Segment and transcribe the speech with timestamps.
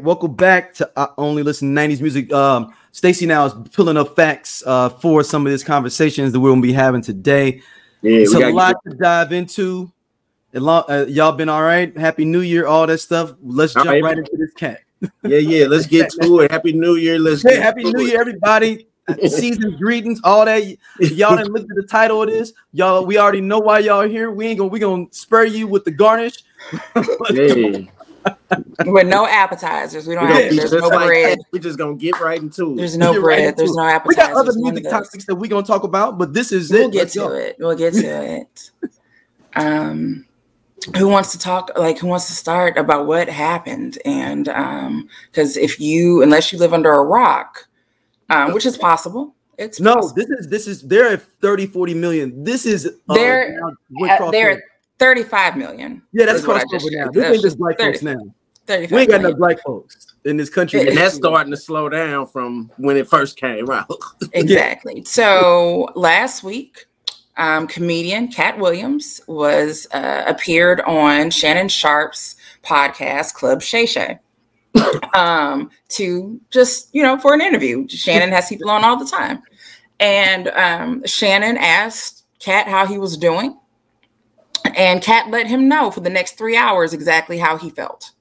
[0.00, 2.32] right, welcome back to I Only Listen to 90s Music.
[2.32, 6.50] Um, Stacy now is pulling up facts uh, for some of these conversations that we're
[6.50, 7.60] gonna be having today.
[8.02, 9.92] Yeah, it's a lot to dive into.
[10.52, 11.96] Lot- uh, y'all been all right?
[11.96, 13.34] Happy New Year, all that stuff.
[13.42, 14.02] Let's All jump right.
[14.02, 14.80] right into this Katt.
[15.22, 15.66] yeah, yeah.
[15.66, 16.50] Let's get to it.
[16.52, 17.18] Happy New Year.
[17.18, 18.08] Let's Hey, happy New it.
[18.08, 18.86] Year, everybody.
[19.26, 20.64] Season greetings, all that.
[21.00, 22.52] Y'all didn't look at the title of this.
[22.72, 24.30] Y'all, we already know why y'all are here.
[24.30, 26.44] We ain't gonna we gonna spur you with the garnish.
[27.28, 27.90] Hey,
[28.86, 30.06] with no appetizers.
[30.06, 30.38] We don't we have.
[30.40, 31.38] gonna be There's just no like bread.
[31.38, 31.44] that.
[31.52, 32.76] We just gonna get right into it.
[32.76, 33.38] There's no Get bread.
[33.40, 33.76] into There's it.
[33.76, 36.88] no We got other music topics that we're gonna talk about, but this is We'll
[36.88, 36.92] it.
[36.92, 37.32] get Let's to go.
[37.32, 37.56] it.
[37.58, 38.06] We'll get to
[38.40, 38.70] it.
[39.56, 40.26] Um,
[40.96, 41.70] who wants to talk?
[41.76, 43.98] Like, who wants to start about what happened?
[44.04, 47.68] And um, because if you, unless you live under a rock,
[48.30, 50.14] um, which is possible, it's No, possible.
[50.14, 52.44] this is this is they're at 30, 40 million.
[52.44, 54.30] This is uh, They're Uh, crossover.
[54.32, 54.62] they're at
[55.00, 56.02] 35 million.
[56.12, 56.98] yeah, that's is what I crossover just now.
[57.02, 57.12] shared.
[57.14, 58.34] This That's ain't just black 30 folks now.
[58.66, 59.38] 35 We ain't got enough million.
[59.38, 60.86] black folks in this country.
[60.86, 63.90] and that's starting to slow down from when it first came out.
[64.32, 65.02] Exactly.
[65.04, 66.84] So last week,
[67.36, 74.18] um, comedian Katt Williams was uh, appeared on Shannon Sharpe's podcast Club Shay Shay
[75.14, 77.88] um, to just you know for an interview.
[77.88, 79.42] Shannon has people on all the time,
[79.98, 83.58] and um, Shannon asked Katt how he was doing,
[84.74, 88.12] and Katt let him know for the next three hours exactly how he felt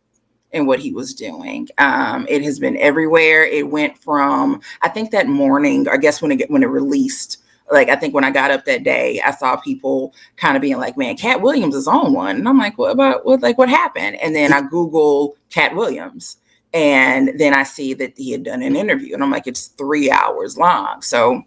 [0.52, 1.68] and what he was doing.
[1.78, 3.44] Um, it has been everywhere.
[3.44, 7.38] It went from I think that morning, I guess when it when it released.
[7.72, 10.80] Like I think when I got up that day, I saw people kind of being
[10.80, 13.42] like, "Man, Katt Williams is on one," and I'm like, "What about what?
[13.42, 16.38] Like what happened?" And then I Google Katt Williams,
[16.74, 20.10] and then I see that he had done an interview, and I'm like, "It's three
[20.10, 21.44] hours long." So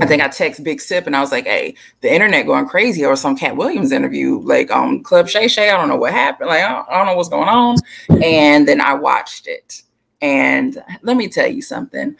[0.00, 3.04] I think I text Big Sip and I was like, "Hey, the internet going crazy
[3.04, 5.70] over some Katt Williams interview, like on Club Shay Shay.
[5.70, 6.50] I don't know what happened.
[6.50, 7.76] Like I don't, I don't know what's going on."
[8.22, 9.82] And then I watched it,
[10.20, 12.16] and let me tell you something.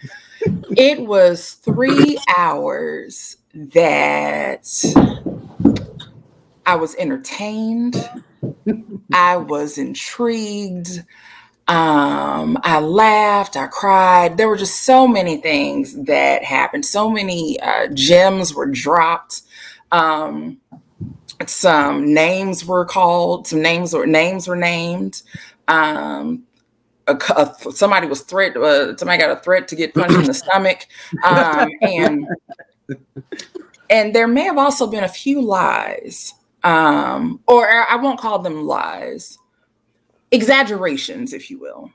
[0.76, 4.66] It was three hours that
[6.66, 8.08] I was entertained.
[9.12, 11.04] I was intrigued.
[11.66, 14.36] Um, I laughed, I cried.
[14.36, 16.84] There were just so many things that happened.
[16.84, 19.42] So many uh, gems were dropped.
[19.90, 20.60] Um,
[21.46, 23.46] some names were called.
[23.46, 25.22] Some names were names were named.
[25.68, 26.44] Um,
[27.06, 28.56] a, a- somebody was threat.
[28.56, 30.86] Uh, somebody got a threat to get punched in the stomach.
[31.24, 32.26] Um, and
[33.90, 38.64] and there may have also been a few lies, um, or I won't call them
[38.66, 39.38] lies,
[40.30, 41.90] exaggerations, if you will.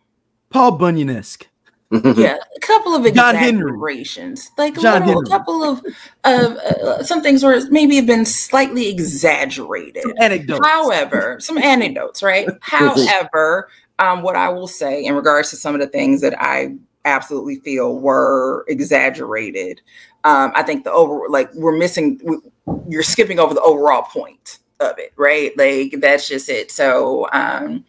[0.50, 1.48] Paul Bunyan esque.
[1.92, 3.62] Yeah, a couple of John Henry.
[3.72, 5.80] exaggerations, like a, little, a couple of
[6.24, 10.04] of uh, some things were maybe have been slightly exaggerated.
[10.22, 10.64] Anecdotes.
[10.68, 12.48] However, some anecdotes, right?
[12.62, 16.76] However, um, what I will say in regards to some of the things that I
[17.06, 19.82] absolutely feel were exaggerated,
[20.26, 22.22] um, I think the over like we're missing.
[22.24, 25.58] we- You're skipping over the overall point of it, right?
[25.58, 26.70] Like that's just it.
[26.72, 27.28] So.
[27.34, 27.84] um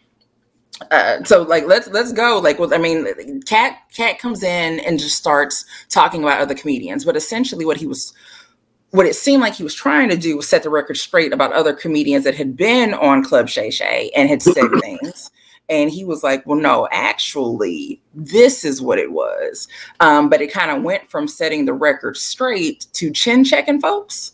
[0.89, 4.99] uh, so like let's let's go like with I mean Katt Katt comes in and
[4.99, 8.13] just starts talking about other comedians but essentially what he was
[8.91, 11.53] what it seemed like he was trying to do was set the record straight about
[11.53, 15.31] other comedians that had been on Club Shay Shay and had said things.
[15.69, 19.69] And he was like, well, no, actually, this is what it was.
[20.01, 24.33] Um, but it kind of went from setting the record straight to chin checking folks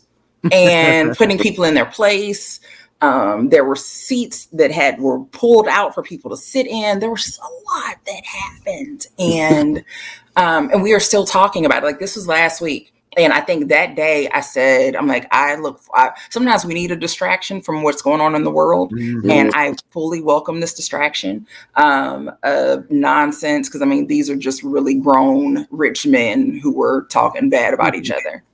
[0.50, 2.58] and putting people in their place.
[3.00, 6.98] Um, there were seats that had were pulled out for people to sit in.
[6.98, 9.06] There was just a lot that happened.
[9.18, 9.84] And
[10.36, 11.86] um, and we are still talking about it.
[11.86, 12.92] Like this was last week.
[13.16, 16.92] And I think that day I said, I'm like, I look, I, sometimes we need
[16.92, 18.92] a distraction from what's going on in the world.
[18.92, 19.28] Mhm.
[19.30, 23.68] And I fully welcome this distraction um, of nonsense.
[23.68, 27.96] Cause I mean, these are just really grown, rich men who were talking bad about
[27.96, 28.44] each other.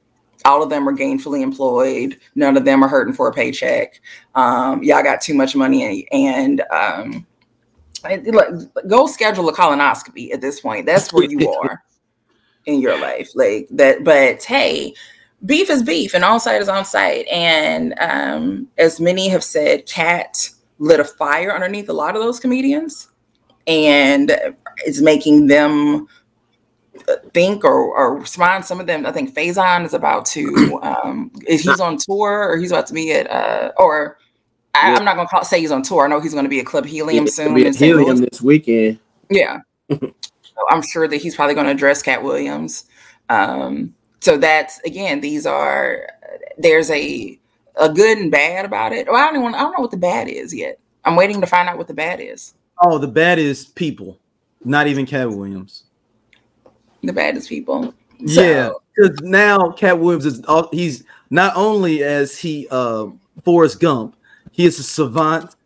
[0.44, 2.18] All of them are gainfully employed.
[2.34, 4.00] None of them are hurting for a paycheck.
[4.34, 7.26] Um, y'all got too much money and, um,
[8.26, 10.86] look, go schedule a colonoscopy at this point.
[10.86, 11.82] That's where you are
[12.66, 13.30] in your life.
[13.34, 14.94] Like that, but hey,
[15.46, 17.26] beef is beef and on site is on site.
[17.28, 22.40] And um, as many have said, Katt lit a fire underneath a lot of those
[22.40, 23.08] comedians
[23.66, 24.36] and
[24.86, 26.06] is making them
[27.32, 28.64] think or, or respond.
[28.64, 32.56] Some of them, I think Faizon is about to, um, if he's on tour or
[32.56, 34.18] he's about to be at, uh, or
[34.74, 34.98] I, Yeah.
[34.98, 36.04] I'm not going to call, say he's on tour.
[36.04, 37.54] I know he's going to be at Club Helium It's gonna soon.
[37.56, 38.28] be at Helium Louis.
[38.30, 38.98] this weekend.
[39.30, 39.60] Yeah.
[39.90, 40.12] so
[40.70, 42.84] I'm sure that he's probably going to address Katt Williams.
[43.28, 46.08] Um, so that's again, these are
[46.58, 47.38] there's a
[47.76, 49.06] a good and bad about it.
[49.06, 50.78] Well, I don't even I don't know what the bad is yet.
[51.04, 52.54] I'm waiting to find out what the bad is.
[52.80, 54.18] Oh, the bad is people.
[54.64, 55.84] Not even Katt Williams.
[57.06, 57.94] The baddest people.
[58.18, 63.06] Yeah, because now Katt Williams is all- he's not only as he uh
[63.44, 64.16] Forrest Gump,
[64.52, 65.56] he is a savant.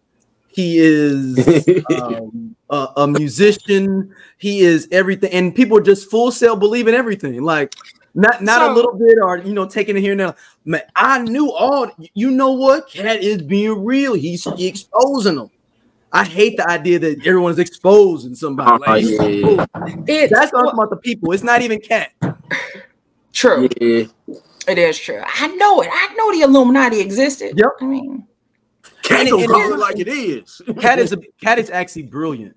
[0.49, 1.39] He is
[2.03, 4.13] um, a, a musician.
[4.39, 7.43] He is everything, and people just full sale believe in everything.
[7.43, 7.75] Like
[8.15, 10.35] not not So- a little bit, or you know, taking it here and there.
[10.65, 11.91] Man, I knew all.
[12.15, 12.89] You know what?
[12.91, 14.15] Katt is being real.
[14.15, 15.51] He's he exposing them.
[16.13, 18.71] I hate the idea that everyone's exposing somebody.
[18.71, 19.67] Oh, Like, yeah.
[20.07, 21.33] It's That's well, talking about the people.
[21.33, 22.11] It's not even Katt.
[23.33, 23.69] true.
[23.81, 24.05] yeah.
[24.67, 25.21] It is true.
[25.25, 25.89] I know it.
[25.93, 27.55] I know the Illuminati existed.
[27.57, 27.69] Yep.
[27.81, 28.27] I mean,
[29.03, 30.61] Katt And don't and call it- it like it is.
[30.81, 32.55] Katt is a Katt is actually brilliant.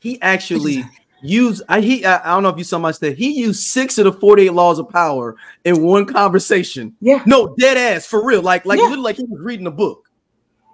[0.00, 0.84] He actually
[1.22, 3.16] used I he I, I don't know if you saw my state.
[3.16, 6.94] He used six of the 48 laws of power in one conversation.
[7.00, 7.22] yeah.
[7.26, 8.42] No, dead ass for real.
[8.42, 8.84] Like like Yeah.
[8.84, 10.03] literally like he was reading a book.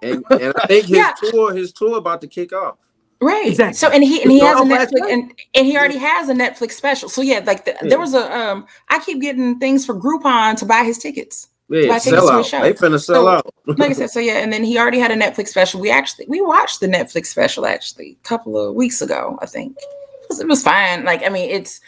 [0.02, 1.12] And, and I think his Yeah.
[1.30, 2.76] tour, his tour about to kick off.
[3.22, 3.48] Right.
[3.48, 3.74] Exactly.
[3.74, 6.72] So and he and he has a Netflix and, and he already has a Netflix
[6.72, 7.08] special.
[7.10, 7.88] So yeah, like the, Yeah.
[7.90, 11.48] there was a um I keep getting things for Groupon to buy his tickets.
[11.68, 12.46] Yeah, I think sell a out.
[12.46, 12.62] show.
[12.62, 13.54] They finna sell So- out.
[13.66, 15.80] Like I said, so yeah, and then he already had a Netflix special.
[15.80, 19.76] We actually we watched the Netflix special actually a couple of weeks ago, I think.
[19.76, 21.04] It was, it was fine.
[21.04, 21.78] Like I mean, it's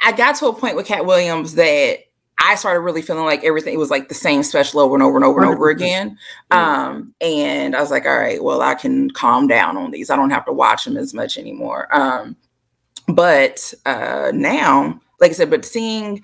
[0.00, 2.00] I got to a point with Katt Williams that
[2.40, 5.16] I started really feeling like everything it was like the same special over and over
[5.16, 6.16] and over and over again.
[6.50, 10.08] Um, and I was like, all right, well, I can calm down on these.
[10.10, 11.88] I don't have to watch them as much anymore.
[11.94, 12.36] Um,
[13.08, 16.22] but uh now, like I said, but seeing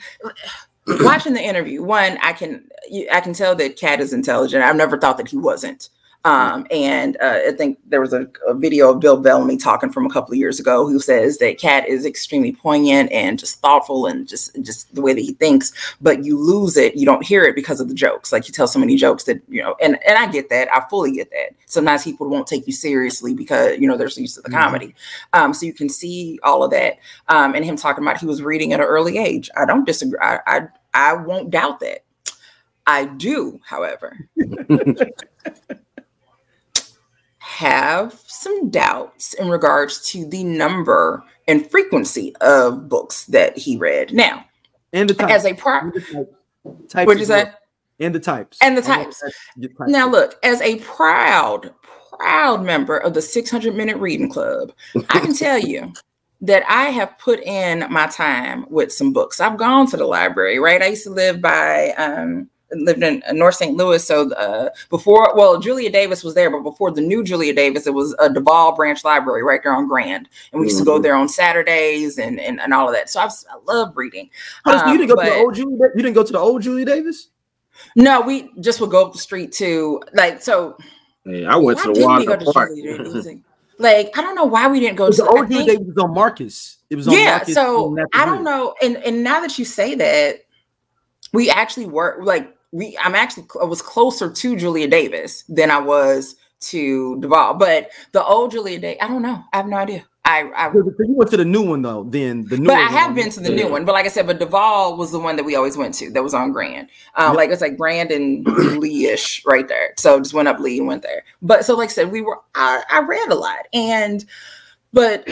[0.86, 2.68] watching the interview, one, I can
[3.12, 4.62] I can tell that Katt is intelligent.
[4.62, 5.88] I've never thought that he wasn't.
[6.24, 10.06] Um, and uh, I think there was a, a video of Bill Bellamy talking from
[10.06, 14.06] a couple of years ago who says that Katt is extremely poignant and just thoughtful
[14.06, 15.72] and just just the way that he thinks.
[16.00, 18.32] But you lose it, you don't hear it because of the jokes.
[18.32, 20.68] Like you tell so many jokes that you know, and and I get that.
[20.74, 21.50] I fully get that.
[21.66, 24.60] Sometimes people won't take you seriously because you know they're so used to the Mhm.
[24.62, 24.94] comedy.
[25.34, 26.98] Um, so you can see all of that.
[27.28, 29.50] Um, and him talking about he was reading at an early age.
[29.58, 30.18] I don't disagree.
[30.22, 30.60] I I,
[30.94, 31.98] I won't doubt that.
[32.86, 34.16] I do, however,
[37.54, 44.12] have some doubts in regards to the number and frequency of books that he read.
[44.12, 44.44] Now,
[44.92, 45.32] And the types.
[45.32, 46.12] as a pro, types.
[46.88, 47.44] Types what'd you as say?
[47.44, 47.54] well.
[48.00, 48.58] And the types.
[48.60, 49.20] And the types.
[49.20, 49.90] that- the types.
[49.90, 51.72] Now, look, as a proud,
[52.18, 54.72] proud member of the 600 Minute Reading Club,
[55.10, 55.92] I can tell you
[56.40, 59.40] that I have put in my time with some books.
[59.40, 60.82] I've gone to the library, right?
[60.82, 63.76] I used to live by, um, lived in uh, North St.
[63.76, 64.04] Louis.
[64.04, 67.94] So uh, before, well, Julia Davis was there, but before the new Julia Davis, it
[67.94, 70.28] was a Duval Branch Library right there on Grand.
[70.52, 71.02] And we used to go Mhm.
[71.02, 73.10] there on Saturdays and, and, and all of that.
[73.10, 74.30] So I've, I love reading.
[74.64, 75.78] Hold on, you um, didn't go to the old Julia.
[75.94, 77.28] You didn't go to the old Julia Davis.
[77.96, 80.76] No, we just would go up the street to like, so
[81.24, 82.70] Yeah, I went why to the didn't we water go to park.
[82.70, 83.26] Julia Davis?
[83.78, 86.14] Like, I don't know why we didn't go to The old Julia Davis was on
[86.14, 86.78] Marcus.
[86.90, 89.96] It was on yeah Marcus so i don't know and and now that you say
[89.96, 90.42] that
[91.32, 95.78] we actually were like we i'm actually i was closer to julia davis than i
[95.78, 97.54] was to Duval.
[97.54, 100.78] but the old julia Day, i don't know i have no idea i i So
[100.78, 102.04] you went to the new one though.
[102.04, 102.66] Then the new.
[102.66, 103.64] but I have on been to the Yeah.
[103.64, 103.84] new one.
[103.84, 106.10] But like I said, but Duval was the one that we always went to.
[106.10, 106.88] That was on Grand.
[107.16, 107.36] Um.
[107.36, 108.46] Like it's like Grand and
[108.80, 109.92] Lee-ish right there.
[109.98, 111.24] So just went up Lee and went there.
[111.42, 113.66] But so like I said, we were I, I read a lot.
[113.74, 114.24] And
[114.94, 115.28] but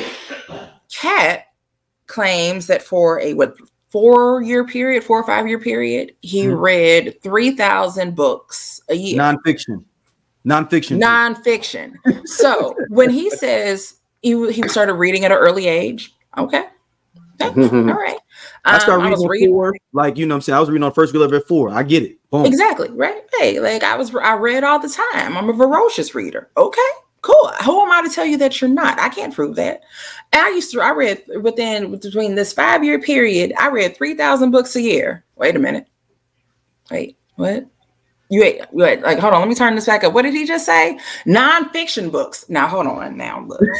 [0.93, 1.47] Katt
[2.07, 3.57] claims that for a what
[3.93, 6.61] four year period, four or five year period, he Mhm.
[6.61, 9.85] read three thousand books a year nonfiction.
[10.47, 10.99] Nonfiction.
[10.99, 12.27] nonfiction.
[12.27, 16.65] So when he says he, he started reading at an early age, okay,
[17.41, 18.19] okay, all right.
[18.65, 19.75] I started Um, reading was at four.
[19.93, 21.71] Like you know, what I'm saying I was reading on first grade level at four.
[21.71, 22.19] I get it.
[22.31, 22.47] Boom.
[22.47, 23.23] exactly right.
[23.39, 25.37] Hey, like I was, I read all the time.
[25.37, 26.49] I'm a ferocious reader.
[26.57, 26.81] Okay,
[27.23, 27.49] cool.
[27.65, 29.01] Who am I to tell you that you're not?
[29.01, 29.81] I can't prove that.
[30.33, 34.15] And I used to, I read within between this five year period, I read three
[34.15, 35.25] thousand books a year.
[35.37, 35.87] Wait a minute.
[36.91, 37.67] Wait, what?
[38.29, 40.13] You wait, wait, like hold on, let me turn this back up.
[40.13, 40.99] What did he just say?
[41.27, 42.49] Nonfiction books.
[42.49, 43.17] Now hold on.
[43.17, 43.61] Now look.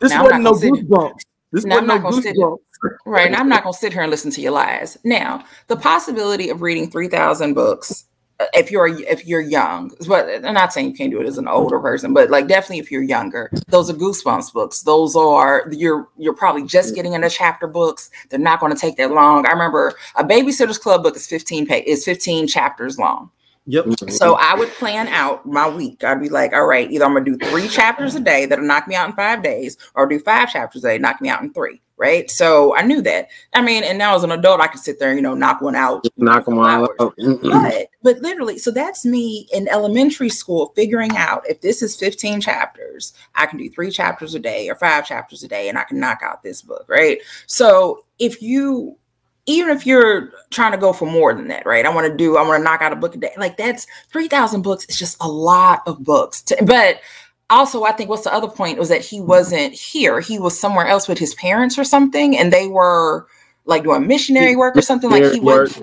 [0.00, 1.20] This Now, wasn't no goosebumps.
[1.52, 2.58] This Now, wasn't no not gonna sit- goosebumps.
[3.06, 3.26] Right.
[3.26, 4.98] And I'm not going to sit here and listen to your lies.
[5.02, 8.04] Now, the possibility of reading 3,000 books,
[8.52, 11.48] if you're if you're young, but I'm not saying you can't do it as an
[11.48, 14.82] older person, but like definitely if you're younger, those are goosebumps books.
[14.82, 18.10] Those are you're you're probably just getting into chapter books.
[18.28, 19.46] They're not going to take that long.
[19.46, 23.30] I remember a Babysitter's Club book is 15 page is 15 chapters long.
[23.66, 24.10] Yep.
[24.10, 26.04] So I would plan out my week.
[26.04, 28.86] I'd be like, all right, either I'm gonna do three chapters a day that'll knock
[28.86, 31.52] me out in five days, or do five chapters a day, knock me out in
[31.52, 31.82] three.
[31.98, 32.30] Right.
[32.30, 33.28] So I knew that.
[33.54, 35.62] I mean, and now as an adult, I could sit there and you know knock
[35.62, 36.06] one out.
[36.18, 36.90] knock them all out.
[36.98, 42.42] But but literally, so that's me in elementary school figuring out if this is 15
[42.42, 45.84] chapters, I can do three chapters a day or five chapters a day, and I
[45.84, 47.18] can knock out this book, right?
[47.46, 48.98] So if you
[49.46, 51.86] even if you're trying to go for more than that, right?
[51.86, 53.32] I want to do, I want to knock out a book a day.
[53.36, 54.84] Like that's 3,000 books.
[54.84, 56.42] It's just a lot of books.
[56.42, 57.00] To, but
[57.48, 60.20] also, I think what's the other point was that he wasn't here.
[60.20, 63.28] He was somewhere else with his parents or something, and they were
[63.66, 65.10] like doing missionary work or something.
[65.10, 65.80] Like he was.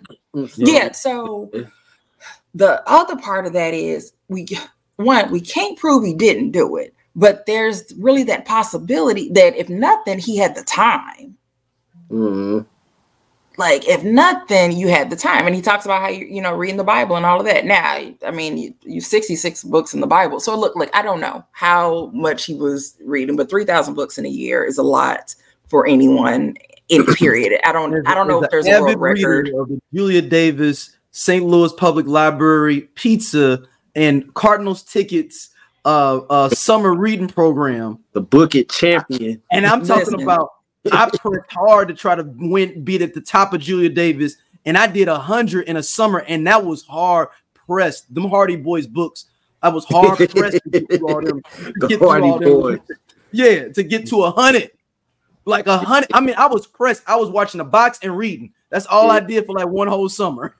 [0.56, 0.92] Yeah.
[0.92, 1.50] So
[2.54, 4.46] the other part of that is we,
[4.98, 9.70] one, we can't prove he didn't do it, but there's really that possibility that if
[9.70, 11.38] nothing, he had the time.
[12.12, 12.68] Mm-hmm
[13.58, 15.46] like if nothing you had the time.
[15.46, 17.66] And he talks about how you you know reading the bible and all of that.
[17.66, 17.96] Now
[18.26, 20.40] i mean you, you 66 books in the bible.
[20.40, 24.26] So look like i don't know how much he was reading but 3000 books in
[24.26, 25.36] a year is a lot
[25.68, 26.56] for anyone
[26.90, 27.60] in period.
[27.66, 29.50] I don't i don't know if there's a world record.
[29.50, 33.64] of the julia davis st louis public library pizza
[33.96, 35.50] and cardinals tickets
[35.86, 38.00] uh uh summer reading program.
[38.14, 39.42] The book it champion.
[39.52, 40.24] And i'm talking Listen.
[40.24, 40.50] about
[40.92, 44.78] I pressed hard to try to win, beat at the top of Julia Davis, and
[44.78, 47.30] I did a hundred in a summer, and that was hard
[47.68, 48.14] pressed.
[48.14, 49.26] Them Hardy Boys books,
[49.62, 51.42] I was hard pressed to get through all them.
[51.78, 52.80] the get Hardy all Boys.
[52.88, 52.98] Them.
[53.32, 54.72] Yeah, to get to a hundred,
[55.46, 56.10] like a hundred.
[56.14, 57.04] I mean, I was pressed.
[57.08, 58.54] I was watching a box and reading.
[58.70, 59.10] That's all.
[59.10, 60.56] I did for like one whole summer.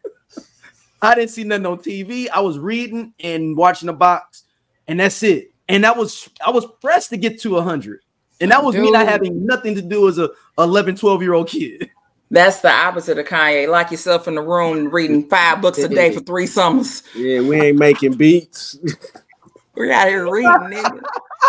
[1.02, 2.30] I didn't see nothing on TV.
[2.30, 4.44] I was reading and watching the box,
[4.88, 5.52] and that's it.
[5.68, 8.00] And that was I was pressed to get to a hundred.
[8.44, 8.84] And that was Dude.
[8.84, 11.90] me not having nothing to do as a 11, 12 year old kid.
[12.30, 13.70] That's the opposite of Kanye.
[13.70, 17.04] Lock yourself in the room reading five books a day for three summers.
[17.16, 18.78] Yeah, we ain't making beats.
[19.76, 21.02] We're out here reading, nigga.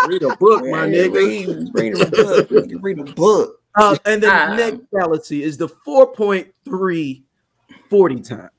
[0.07, 1.13] Read a book, my nigga.
[1.15, 2.71] Read, read a book.
[2.81, 3.61] read a book.
[3.75, 7.23] Uh, and then um, the next fallacy is the 4.3
[7.89, 8.49] 40 time.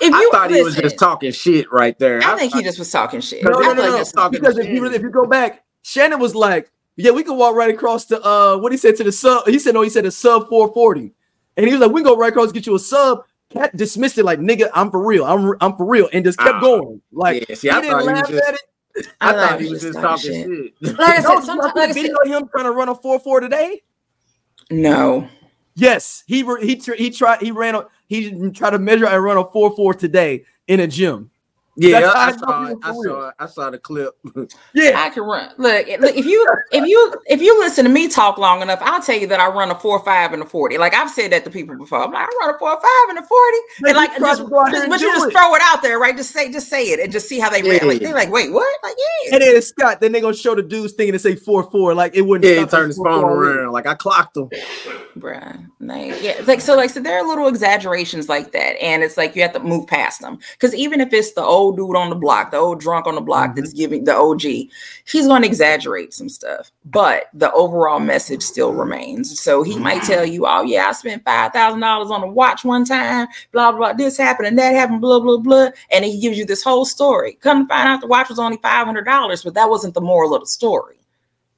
[0.00, 2.22] If you I thought listen, he was just talking shit right there.
[2.22, 3.42] I, I think he just was talking shit.
[3.42, 4.30] No, no, no, no.
[4.30, 7.74] Because if you, if you go back, Shannon was like, yeah, we can walk right
[7.74, 9.46] across to uh what he said to the sub.
[9.46, 11.12] He said no, he said a sub 440.
[11.56, 13.24] And he was like, we can go right across, get you a sub.
[13.50, 15.24] Katt dismissed it like nigga, I'm for real.
[15.24, 17.00] I'm I'm for real, and just kept uh, going.
[17.12, 19.08] Like yeah, see, I didn't laugh just, at it.
[19.20, 20.74] I, I thought he was just talking shit.
[20.82, 20.98] shit.
[20.98, 23.82] Like I said, sometimes like video said, him trying to run a 4-4 today.
[24.70, 25.28] No.
[25.74, 29.44] Yes, he he he tried he ran a he tried to measure and run a
[29.44, 31.30] 4-4 today in a gym.
[31.76, 32.78] Yeah, I, I, saw it.
[32.82, 33.34] I saw it.
[33.38, 34.16] I saw the clip.
[34.74, 35.50] yeah, I can run.
[35.58, 39.02] Look, look, if you if you if you listen to me talk long enough, I'll
[39.02, 40.78] tell you that I run a four five and a forty.
[40.78, 42.04] Like I've said that to people before.
[42.04, 45.00] I'm like, I run a four five and a forty, and like just, just but
[45.00, 45.32] you just it.
[45.32, 46.16] throw it out there, right?
[46.16, 47.70] Just say just say it and just see how they yeah.
[47.70, 47.84] react.
[47.86, 48.78] Like they're like, wait, what?
[48.84, 49.34] Like yeah.
[49.34, 52.14] And then Scott, then they're gonna show the dudes thinking to say four four, like
[52.14, 52.44] it wouldn't.
[52.44, 53.72] Yeah, he turned his phone around.
[53.72, 54.48] Like I clocked him.
[55.18, 59.16] Bruh, like yeah, like so, like so, there are little exaggerations like that, and it's
[59.16, 62.10] like you have to move past them because even if it's the old dude on
[62.10, 63.60] the block the old drunk on the block mm-hmm.
[63.60, 68.72] that's giving the OG, he's going to exaggerate some stuff, but the overall message still
[68.72, 69.38] remains.
[69.40, 70.12] So he might mm-hmm.
[70.12, 73.72] tell you, "Oh yeah, I spent five thousand dollars on a watch one time, blah
[73.72, 73.78] blah.
[73.78, 76.84] Blah, this happened and that happened, blah blah blah," and he gives you this whole
[76.84, 77.34] story.
[77.40, 80.00] Come to find out, the watch was only five hundred dollars, but that wasn't the
[80.00, 80.96] moral of the story.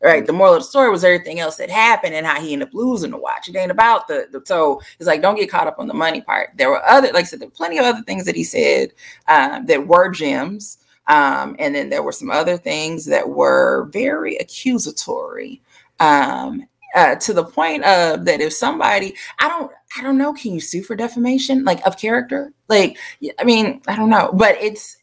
[0.03, 0.27] Right.
[0.27, 2.75] The moral of the story was everything else that happened and how he ended up
[2.75, 3.49] losing the watch.
[3.49, 6.21] It ain't about the, the so it's like don't get caught up on the money
[6.21, 6.51] part.
[6.57, 8.93] There were other, like I said, there were plenty of other things that he said
[9.27, 10.79] um, that were gems.
[11.09, 15.63] Um, and then there were some other things that were very accusatory.
[15.99, 20.55] Um, uh, to the point of that if somebody i don't i don't know can
[20.55, 22.97] you sue for defamation like of character like
[23.39, 24.97] i mean i don't know but it's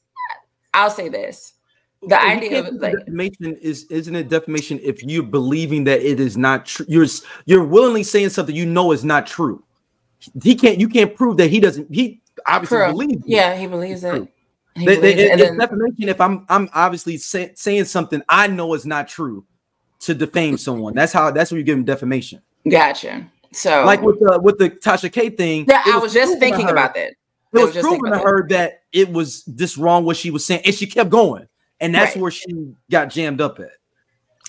[0.74, 1.54] i'll say this
[2.08, 6.38] the idea of like defamation is isn't it defamation if you're believing that it is
[6.38, 7.08] not true you're
[7.46, 9.64] you're willingly saying something you know is not true.
[10.42, 12.88] He can't you can't prove that he doesn't he obviously true.
[12.88, 14.28] believes yeah he believes it.
[14.76, 18.74] they, they, it, it's then, defamation if i'm i'm obviously say, saying something i know
[18.74, 19.46] is not true
[20.04, 20.94] to defame someone.
[20.94, 22.42] That's how that's what you give him defamation.
[22.70, 23.30] Gotcha.
[23.54, 26.70] So like with the with the tasha k thing yeah i was, was just thinking
[26.70, 27.14] about that.
[27.54, 28.82] It was, was proven to her that.
[28.92, 31.48] it was this wrong what she was saying and she kept going
[31.84, 32.22] and that's right.
[32.22, 33.72] where she got jammed up at.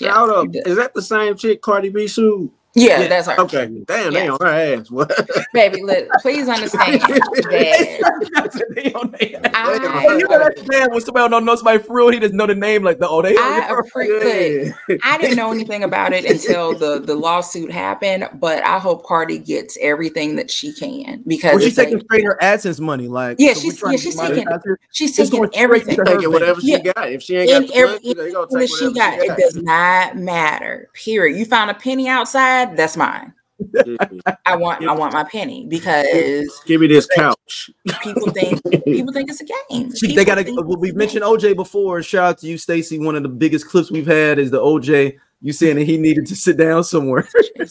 [0.00, 0.46] Yeah, Hold up.
[0.66, 2.50] Is that the same chick Cardi B sued?
[2.76, 3.38] Yeah, Yeah, that's her.
[3.40, 4.90] Okay, damn, they on her ass.
[4.94, 5.30] What?
[5.52, 9.52] Baby, look, please understand that They on their ass.
[9.54, 12.08] I, Hey, oh, you know that's bad when somebody don't know somebody for real.
[12.10, 13.36] He doesn't know the name like the oh they.
[13.36, 14.96] I appreciate Yeah.
[15.04, 19.38] I didn't know anything about it until the the lawsuit happened, but I hope Cardi
[19.38, 23.06] gets everything that she can because Well, she's it's like- taking straight her AdSense money.
[23.08, 24.46] Like Yeah, so she's- yeah, she's taking-
[24.90, 25.96] she's taking everything.
[26.04, 26.78] Taking whatever she Yeah.
[26.92, 27.10] got.
[27.10, 29.26] If she ain't got In the every- funds, they gonna take she whatever got, she
[29.30, 30.88] it does not matter.
[30.94, 31.38] Period.
[31.38, 33.32] You found a penny outside, that's mine.
[33.62, 34.30] Mm-hmm.
[34.46, 37.70] I want I want my penny because Give me this couch.
[38.02, 39.92] people think people think it's a game.
[39.92, 40.52] People they got to.
[40.52, 41.24] Well, we've mentioned.
[41.24, 42.02] OJ before.
[42.02, 42.98] Shout out to you, Stacy.
[42.98, 45.18] One of the biggest clips we've had is the OJ.
[45.40, 47.28] You saying that he needed to sit down somewhere,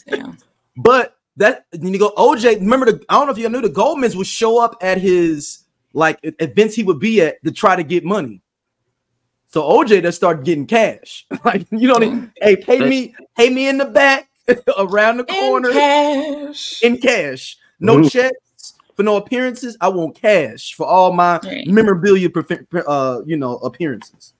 [0.07, 0.38] Down.
[0.77, 2.59] but that you go OJ.
[2.59, 3.03] Remember the?
[3.09, 6.75] I don't know if you knew the Goldmans would show up at his like events
[6.75, 8.41] he would be at to try to get money.
[9.47, 11.25] So OJ just started getting cash.
[11.45, 12.33] like you know, what I mean?
[12.41, 14.29] hey, pay me, pay me in the back,
[14.77, 16.81] around the In corner, cash.
[16.83, 17.57] in cash.
[17.79, 18.12] No Mhm.
[18.12, 19.77] checks for no appearances.
[19.81, 21.67] I want cash for all my Right.
[21.67, 24.33] memorabilia, prefe- uh, you know, appearances.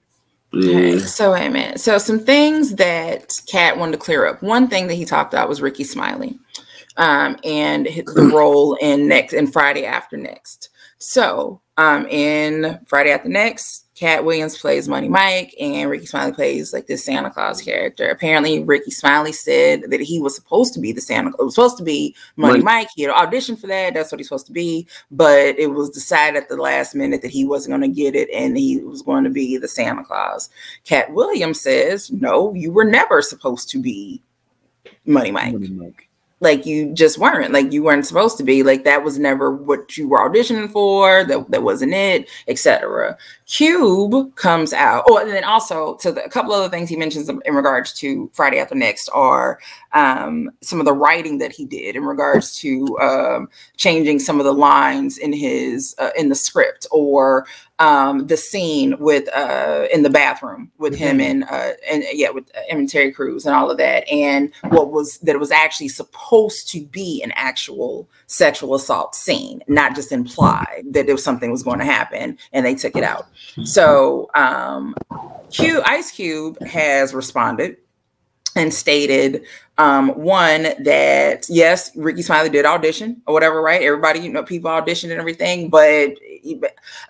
[0.54, 1.04] Okay, Yeah.
[1.06, 1.80] so wait a minute.
[1.80, 4.42] So some things that Katt wanted to clear up.
[4.42, 6.38] One thing that he talked about was Rickey Smiley,
[6.96, 10.68] um, and hi- the role in next in Friday After Next.
[10.98, 16.72] So um, in Friday After Next, Katt Williams plays Money Mike, and Rickey Smiley plays
[16.72, 18.08] like this Santa Claus character.
[18.08, 21.30] Apparently, Rickey Smiley said that he was supposed to be the Santa.
[21.30, 22.64] Claus, it was supposed to be Money Money.
[22.64, 22.88] Mike.
[22.96, 23.94] He had auditioned for that.
[23.94, 24.88] That's what he's supposed to be.
[25.12, 28.28] But it was decided at the last minute that he wasn't going to get it,
[28.34, 30.50] and he was going to be the Santa Claus.
[30.84, 34.20] Katt Williams says, "No, you were never supposed to be
[35.06, 35.54] Money Mike.
[36.40, 37.52] Like you just weren't.
[37.52, 38.62] Like you weren't supposed to be.
[38.62, 41.24] Like that was never what you were auditioning for.
[41.24, 45.04] That that wasn't it, etc." Cube comes out.
[45.06, 48.30] Oh, and then also to the, a couple other things he mentions in regards to
[48.32, 49.58] Friday After Next are
[49.92, 54.44] um, some of the writing that he did in regards to um, changing some of
[54.44, 57.46] the lines in his uh, in the script or
[57.78, 62.50] um, the scene with uh, in the bathroom with him and uh, and yeah with
[62.56, 65.50] uh, him and Terry Crews and all of that and what was that it was
[65.50, 71.24] actually supposed to be an actual sexual assault scene, not just imply that there was
[71.24, 73.26] something was going to happen and they took it out.
[73.64, 74.94] So um,
[75.50, 77.76] Q Ice Cube has responded
[78.56, 79.44] and stated
[79.78, 84.70] um one that yes rickey smiley did audition or whatever right everybody you know people
[84.70, 86.14] auditioned and everything but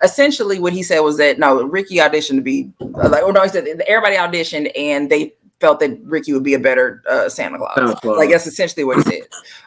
[0.01, 3.49] essentially what he said was that no ricky auditioned to be like oh no he
[3.49, 7.71] said everybody auditioned and they felt that ricky would be a better uh, santa claus
[7.75, 8.17] Santa Claus.
[8.17, 9.21] like that's essentially what he said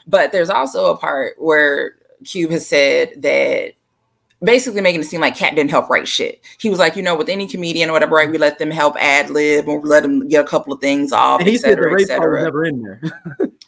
[0.07, 3.73] but there's also a part where cube has said that
[4.43, 6.41] basically making it seem like Katt didn't help write shit.
[6.59, 8.95] He was like, you know, with any comedian or whatever, right, we let them help
[8.97, 11.71] ad lib or let them get a couple of things off, And he et said
[11.79, 13.01] the cetera, rape part was never in there.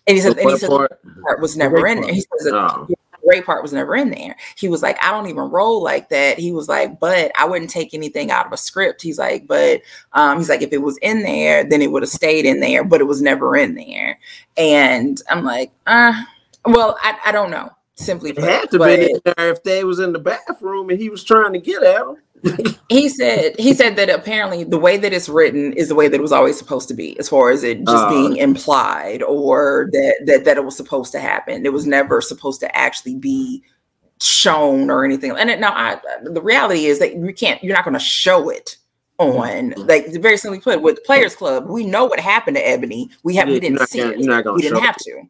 [0.06, 1.00] And he said, and he What said the part?
[1.22, 2.12] part was never rape in there.
[2.14, 2.88] He says that No.
[3.30, 4.36] Rape part was never in there.
[4.56, 6.38] He was like, I don't even roll like that.
[6.38, 9.00] He was like, but I wouldn't take anything out of a script.
[9.00, 12.10] He's like, but um, he's like, if it was in there, then it would have
[12.10, 14.18] stayed in there, but it was never in there.
[14.56, 16.12] And I'm like, uh,
[16.66, 17.70] well, I, I don't know.
[17.94, 21.10] Simply It had to but- be there if they was in the bathroom and he
[21.10, 22.16] was trying to get at him.
[22.88, 26.16] he said he said that apparently the way that it's written is the way that
[26.18, 28.08] it was always supposed to be as far as it just Oh.
[28.10, 31.66] being implied or that, that that it was supposed to happen.
[31.66, 33.62] It was never supposed to actually be
[34.20, 35.32] shown or anything.
[35.32, 38.48] And it, now I, the reality is that you can't you're not going to show
[38.50, 38.76] it
[39.18, 43.10] on like very simply put with players club we know what happened to ebony.
[43.22, 44.18] We have we didn't see gonna- it.
[44.20, 45.02] you're not gonna we didn't have it.
[45.04, 45.22] to.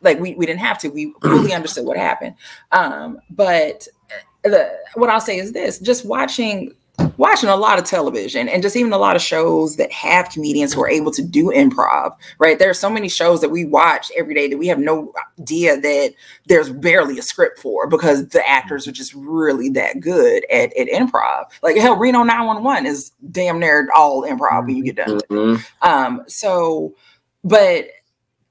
[0.00, 0.88] Like we, we didn't have to.
[0.88, 2.34] We fully understood what happened.
[2.72, 4.01] Um but uh,
[4.44, 6.74] the, what i'll say is this just watching
[7.16, 10.74] watching a lot of television and just even a lot of shows that have comedians
[10.74, 14.12] who are able to do improv right there are so many shows that we watch
[14.16, 16.12] every day that we have no idea that
[16.46, 20.86] there's barely a script for because the actors are just really that good at, at
[20.88, 25.24] improv like hell reno 911 is damn near all improv when you get done with
[25.24, 25.30] it.
[25.30, 25.64] Mhm.
[25.80, 26.94] Um, so,
[27.42, 27.86] but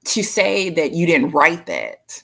[0.06, 2.24] to say that you didn't write that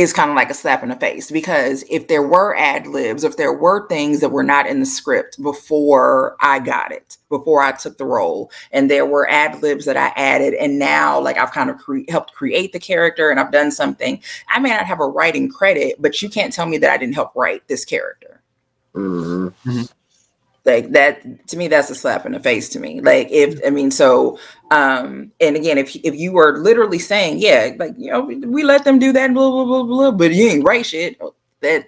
[0.00, 3.24] is kind of like a slap in the face because if there were ad libs,
[3.24, 7.62] if there were things that were not in the script before I got it, before
[7.62, 11.38] I took the role, and there were ad libs that I added, and now like
[11.38, 14.86] I've kind of cre- helped create the character and I've done something, I may not
[14.86, 17.84] have a writing credit, but you can't tell me that I didn't help write this
[17.84, 18.40] character.
[18.94, 19.52] Mhm.
[20.66, 23.00] like that to me that's a slap in the face to me.
[23.00, 24.38] Like if i mean so
[24.70, 28.84] um and again if if you were literally saying yeah like you know we, let
[28.84, 31.20] them do that blah blah blah blah but you ain't write shit
[31.60, 31.86] that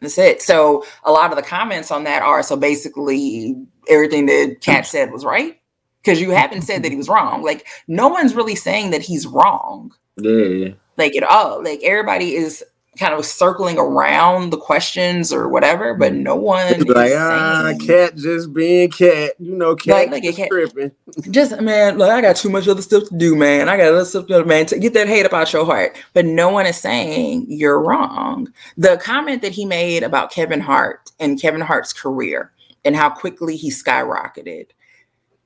[0.00, 3.56] that's it so a lot of the comments on that are so basically
[3.88, 5.60] everything that Katt said was right
[6.02, 7.42] because you haven't said that he was wrong.
[7.42, 9.92] Like no one's really saying that he's wrong.
[10.16, 10.70] Yeah.
[10.96, 11.62] Like at all.
[11.62, 12.64] Like everybody is
[12.98, 17.78] kind of circling around the questions or whatever, but no one is Like, ah, saying,
[17.80, 19.32] Katt just being Katt.
[19.38, 20.48] You know, Katt Like, look at just Katt.
[20.50, 20.90] tripping.
[21.30, 23.68] just man, look, I got too much other stuff to do, man.
[23.68, 24.66] I got other stuff to do, man.
[24.66, 25.96] To get that hate about your heart.
[26.14, 28.52] But no one is saying you're wrong.
[28.76, 32.52] The comment that he made about Kevin Hart and Kevin Hart's career
[32.84, 34.66] and how quickly he skyrocketed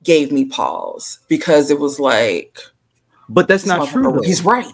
[0.03, 2.57] gave me pause because it was like
[3.29, 4.21] But that's not true.
[4.23, 4.65] He's right.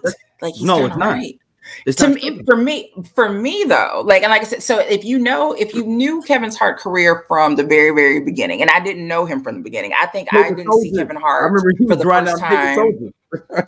[0.41, 1.09] Like he's No, it's not.
[1.09, 1.37] right.
[1.85, 2.43] It's to me, true.
[2.45, 5.73] for me, for me though, like and like I said, so if you know, if
[5.73, 9.43] you knew Kevin's Hart career from the very, very beginning, and I didn't know him
[9.43, 11.43] from the beginning, I think I didn't see Kevin Hart.
[11.43, 13.65] I remember he for was the riding first time.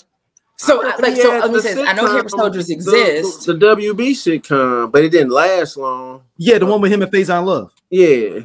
[0.57, 1.87] So, I- like, so let me say this.
[1.89, 3.45] I know Paper sitcom, Soldiers the- exist.
[3.47, 6.21] The, the WB sitcom, but it didn't last long.
[6.37, 7.71] Yeah, the one with him and Faizon Love.
[7.89, 8.41] Yeah.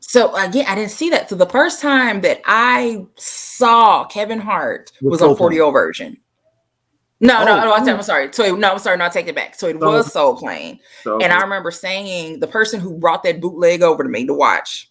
[0.00, 1.28] So again, I didn't see that.
[1.28, 5.64] So the first time that I saw Kevin Hart With was on 40 Plane.
[5.64, 6.16] Old Version.
[7.20, 7.94] No, no, Oh, no, I'm, cool.
[7.94, 8.32] I'm sorry.
[8.32, 9.54] So no, I'm sorry, no, I take it back.
[9.56, 10.78] So it So- was Soul Plane.
[11.02, 14.34] So And I remember saying the person who brought that bootleg over to me to
[14.34, 14.90] watch.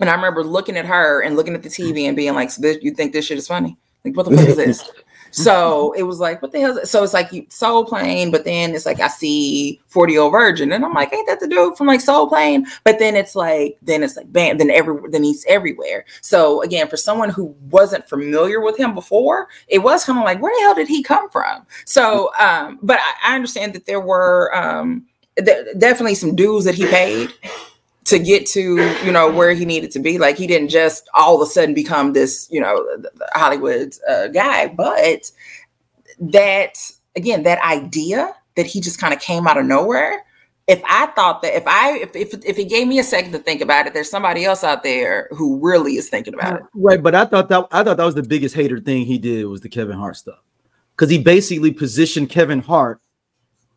[0.00, 2.60] And I remember looking at her and looking at the TV and being like, so
[2.60, 3.78] this, you think this shit is funny?
[4.04, 4.90] Like, what the fuck is this?
[5.30, 6.84] so it was like, what the hell?
[6.84, 10.72] So it's like you Soul Plane, but then it's like I see 40 Old Virgin,
[10.72, 12.66] and I'm like, ain't that the dude from like Soul Plane?
[12.84, 16.04] But then it's like, then it's like, bam, then every then he's everywhere.
[16.20, 20.40] So again, for someone who wasn't familiar with him before, it was kind of like,
[20.40, 21.66] where the hell did he come from?
[21.84, 26.74] So, um, but I, I understand that there were um th- definitely some dues that
[26.74, 27.32] he paid
[28.04, 31.40] to get to you know where he needed to be like he didn't just all
[31.40, 32.86] of a sudden become this you know
[33.32, 35.30] hollywood uh, guy but
[36.18, 36.74] that
[37.16, 40.22] again that idea that he just kind of came out of nowhere
[40.66, 43.38] if i thought that if i if, if if it gave me a second to
[43.38, 47.02] think about it there's somebody else out there who really is thinking about it Right,
[47.02, 49.60] but I thought that I thought that was the biggest hater thing he did was
[49.60, 50.40] the Kevin Hart stuff.
[50.94, 53.00] Because he basically positioned Kevin Hart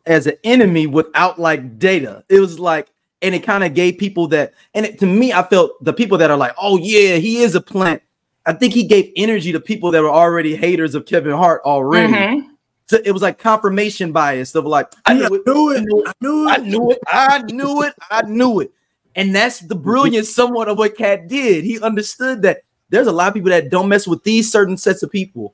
[0.04, 2.24] as an enemy without like data.
[2.28, 2.88] It was like,
[3.22, 6.18] and it kind of gave people that, and it, to me, I felt the people
[6.18, 8.02] that are like, oh yeah, he is a plant.
[8.46, 12.12] I think he gave energy to people that were already haters of Kevin Hart already.
[12.12, 12.46] Mhm.
[12.86, 16.08] So it was like confirmation bias of like, I I knew it, I knew it,
[16.08, 16.62] I knew I it.
[16.64, 16.98] knew it.
[17.06, 17.94] I knew it.
[18.10, 18.72] I knew it.
[19.14, 21.64] And that's the brilliance somewhat of what Katt did.
[21.64, 25.02] He understood that there's a lot of people that don't mess with these certain sets
[25.02, 25.52] of people.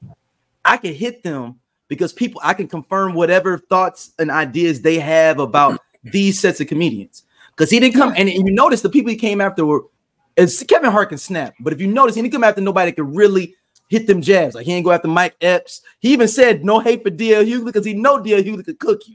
[0.65, 5.41] I can hit them because people I can confirm whatever thoughts and ideas they have
[5.41, 7.25] about these sets of comedians.
[7.57, 9.83] Because he didn't come and, and you notice the people he came after were
[10.37, 12.97] it's Kevin Hart can snap, but if you notice, he didn't come after nobody that
[12.97, 13.55] could really
[13.89, 14.55] hit them jabs.
[14.55, 15.83] Like he ain't go after Mike Epps.
[16.01, 19.07] He even said no hate for DL Hughley because he know DL Hughley could cook
[19.07, 19.15] you.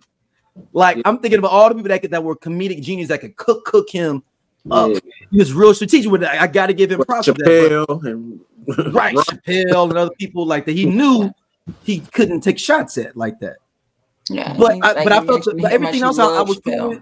[0.73, 1.03] Like Yeah.
[1.05, 3.65] I'm thinking about all the people that could, that were comedic genius that could cook
[3.65, 4.23] cook him
[4.71, 4.91] up.
[4.91, 4.99] Yeah.
[5.31, 6.29] He was real strategic with it.
[6.29, 7.27] I, got to give him props.
[7.27, 8.41] for that, but- Chappelle and
[8.93, 10.73] right, Chappelle and other people like that.
[10.73, 11.31] He knew
[11.83, 13.57] he couldn't take shots at like that.
[14.29, 16.49] yeah But I, like, but I felt actually but hit everything else I, I love
[16.49, 17.01] was Chappelle.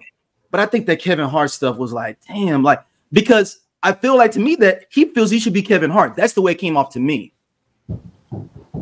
[0.52, 4.32] But I think that Kevin Hart stuff was like, damn, like because I feel like
[4.32, 6.16] to me that he feels he should be Kevin Hart.
[6.16, 7.34] That's the way it came off to me.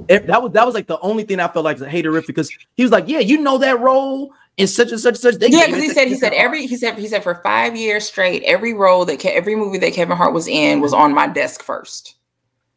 [0.08, 2.28] If that was that was like the only thing I felt like was a haterific
[2.28, 5.36] because he was like, yeah, you know that role in such and such and such.
[5.36, 8.08] They yeah, because he said he said every he said he said for five years
[8.08, 11.64] straight, every role that every movie that Kevin Hart was in was on my desk
[11.64, 12.16] first.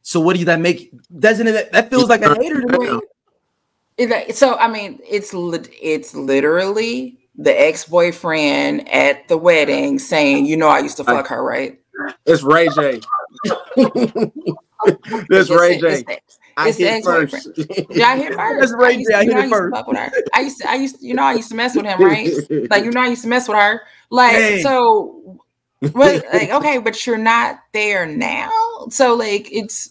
[0.03, 0.90] So what do you that make?
[1.18, 3.01] Doesn't it that feels like a hater to
[3.98, 4.33] me?
[4.33, 10.68] So I mean, it's it's literally the ex boyfriend at the wedding saying, "You know,
[10.68, 11.79] I used to fuck her, right?"
[12.27, 13.01] It's Ray J.
[13.77, 14.31] That's
[15.31, 15.87] It's Ray J.
[15.88, 16.18] it's the-
[16.57, 17.31] I it's the hit ex-boyfriend.
[17.31, 17.90] first.
[17.90, 18.61] Yeah, I hit first.
[18.61, 19.14] That's Ray I used, J.
[19.14, 19.77] I hit it used to first.
[19.77, 20.11] fuck with her.
[20.35, 22.29] I used to, I used, to, you know, I used to mess with him, right?
[22.70, 23.83] Like, you know, I used to mess with her.
[24.11, 24.62] Like, Dang.
[24.64, 25.38] so,
[25.92, 28.51] but like, okay, but you're not there now.
[28.90, 29.90] So, like, it's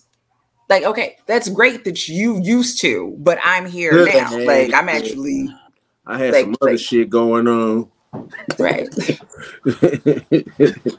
[0.70, 4.32] like, okay, that's great that you used to, but I'm here Good, now.
[4.32, 4.46] man.
[4.46, 5.48] Like, I'm actually
[6.08, 7.90] I had Like- some other like- shit going on.
[8.58, 8.88] right.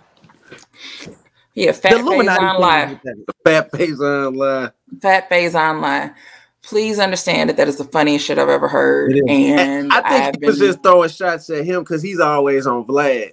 [1.54, 3.00] Yeah, The fat phase Illuminati thing online.
[3.44, 4.70] Fat face online.
[5.02, 6.14] Fat phase online.
[6.62, 9.60] Please understand that that is the funniest shit I've ever heard, It is.
[9.60, 12.64] and I think I've he was been- just throwing shots at him because he's always
[12.66, 13.32] on Vlad.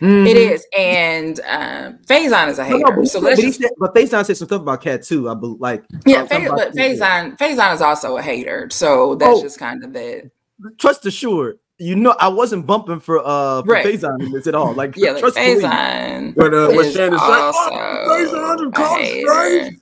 [0.00, 0.26] Mhm.
[0.28, 2.78] It is, and um, Faizon is a hater.
[2.78, 4.80] no, but, he so said- let's but just said, but Faizon said some stuff about
[4.82, 5.28] Katt too.
[5.30, 6.98] I believe, like yeah, something Fa- about but Katt.
[6.98, 8.68] Faizon Faizon is also a hater.
[8.72, 9.42] So that's Oh.
[9.42, 10.30] just kind of that.
[10.78, 13.84] Trust assured, you know, I wasn't bumping for uh for Right.
[13.86, 14.72] Faizon in this at all.
[14.74, 15.58] Like, Yeah, like trust believe.
[15.62, 19.26] Faizon When, uh, when is Shannon said, also "Oh, Faizon done a caught a hater.
[19.28, 19.76] stray.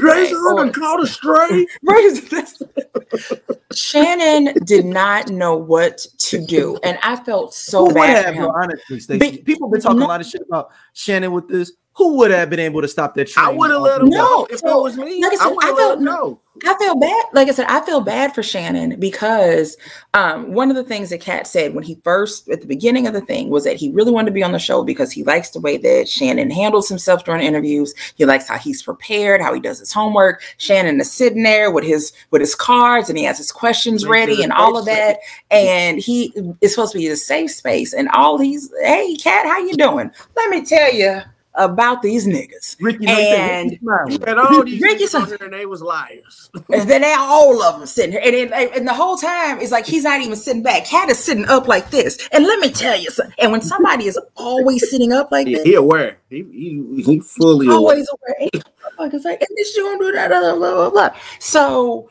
[0.00, 1.66] Faizon done or- caught a stray.
[3.74, 8.26] Shannon did not know what to do, and I felt so Who would bad for
[8.26, 8.50] have, him.
[8.50, 9.18] honestly, Stacey?
[9.18, 11.72] Big- People been talking no- a lot of shit about Shannon with this.
[11.96, 13.46] Who would have been able to stop that train?
[13.46, 15.22] I would have let him No, know if so, it was me.
[15.22, 16.40] like I I, said, would I have let felt- him know.
[16.64, 17.24] I feel bad.
[17.34, 19.76] Like I said, I feel bad for Shannon because
[20.14, 23.12] um, one of the things that Katt said when he first, at the beginning of
[23.12, 25.50] the thing, was that he really wanted to be on the show because he likes
[25.50, 27.92] the way that Shannon handles himself during interviews.
[28.14, 30.42] He likes how he's prepared, how he does his homework.
[30.56, 34.10] Shannon is sitting there with his with his cards and he has his questions Makes
[34.12, 35.18] ready it and all of that.
[35.50, 36.32] And he
[36.62, 37.92] is supposed to be a safe space.
[37.92, 40.10] And all these, hey, Katt, how you doing?
[40.34, 41.20] Let me tell you
[41.56, 42.76] about these niggas.
[42.80, 44.24] Ricky, no, said, And- Ricky smiling.
[44.28, 46.50] And all these Ricky said- and they was liars.
[46.72, 49.72] And then they all of them sitting here, and, then, and the whole time it's
[49.72, 50.84] like he's not even sitting back.
[50.86, 52.18] Katt is sitting up like this.
[52.32, 53.34] And let me tell you something.
[53.38, 56.18] And when somebody is always sitting up like He, this, he aware.
[56.30, 57.76] He he, he fully aware.
[57.78, 58.50] always aware,
[58.98, 61.10] like it's like, and this you gonna do that, blah, blah blah blah.
[61.38, 62.08] So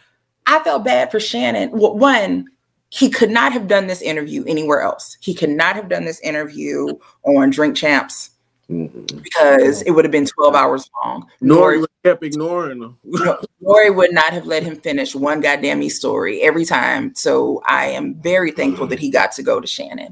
[0.47, 1.71] I felt bad for Shannon.
[1.71, 2.45] Well, one,
[2.89, 5.17] he could not have done this interview anywhere else.
[5.19, 6.88] He could not have done this interview
[7.25, 8.29] on Drink Champs
[8.67, 11.28] Because it would have been 12 hours long.
[11.41, 12.97] Nori was kept ignoring him.
[13.62, 17.13] Lori would not have let him finish one goddamn e story every time.
[17.15, 20.12] So I am very thankful that he got to go to Shannon.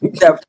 [0.00, 0.40] The,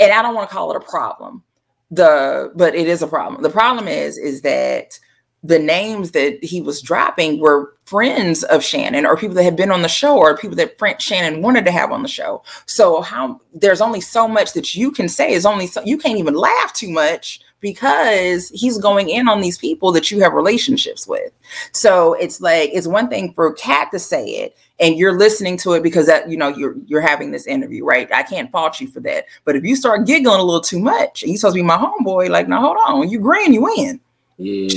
[0.00, 1.42] and I don't want to call it a problem.
[1.90, 3.42] The but it is a problem.
[3.42, 4.98] The problem is is that
[5.46, 9.70] the names that he was dropping were friends of Shannon or people that had been
[9.70, 12.42] on the show or people that friend Shannon wanted to have on the show.
[12.66, 16.18] So how there's only so much that you can say is only so you can't
[16.18, 21.06] even laugh too much because he's going in on these people that you have relationships
[21.06, 21.32] with.
[21.72, 25.74] So it's like it's one thing for Katt to say it and you're listening to
[25.74, 28.10] it because that you know you're you're having this interview, right?
[28.12, 29.26] I can't fault you for that.
[29.44, 31.76] But if you start giggling a little too much and you supposed to be my
[31.76, 34.00] homeboy, like now hold on, you grin, you win.
[34.38, 34.68] Yeah.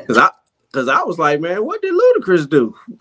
[0.00, 0.30] Because I
[0.70, 2.74] because I was like, man, what did Ludacris do?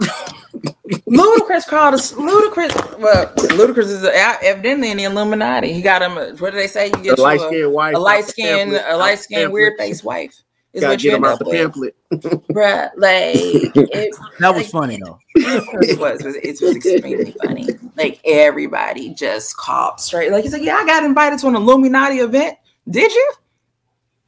[1.07, 2.99] Ludacris called us Ludacris.
[2.99, 5.73] Well, Ludacris is evidently in the Illuminati.
[5.73, 6.17] He got him.
[6.17, 6.87] a- What do they say?
[6.87, 9.23] You get you light a, skinned wife, a light off the skin, a light the
[9.23, 9.87] skin, weird pamphlet.
[9.89, 10.39] face wife.
[10.73, 11.95] Is Gotta what get you him end out up the with, pamphlet.
[12.51, 12.89] bruh.
[12.97, 15.19] Like it, That was Like- funny though.
[15.35, 16.21] it was.
[16.21, 17.67] It was, it was extremely funny.
[17.95, 20.31] Like everybody just called straight.
[20.31, 22.57] Like he's like, yeah, I got invited to an Illuminati event.
[22.89, 23.33] Did you?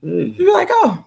[0.02, 0.12] Yeah.
[0.24, 1.05] You'd be like, oh,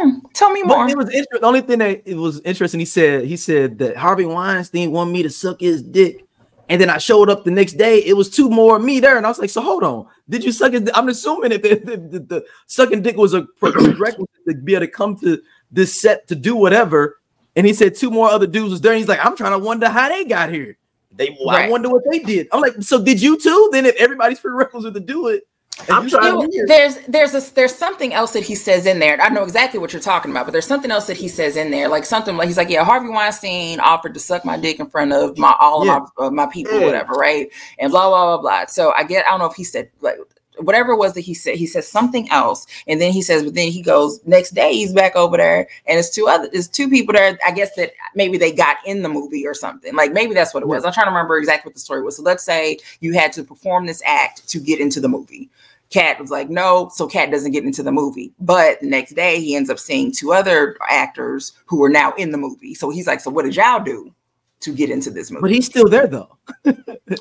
[0.00, 0.84] hmm, tell me more.
[0.86, 2.80] But it was inter- the only thing that it was interesting.
[2.80, 6.24] He said he said that Harvey Weinstein wanted me to suck his dick,
[6.68, 7.98] and then I showed up the next day.
[7.98, 10.44] It was two more of me there, and I was like, "So hold on, did
[10.44, 10.96] you suck his?" Dick?
[10.96, 14.86] I'm assuming if the, the, the, the sucking dick was a prerequisite to be able
[14.86, 17.20] to come to this set to do whatever,
[17.56, 18.92] and he said two more other dudes was there.
[18.92, 20.78] And he's like, "I'm trying to wonder how they got here.
[21.14, 21.70] They, I Right.
[21.70, 25.00] wonder what they did." I'm like, "So did you too?" Then if everybody's prerequisite to
[25.00, 25.51] do it, and
[25.90, 29.14] I'm trying to- You- there's there's a, there's something else that he says in there.
[29.20, 31.56] I don't know exactly what you're talking about, but there's something else that he says
[31.56, 34.80] in there, like something like he's like, yeah, Harvey Weinstein offered to suck my dick
[34.80, 35.96] in front of my all Yeah.
[35.98, 36.86] of my uh, my people, Yeah.
[36.86, 37.50] whatever, right?
[37.78, 38.66] And blah blah blah blah.
[38.66, 40.16] So I get I don't know if he said like
[40.58, 41.56] whatever it was that he said.
[41.56, 44.92] He says something else, and then he says, but then he goes next day he's
[44.92, 47.38] back over there, and it's two other it's two people there.
[47.44, 49.94] I guess that maybe they got in the movie or something.
[49.94, 50.84] Like maybe that's what it was.
[50.84, 52.16] I'm trying to remember exactly what the story was.
[52.18, 55.48] So let's say you had to perform this act to get into the movie.
[55.92, 58.32] Katt was like, no, so Katt doesn't get into the movie.
[58.40, 62.32] But the next day, he ends up seeing two other actors who are now in
[62.32, 62.74] the movie.
[62.74, 64.12] So he's like, so what did y'all do
[64.60, 65.42] to get into this movie?
[65.42, 66.36] but he's still there though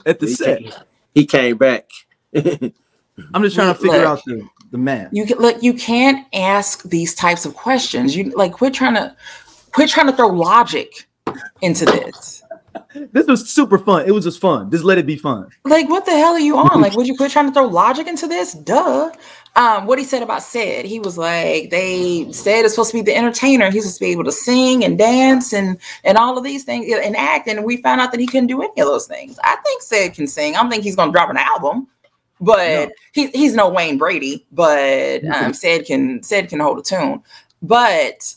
[0.06, 0.60] at the He set.
[0.64, 0.72] came,
[1.14, 1.90] he came back.
[2.36, 4.08] I'm just trying to figure Look.
[4.08, 5.10] out the the math.
[5.12, 8.16] you can look, you can't ask these types of questions.
[8.16, 9.14] You like quit trying to
[9.74, 11.08] quit trying to throw logic
[11.62, 12.42] into this.
[13.12, 14.06] This was super fun.
[14.08, 14.70] It was just fun.
[14.72, 15.50] Just let it be fun.
[15.66, 16.82] Like, what the hell are you on?
[16.82, 18.54] Like, would you quit trying to throw logic into this?
[18.54, 19.12] Duh.
[19.56, 23.02] Um, what he said about Ced, he was like, they said it's supposed to be
[23.02, 23.70] the entertainer.
[23.70, 26.86] He's supposed to be able to sing and dance and and all of these things
[26.94, 27.48] and act.
[27.50, 29.38] And we found out that he couldn't do any of those things.
[29.44, 30.56] I think Ced can sing.
[30.56, 31.88] I don't think he's gonna drop an album,
[32.40, 32.92] but No.
[33.12, 34.46] he, he's no Wayne Brady.
[34.54, 37.22] But um, Ced can Ced can hold a tune.
[37.62, 38.34] But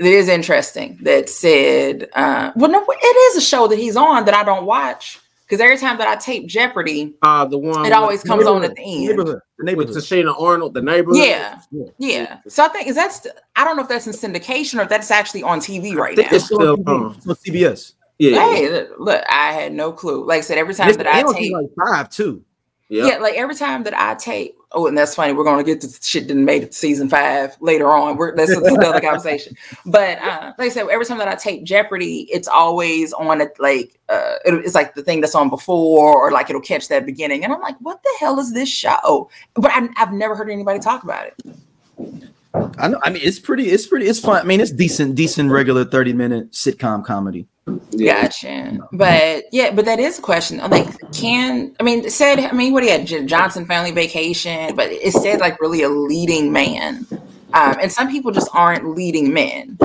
[0.00, 4.24] it is interesting that said, Uh, well, no, it is a show that he's on
[4.24, 7.92] that I don't watch because every time that I tape Jeopardy, Uh, the one it
[7.92, 9.08] always comes on at the end.
[9.08, 9.40] Neighborhood.
[9.58, 10.02] The with neighborhood.
[10.02, 11.22] Tichina Arnold, the neighborhood.
[11.22, 11.60] Yeah,
[11.98, 12.38] yeah.
[12.48, 15.10] So I think is that's I don't know if that's in syndication or if that's
[15.10, 16.36] actually on TV I right think now.
[16.36, 16.88] it's still on.
[16.88, 17.92] on CBS.
[18.18, 20.26] Yeah, Hey, look, I had no clue.
[20.26, 22.44] Like I said, every time It's that I on tape, like five too.
[22.90, 23.06] Yeah.
[23.06, 24.56] yeah, like every time that I tape.
[24.72, 25.32] Oh, and that's funny.
[25.32, 28.16] We're gonna get to shit that made it to season five later on.
[28.16, 29.56] We're that's another conversation.
[29.86, 33.52] But uh, like I said, every time that I tape Jeopardy, it's always on it
[33.58, 37.06] like uh, it- it's like the thing that's on before, or like it'll catch that
[37.06, 39.30] beginning, and I'm like, what the hell is this show?
[39.54, 42.29] But I, I've never heard anybody talk about it.
[42.52, 42.98] I know.
[43.02, 43.70] I mean, it's pretty.
[43.70, 44.06] It's pretty.
[44.06, 44.40] It's fun.
[44.40, 45.14] I mean, it's decent.
[45.14, 47.46] Decent regular thirty minute sitcom comedy.
[47.90, 48.22] Yeah.
[48.22, 48.78] Gotcha.
[48.92, 50.58] But yeah, but that is a question.
[50.58, 52.40] Like, can I mean said?
[52.40, 56.52] I mean, what he had Johnson Family Vacation, but it said like really a leading
[56.52, 57.06] man,
[57.52, 59.76] um, and some people just aren't leading men.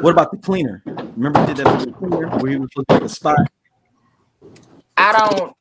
[0.00, 0.82] What about the cleaner?
[0.86, 3.38] Remember, he did that the cleaner where he was looked like a spot.
[4.96, 5.56] I don't.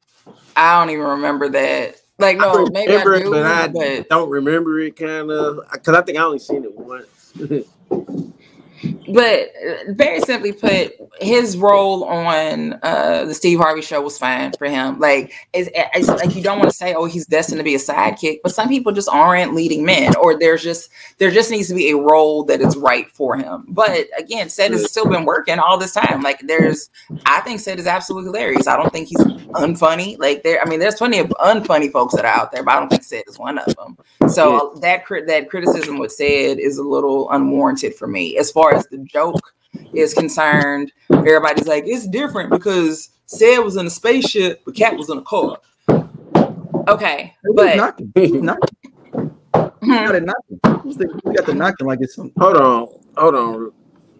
[0.55, 1.95] I don't even remember that.
[2.19, 5.95] Like, no, I maybe I do, but I but don't remember it kind of because
[5.95, 7.33] I think I only seen it once.
[8.83, 14.51] but uh, very simply put, his role on uh, the Steve Harvey show was fine
[14.57, 14.99] for him.
[14.99, 17.79] Like, it's, it's like you don't want to say, "Oh, he's destined to be a
[17.79, 21.73] sidekick," but some people just aren't leading men, or there's just there just needs to
[21.73, 23.65] be a role that is right for him.
[23.69, 26.21] But again, Seth has still been working all this time.
[26.21, 26.89] Like, there's,
[27.25, 28.67] I think Seth is absolutely hilarious.
[28.67, 30.19] I don't think he's unfunny.
[30.19, 32.79] Like, there, I mean, there's plenty of unfunny folks that are out there, but I
[32.79, 33.97] don't think Seth is one of them.
[34.29, 38.37] So that that criticism with said is a little unwarranted for me.
[38.37, 39.53] As far as the joke
[39.93, 45.09] is concerned, everybody's like, it's different because Ced was in a spaceship, but Katt was
[45.09, 45.57] in a car.
[46.87, 48.11] Okay, but knocking.
[48.15, 48.77] He was knocking.
[49.53, 49.81] Mhm.
[50.11, 50.59] got knocking.
[50.89, 52.31] He the- got the knocking like it's some.
[52.39, 53.71] hold on, hold on.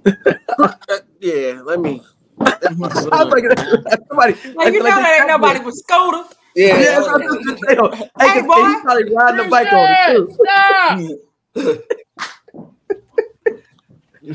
[1.21, 2.01] yeah, let me.
[2.41, 3.31] I like, somebody.
[4.55, 6.31] like you know that ain't nobody but Skoda.
[6.55, 7.75] Yeah, Yeah, that's what I was gonna say.
[7.75, 7.89] though.
[7.91, 8.65] Hey, Hey, 'cause boy.
[8.65, 11.07] he's probably riding the bike on it
[11.55, 11.83] too.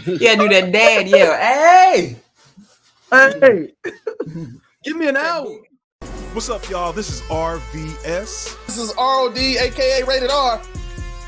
[0.07, 1.35] Yeah, do that dad yell.
[1.35, 2.17] Hey,
[3.13, 3.73] Hey,
[4.85, 5.59] give me an hour.
[6.33, 6.93] What's up, y'all?
[6.95, 10.63] This is RVS, This is ROD, aka Rated R.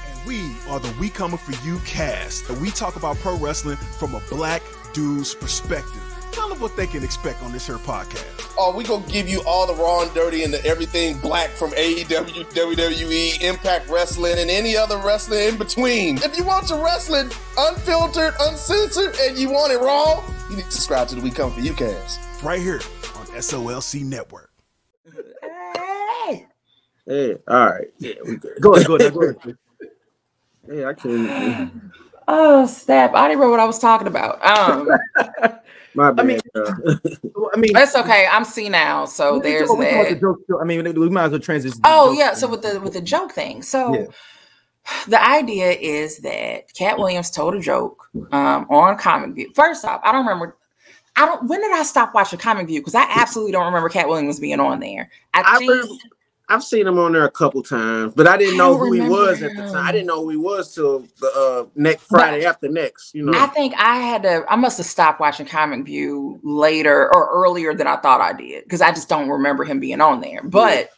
[0.08, 2.48] and we are the We Coming For You cast.
[2.48, 4.62] And we talk about pro wrestling from a black
[4.94, 6.03] dude's perspective.
[6.34, 8.52] Tell them what they can expect on this here podcast.
[8.58, 11.70] Oh, we gonna give you all the raw and dirty and the everything black from
[11.70, 16.18] AEW, WWE, Impact Wrestling, and any other wrestling in between.
[16.18, 20.70] If you want your wrestling unfiltered, uncensored, and you want it raw, you need to
[20.72, 22.20] subscribe to the We Come For You cast.
[22.42, 22.80] Right here
[23.16, 24.50] on SOLC Network.
[25.12, 26.46] hey.
[27.06, 27.34] yeah.
[27.46, 28.60] All right, yeah, we good.
[28.60, 29.56] Go ahead, go ahead, go ahead.
[30.66, 31.70] Yeah, I can't.
[32.26, 33.14] Oh snap!
[33.14, 34.42] I didn't remember what I was talking about.
[34.46, 34.88] Um,
[35.94, 36.26] My bad.
[36.26, 36.72] mean- uh,
[37.54, 38.26] I mean, that's okay.
[38.30, 40.14] I'm C now, so we there's talk- we can talk about that.
[40.20, 40.60] the joke.
[40.60, 41.76] I mean, we might as well transition.
[41.76, 42.18] to the Oh joke.
[42.18, 43.62] yeah, so with the with the joke thing.
[43.62, 44.06] So Yeah.
[45.08, 49.52] the idea is that Katt Williams told a joke um, on Comic View.
[49.54, 50.56] First off, I don't remember.
[51.16, 51.46] I don't.
[51.48, 52.80] When did I stop watching Comic View?
[52.80, 55.10] Because I absolutely don't remember Katt Williams being on there.
[55.32, 55.70] I I think.
[55.70, 56.00] re-
[56.48, 59.00] I've seen him on there a couple times, but I didn't I know who he
[59.00, 59.86] was at the time.
[59.86, 63.14] I didn't know who he was till the uh, next Friday after next.
[63.14, 64.44] You know, I think I had to.
[64.48, 68.64] I must have stopped watching Comic View later or earlier than I thought I did
[68.64, 70.42] because I just don't remember him being on there.
[70.42, 70.90] But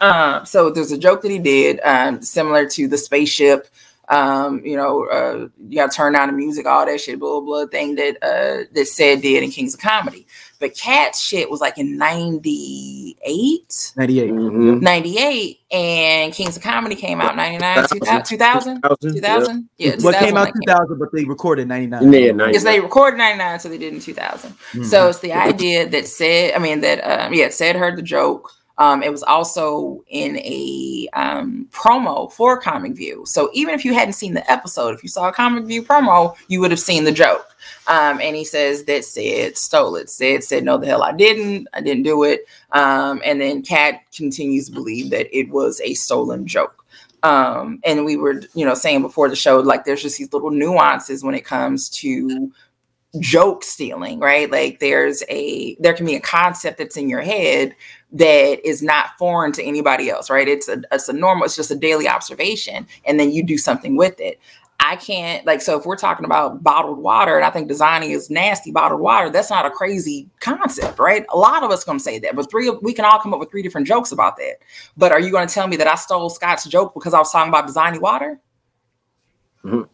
[0.00, 3.66] um, so there's a joke that he did, um, similar to the spaceship.
[4.08, 7.40] Um, you know, uh, you got to turn down the music, all that shit, blah
[7.40, 10.26] blah, blah thing that uh that Ced did in Kings of Comedy.
[10.60, 13.92] But Katt shit was like in '98.
[13.96, 14.30] 98.
[14.30, 14.80] Mhm.
[14.82, 20.36] 98 and Kings of Comedy came out 99 2000 2000 2000, 2000 yeah What came
[20.36, 22.02] out that came 2000, but they recorded 99.
[22.12, 22.48] Yeah, 99.
[22.48, 24.84] because they recorded 99 so they did in 2000 Mhm.
[24.84, 28.52] so it's the idea that Ced i mean that um yeah Ced heard the joke
[28.78, 33.94] um it was also in a um promo for comic view so even if you
[33.94, 37.04] hadn't seen the episode if you saw a comic view promo you would have seen
[37.04, 37.46] the joke
[37.90, 40.06] um and he says that Ced stole it.
[40.06, 41.66] Ced said no the hell i didn't.
[41.74, 42.46] I didn't do it.
[42.72, 46.86] Um and then Katt continues to believe that it was a stolen joke.
[47.24, 50.50] Um and we were you know saying before the show like there's just these little
[50.50, 52.50] nuances when it comes to
[53.18, 54.48] joke stealing right?
[54.50, 57.74] Like there's a there can be a concept that's in your head
[58.12, 60.46] that is not foreign to anybody else right?
[60.46, 63.96] It's a it's a normal it's just a daily observation and then you do something
[63.96, 64.38] with it
[64.80, 68.30] i can't like so if we're talking about bottled water and i think Dasani is
[68.30, 72.18] nasty bottled water that's not a crazy concept right a lot of us gonna say
[72.18, 74.56] that but three of we can all come up with three different jokes about that
[74.96, 77.30] but are you going to tell me that i stole scott's joke because i was
[77.30, 78.38] talking about Dasani water
[79.64, 79.88] Mhm.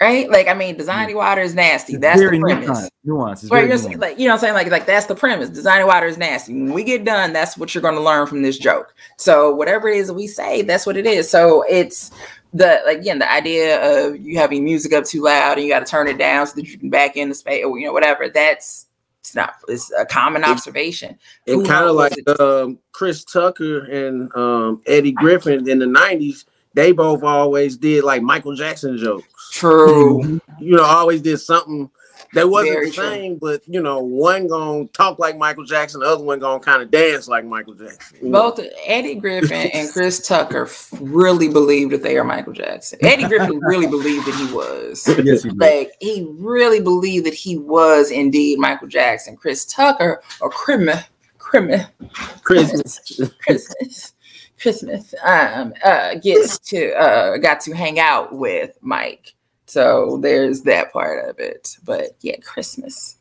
[0.00, 3.42] right like i mean Dasani water is nasty that's very the premise nuance.
[3.42, 3.82] It's Right, very you're nuanced.
[3.84, 4.54] saying, like you know what I'm saying?
[4.54, 5.50] Like, like that's the premise.
[5.50, 6.52] Dasani water is nasty.
[6.52, 8.94] When we get done, that's what you're gonna learn from this joke.
[9.16, 11.28] So whatever it is that we say, that's what it is.
[11.30, 12.10] So it's
[12.52, 15.84] the like again, the idea of you having music up too loud and you gotta
[15.84, 18.28] turn it down so that you can back in the space or you know, whatever.
[18.28, 18.86] That's
[19.20, 21.18] it's not it's a common observation.
[21.46, 26.44] and kind of like um, Chris Tucker and um, Eddie Griffin in the '90s,
[26.74, 29.26] they both always did like Michael Jackson jokes.
[29.52, 30.40] True.
[30.58, 31.90] You know, always did something
[32.32, 33.04] They wasn't Very the true.
[33.04, 36.80] same, but you know, one gonna talk like Michael Jackson, the other one gonna kind
[36.80, 38.18] of dance like Michael Jackson.
[38.22, 38.30] you.
[38.30, 40.68] Both Eddie Griffin and Chris Tucker
[41.00, 43.00] really believed that they are Michael Jackson.
[43.02, 45.08] Eddie Griffin really believed that he was.
[45.24, 45.50] Yes, he.
[45.50, 49.36] Like he really believed that he was indeed Michael Jackson.
[49.36, 51.04] Chris Tucker or Christmas,
[51.38, 54.14] Christmas, Christmas,
[54.60, 59.34] Christmas, um, uh, gets to uh, got to hang out with Mike.
[59.70, 61.76] So there's that part of it.
[61.84, 63.16] But yeah, Christmas.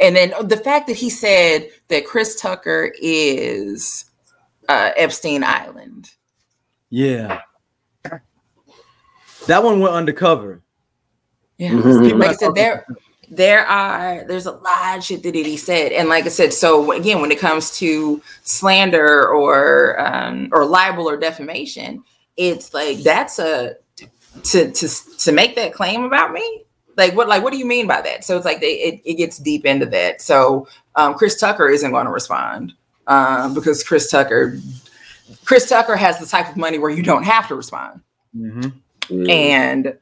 [0.00, 4.06] And then the fact that he said that Chris Tucker is
[4.68, 6.10] uh, Epstein Island.
[6.88, 7.42] Yeah.
[9.46, 10.60] That one went undercover.
[11.56, 11.70] Yeah.
[11.70, 12.18] Mhm.
[12.18, 12.84] Like I said, there
[13.30, 15.92] there are there's a lot of shit that he said.
[15.92, 21.08] And like I said, so again, when it comes to slander or um or libel
[21.08, 22.02] or defamation,
[22.36, 23.76] it's like that's a
[24.44, 26.64] to to to make that claim about me.
[26.96, 28.24] Like what like what do you mean by that?
[28.24, 30.20] So it's like they, it, it gets deep into that.
[30.22, 32.72] So um Chris Tucker isn't going to respond
[33.06, 34.58] um because Chris Tucker
[35.44, 38.00] Chris Tucker has the type of money where you don't have to respond.
[38.36, 38.72] Mhm.
[39.08, 39.32] Yeah.
[39.32, 39.98] And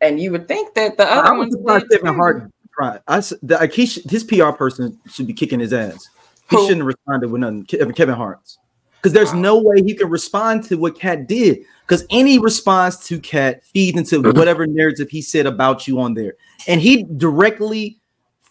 [0.00, 2.18] and you would think that the other I was ones surprised did Kevin too.
[2.18, 3.00] Hart tried.
[3.08, 6.08] I s- the, like he sh- his PR person should be kicking his ass.
[6.50, 6.62] He Who?
[6.62, 7.64] shouldn't have responded with nothing.
[7.64, 8.58] Kevin Hart's
[9.00, 11.58] because there's no way he can respond to what Katt did.
[11.86, 16.34] Because any response to Katt feeds into whatever narrative he said about you on there,
[16.66, 17.98] and he directly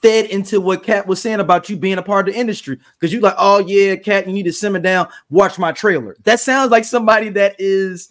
[0.02, 2.80] fed into what Katt was saying about you being a part of the industry.
[3.00, 5.08] Because you're like, oh yeah, Katt, you need to simmer down.
[5.30, 6.16] Watch my trailer.
[6.24, 8.10] That sounds like somebody that is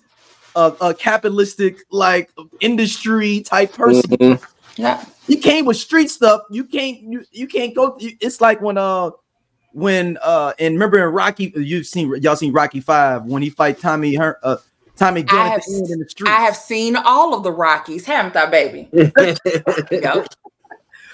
[0.55, 2.31] a, a capitalistic like
[2.61, 4.03] industry type person.
[4.11, 4.45] Mhm.
[4.77, 5.05] Yeah.
[5.27, 6.43] You came with street stuff.
[6.51, 7.01] You can't.
[7.03, 7.97] You, you can't go.
[7.99, 9.11] you- It's like when uh
[9.77, 13.79] when uh and remember in Rocky you've seen y'all seen Rocky Five when he fight
[13.79, 14.57] Tommy her uh
[14.97, 16.31] Tommy Gunn I have the in the street.
[16.31, 18.89] I have seen all of the Rockies, haven't I, baby?
[19.93, 20.29] Yep.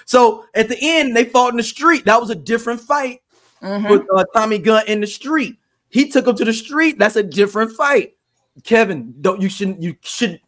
[0.05, 2.05] so at the end they fought in the street.
[2.05, 3.21] That was a different fight
[3.61, 3.89] Mhm.
[3.89, 5.57] with uh, Tommy Gunn in the street.
[5.89, 6.97] He took him to the street.
[6.97, 8.15] That's a different fight.
[8.63, 10.39] Kevin, don't you shouldn't you should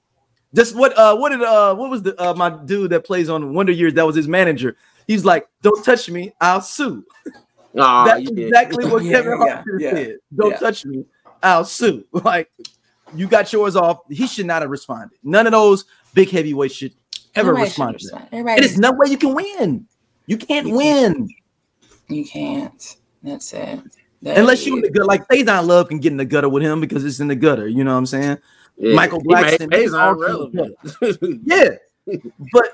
[0.54, 3.54] just what uh what did uh what was the uh my dude that plays on
[3.54, 4.78] Wonder Years that was his manager.
[5.06, 7.04] He's like, don't touch me, I'll sue.
[7.78, 8.46] Aw, That's yeah.
[8.46, 10.18] exactly what Yeah, Kevin yeah, Hart yeah, said.
[10.36, 10.58] Don't yeah.
[10.58, 11.06] touch me,
[11.44, 12.06] I'll sue.
[12.24, 12.52] Like
[13.14, 14.00] you got yours off.
[14.10, 15.18] He should not have responded.
[15.24, 16.94] None of those big heavyweights should
[17.36, 18.22] ever Everybody respond should to that.
[18.22, 18.30] respond.
[18.34, 19.88] Everybody, And there's no way you can win.
[20.26, 21.30] You can't You win
[22.08, 22.98] you can't.
[23.24, 23.80] That's it.
[24.22, 25.08] That unless you in is- the gut.
[25.08, 27.68] Like Faizon Love can get in the gutter with him because it's in the gutter.
[27.68, 28.38] You know what I'm saying?
[28.78, 28.94] Yeah.
[28.96, 31.42] Michael He Blackson, he's Faizon relevant.
[31.46, 31.70] Yeah.
[32.54, 32.66] but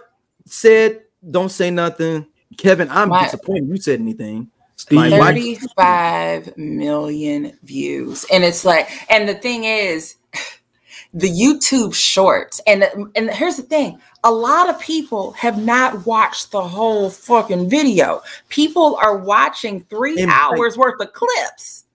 [0.45, 2.25] said, don't say nothing.
[2.57, 4.49] Kevin, I'm My- disappointed you said anything.
[4.81, 8.25] Steve, 35 million views.
[8.31, 10.15] And it's like, and the thing is,
[11.13, 12.83] the YouTube shorts, and
[13.15, 18.21] and here's the thing: a lot of people have not watched the whole fucking video.
[18.49, 21.85] People are watching three In- hours worth of clips.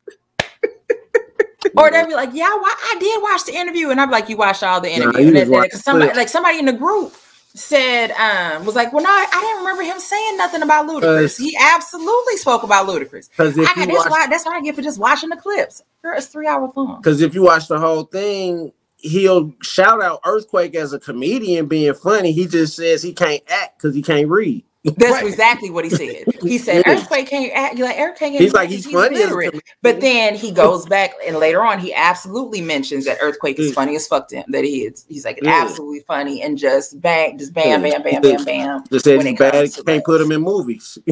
[1.76, 4.36] Or they'll be like, "Yeah, why I did watch the interview," and I'm like, "You
[4.36, 6.28] watched all the Nah, interview?" you and just then, then- watched 'cause the somebody, like
[6.28, 7.12] somebody in the group
[7.56, 11.38] said, um, was like, "Well, no, I didn't remember him saying nothing about Ludacris.
[11.38, 13.30] He absolutely spoke about Ludacris.
[13.30, 15.30] Because I if got you that's watch, why that's what I get for just watching
[15.30, 15.82] the clips.
[16.04, 16.98] It's three hours long.
[16.98, 21.94] because if you watch the whole thing, he'll shout out Earthquake as a comedian being
[21.94, 22.32] funny.
[22.32, 24.64] He just says he can't act because he can't read.
[24.96, 25.26] That's Right.
[25.26, 26.24] exactly what he said.
[26.42, 26.92] He said Yeah.
[26.94, 27.76] Earthquake can't act.
[27.76, 29.50] You're like Earthquake can't He's like because he's funny
[29.82, 33.74] But then he goes back and later on he absolutely mentions that Earthquake is Mm.
[33.74, 34.44] funny as fuck to him.
[34.48, 35.50] That he is he's like Mm.
[35.52, 38.84] absolutely funny and just bang, just bam, bam, bam, bam, bam.
[38.92, 39.70] just when he's bad.
[39.86, 40.98] Can't put him in movies.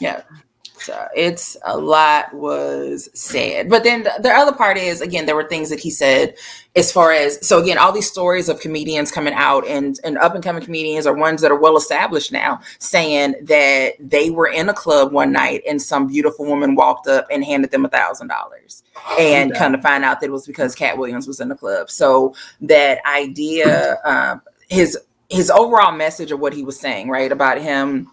[0.00, 0.22] Yeah.
[0.80, 3.68] So it's a lot was said.
[3.68, 6.34] But then the, the other part is again, there were things that he said
[6.76, 10.34] as far as so again, all these stories of comedians coming out and, and up
[10.34, 14.68] and coming comedians are ones that are well established now, saying that they were in
[14.68, 18.28] a club one night and some beautiful woman walked up and handed them a thousand
[18.28, 18.82] dollars.
[19.18, 21.90] And kind of find out that it was because Katt Williams was in the club.
[21.90, 27.60] So that idea, um, his his overall message of what he was saying, right, about
[27.60, 28.10] him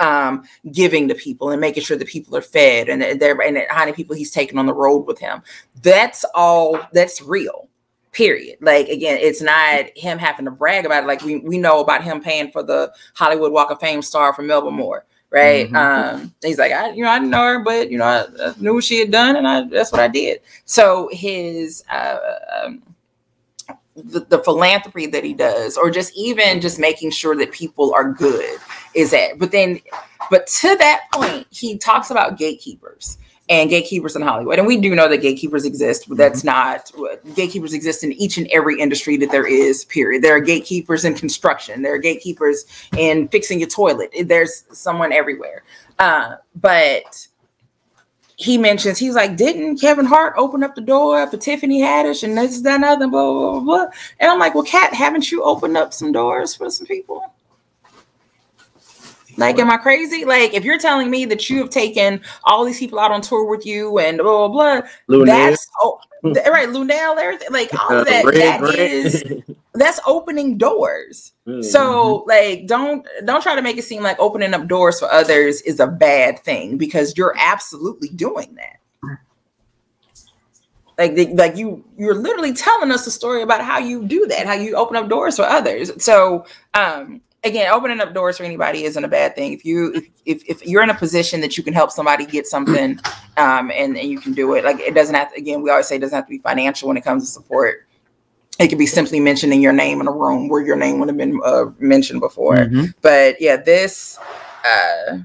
[0.00, 3.80] um giving to people and making sure that people are fed and they're and how
[3.80, 5.42] many people he's taken on the road with him.
[5.82, 7.68] That's all that's real
[8.12, 8.58] period.
[8.60, 11.06] Like again it's not him having to brag about it.
[11.06, 14.42] Like we, we know about him paying for the hollywood walk of fame star for
[14.42, 15.70] melba moore right?
[15.70, 15.76] Mhm.
[15.76, 18.54] um he's like i you know i didn't know her but you know i, I
[18.58, 20.40] knew what she had done and i that's what i did.
[20.64, 22.16] So his uh
[22.64, 22.82] um,
[24.04, 28.12] the, the philanthropy that he does or just even just making sure that people are
[28.12, 28.58] good
[28.94, 29.80] is that but then
[30.30, 33.18] but to that point he talks about gatekeepers
[33.48, 34.58] and gatekeepers in Hollywood.
[34.58, 36.08] And we do know that gatekeepers exist.
[36.08, 36.90] But that's not
[37.34, 40.22] gatekeepers exist in each and every industry that there is, period.
[40.22, 42.64] There are gatekeepers in construction, there are gatekeepers
[42.96, 44.14] in fixing your toilet.
[44.24, 45.62] There's someone everywhere.
[45.98, 47.27] Uh, but
[48.40, 52.38] he mentions he's like, didn't Kevin Hart open up the door for Tiffany Haddish and
[52.38, 53.86] this, that, and other, blah, blah, blah, blah.
[54.20, 57.34] And I'm like, well, Katt, haven't you opened up some doors for some people?
[59.36, 60.24] Like, am I crazy?
[60.24, 63.44] Like, if you're telling me that you have taken all these people out on tour
[63.44, 65.26] with you and blah blah blah, Luenell.
[65.26, 68.78] that's oh, right, Luenell, everything, like all Uh, of that, Red that Grant.
[68.78, 69.24] is
[69.78, 71.32] that's opening doors.
[71.46, 71.64] Mm.
[71.64, 75.62] So, like, don't don't try to make it seem like opening up doors for others
[75.62, 78.74] is a bad thing because you're absolutely doing that.
[80.98, 84.54] Like, like you you're literally telling us a story about how you do that, how
[84.54, 85.92] you open up doors for others.
[86.02, 89.52] So, um, again, opening up doors for anybody isn't a bad thing.
[89.52, 92.46] If you if if, if you're in a position that you can help somebody get
[92.46, 92.98] something,
[93.36, 95.32] um, and and you can do it, like it doesn't have.
[95.32, 97.30] To, again, we always say it doesn't have to be financial when it comes to
[97.30, 97.87] support.
[98.58, 101.16] It could be simply mentioning your name in a room where your name would have
[101.16, 102.56] been uh, mentioned before.
[102.56, 102.92] Mhm.
[103.02, 104.18] But yeah, this
[104.64, 105.18] uh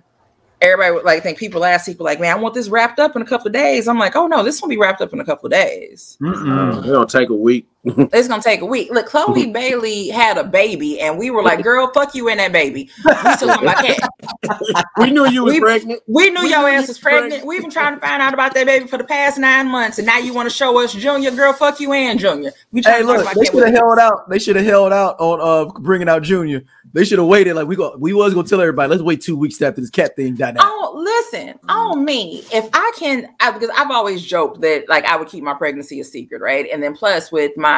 [0.62, 3.22] everybody would like think people ask people like, man, I want this wrapped up in
[3.22, 3.88] a couple of days.
[3.88, 6.18] I'm like, oh no, this will be wrapped up in a couple of days.
[6.22, 6.78] Mm-mm.
[6.78, 7.68] It's gonna take a week.
[7.86, 8.90] It's gonna take a week.
[8.92, 9.52] Look, Chloe mm-hmm.
[9.52, 11.64] Bailey had a baby, and we were like, mm-hmm.
[11.64, 12.90] girl, fuck you and that baby.
[13.04, 14.10] We still about Katt.
[14.98, 16.02] We knew you was We- pregnant.
[16.08, 17.46] We knew We your knew ass was pregnant.
[17.46, 20.06] We've been trying to find out about that baby for the past nine months, and
[20.06, 21.32] now you want to show us Junior.
[21.32, 22.52] Girl, fuck you and Junior.
[22.72, 24.30] We Hey, look, they should have held out.
[24.30, 26.64] They should have held out on uh bringing out Junior.
[26.94, 27.56] They should have waited.
[27.56, 28.90] Like we go, we was gonna tell everybody.
[28.90, 30.56] Let's wait two weeks after this Katt thing died.
[30.60, 32.44] Oh, listen, on me.
[32.54, 36.00] If I can, I, because I've always joked that like I would keep my pregnancy
[36.00, 36.68] a secret, right?
[36.72, 37.73] And then plus with my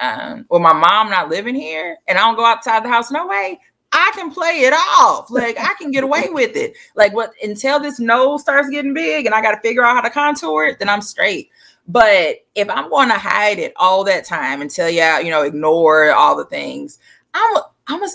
[0.00, 3.26] um, with my mom not living here, and I don't go outside the house, no
[3.26, 3.60] way.
[3.92, 5.30] I can play it off.
[5.30, 6.76] Like I can get away with it.
[6.94, 10.00] Like what until this nose starts getting big and I got to figure out how
[10.00, 11.50] to contour it, then I'm straight.
[11.88, 15.42] But if I'm going to hide it all that time and tell you, you know,
[15.42, 17.00] ignore all the things,
[17.34, 17.56] I'm,
[17.88, 18.08] I'm, a,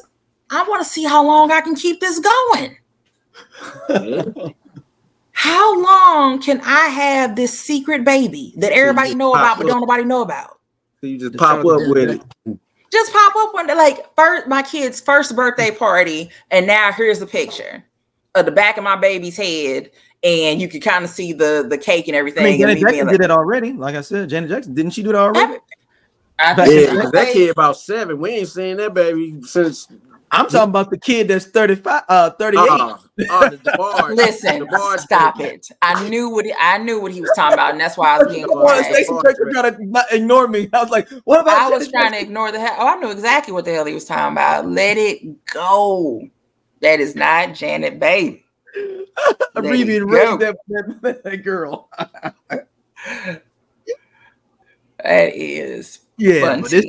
[0.49, 2.77] I want to see how long I can keep this going
[5.35, 10.05] how long can I have this secret baby that everybody know about but don't nobody
[10.05, 10.54] know about?
[11.01, 12.21] So you just The pop up with it.
[12.91, 17.19] Just pop up one day, like first my kid's first birthday party, and now here's
[17.19, 17.83] the picture
[18.35, 19.91] of the back of my baby's head,
[20.23, 22.43] and you can kind of see the the cake and I everything.
[22.45, 23.73] mean, Janet Jackson like, did it already.
[23.73, 25.39] Like I said, Janet Jackson didn't she do it already?
[25.39, 25.59] Every-
[26.37, 28.19] I think Yeah, that kid about seven.
[28.19, 29.87] We ain't seen that baby since
[30.31, 32.67] I'm talking about the kid that's 35, uh, 38.
[32.69, 32.97] uh,
[33.29, 35.67] uh, the Listen, DeBarge stop it.
[35.81, 38.17] I knew what he, I knew what he was talking about, and that's why I
[38.19, 38.85] was being Come quiet.
[38.85, 40.69] Stacey Baker trying to not ignore me.
[40.73, 42.75] I was like, what about I was Janet trying to ignore the hell.
[42.79, 44.67] Oh, I knew exactly what the hell he was talking about.
[44.67, 46.27] Let it go.
[46.81, 48.45] That is not Janet Baby.
[48.75, 49.45] Jackson?
[49.55, 50.57] There Remy you and raised that,
[51.01, 51.89] that, that girl.
[55.03, 56.61] That is Yeah, fun.
[56.63, 56.85] this,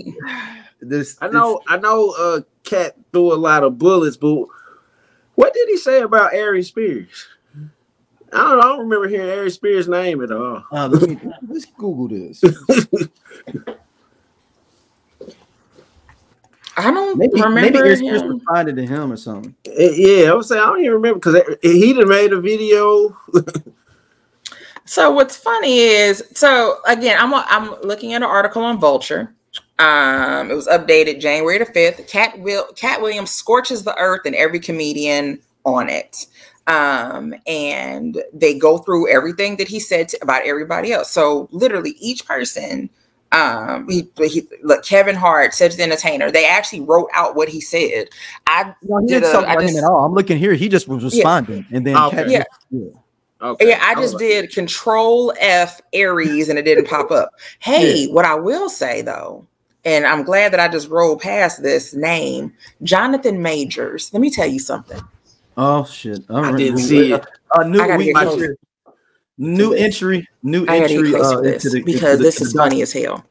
[0.80, 2.14] this, I know, I know.
[2.18, 4.44] Uh, Katt threw a lot of bullets, but
[5.36, 7.28] what did he say about Ari Spears?
[8.32, 10.64] I don't, I don't remember hearing Ari Spears' name at all.
[10.70, 12.42] Uh, let me, let's Google this.
[16.78, 19.54] I don't Maybe remember maybe Ari Spears responded to him or something.
[19.64, 23.16] Eh, yeah, I would say I don't even remember because he done made a video.
[24.88, 29.34] So what's funny is, so again, I'm I'm looking at an article on Vulture.
[29.78, 32.06] Um, it was updated January the fifth.
[32.08, 36.26] Katt Will Katt Williams scorches the earth and every comedian on it.
[36.66, 41.10] Um, and they go through everything that he said to, about everybody else.
[41.12, 42.90] So literally each person,
[43.30, 46.30] um, he, he look Kevin Hart, Cedric the Entertainer.
[46.30, 48.08] They actually wrote out what he said.
[48.48, 50.04] I No, he did didn't a- talk I about him just- at all.
[50.06, 50.54] I'm looking here.
[50.54, 51.08] He just was Yeah.
[51.18, 52.16] responding, and then Okay.
[52.16, 52.44] Katt- Yeah.
[52.70, 52.88] yeah.
[53.42, 57.30] Okay, Yeah, I just like, did Control F Aries and it didn't pop up.
[57.60, 59.46] Hey, what I will say though,
[59.86, 64.12] and I'm glad that I just rolled past this name, Jonathan Majors.
[64.12, 65.00] Let me tell you something.
[65.56, 66.20] Oh shit!
[66.28, 67.24] All I didn't see it.
[67.54, 68.14] A new I week,
[69.38, 72.36] new entry, new I gotta entry get uh, to this into the because the- this
[72.38, 73.24] to is funny as hell.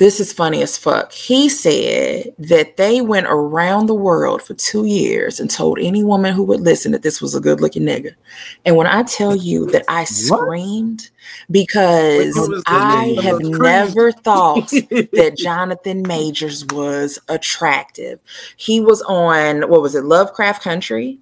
[0.00, 1.12] This is funny as fuck.
[1.12, 6.32] He said that they went around the world for two years and told any woman
[6.32, 8.14] who would listen that this was a good looking nigga.
[8.64, 11.10] And when I tell you that I screamed
[11.50, 18.20] because Wait, what was the I name have never thought that Jonathan Majors was attractive.
[18.56, 21.18] He was on what was it, Lovecraft Country?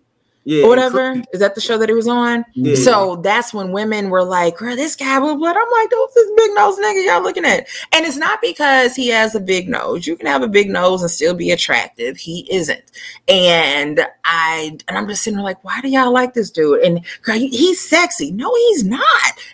[0.49, 1.22] Yeah, or whatever.
[1.34, 2.42] Is that the show that he was on?
[2.55, 2.74] Yeah.
[2.76, 5.51] So that's when women were like, girl, this guy blah blah.
[5.51, 7.68] I'm like, those this big nose nigga y'all looking at.
[7.92, 10.07] And it's not because he has a big nose.
[10.07, 12.16] You can have a big nose and still be attractive.
[12.16, 12.82] He isn't.
[13.28, 16.80] And I and I'm just sitting there like, why do y'all like this dude?
[16.80, 18.32] And girl, he's sexy.
[18.32, 19.03] No, he's not.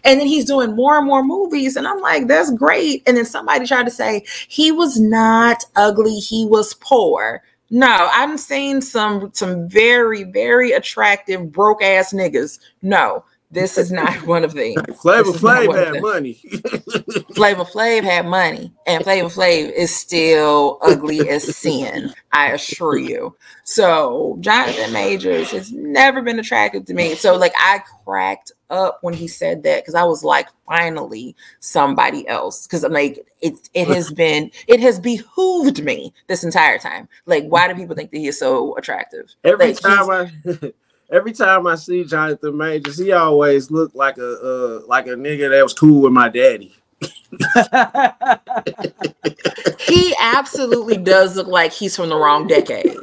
[0.04, 1.74] And then he's doing more and more movies.
[1.74, 3.02] And I'm like, that's great.
[3.08, 7.42] And then somebody tried to say he was not ugly, he was poor.
[7.70, 12.58] No, I've seen some some very, very attractive broke ass niggas.
[12.82, 13.24] No,
[13.54, 14.94] this is not one of them.
[14.94, 16.34] Flavor This is not Flav had money.
[17.34, 22.12] Flavor Flav had money, and Flavor Flav is still ugly as sin.
[22.32, 23.36] I assure you.
[23.64, 27.14] So Jonathan Majors has never been attractive to me.
[27.14, 32.26] So like I cracked up when he said that because I was like, finally somebody
[32.28, 32.66] else.
[32.66, 37.08] Because I'm like, it it has been it has behooved me this entire time.
[37.26, 39.34] Like, why do people think that he is so attractive?
[39.44, 40.72] Every Like, time I
[41.10, 45.50] every time I see Jonathan Majors, he always looked like a uh, like a nigga
[45.50, 46.74] that was cool with my daddy.
[49.80, 52.96] he absolutely does look like he's from the wrong decade.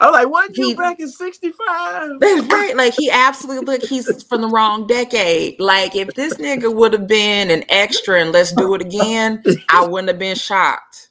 [0.00, 2.18] I'm like, what you He- back in 65?
[2.18, 2.76] That's right.
[2.76, 5.60] Like he absolutely look he's from the wrong decade.
[5.60, 9.86] Like if this nigga would have been an extra and let's do it again, I
[9.86, 11.10] wouldn't have been shocked.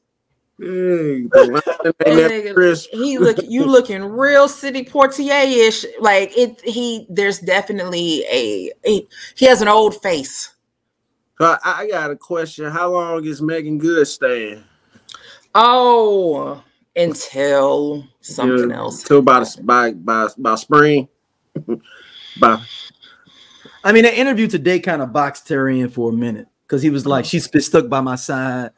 [0.62, 5.86] Hey, the line That ain't that nigga- He look you looking real Sidney Poitier-ish.
[6.00, 10.54] Like it he there's definitely a, a he has an old face.
[11.40, 12.70] I I got a question.
[12.70, 14.64] How long is Meagan Good staying?
[15.56, 16.64] Oh
[16.96, 19.02] until something Yeah, else.
[19.04, 21.08] Till by the- by by by spring.
[22.40, 22.62] by
[23.84, 26.92] I mean, that interview today kind of boxed Terry in for a minute because he
[26.92, 27.30] was like, mm.
[27.32, 28.70] she's been stuck by my side.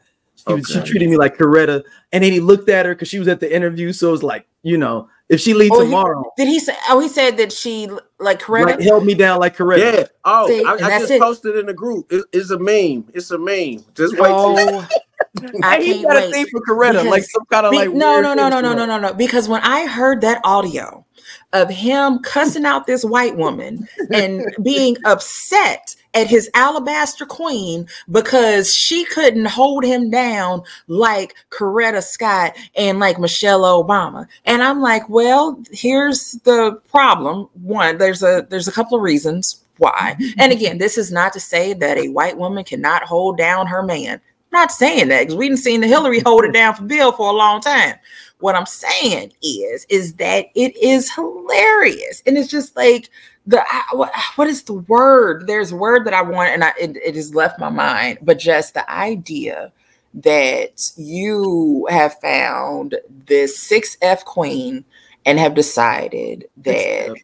[0.47, 1.83] She, was, she treated me like Coretta.
[2.11, 3.93] And then he looked at her because she was at the interview.
[3.93, 6.75] So it was like, you know, if she leaves Oh, he- tomorrow, Did he say
[6.89, 7.87] oh he said that she
[8.19, 8.65] like Coretta?
[8.65, 9.93] like, held me down like Coretta.
[9.99, 10.05] yeah.
[10.25, 11.21] Oh, See, I, I just it.
[11.21, 12.11] posted in the group.
[12.11, 13.07] It- it's a meme.
[13.13, 13.83] It's a meme.
[13.95, 14.27] Just wait.
[14.27, 14.87] till Oh,
[15.63, 16.27] I And he can't got wait.
[16.29, 18.59] a thing for Coretta, Because- like some kind of Be- like no, no, no, no,
[18.61, 19.13] no, no, no, no.
[19.13, 21.05] Because when I heard that audio
[21.53, 28.73] of him cussing out this white woman and being upset at his alabaster queen because
[28.73, 34.27] she couldn't hold him down like Coretta Scott and like Michelle Obama.
[34.45, 37.49] And I'm like, well, here's the problem.
[37.53, 40.15] One, there's a there's a couple of reasons why.
[40.37, 43.83] And again, this is not to say that a white woman cannot hold down her
[43.83, 44.13] man.
[44.13, 47.11] I'm not saying that because we didn't seen the Hillary hold it down for Bill
[47.11, 47.95] for a long time.
[48.39, 53.09] What I'm saying is, is that it is hilarious, and it's just like
[53.45, 55.47] the what, what is the word?
[55.47, 58.19] There's a word that I want, and I, it, it has left my mind.
[58.21, 59.71] But just the idea
[60.15, 64.85] that you have found this six F queen
[65.25, 67.15] and have decided that.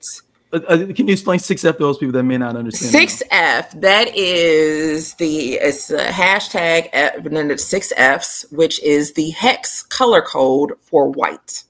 [0.51, 2.91] Uh, uh, can you explain six F to those people that may not understand?
[2.91, 3.80] Six F.
[3.80, 9.30] That is the it's a hashtag F, and then it's six Fs, which is the
[9.30, 11.63] hex color code for white.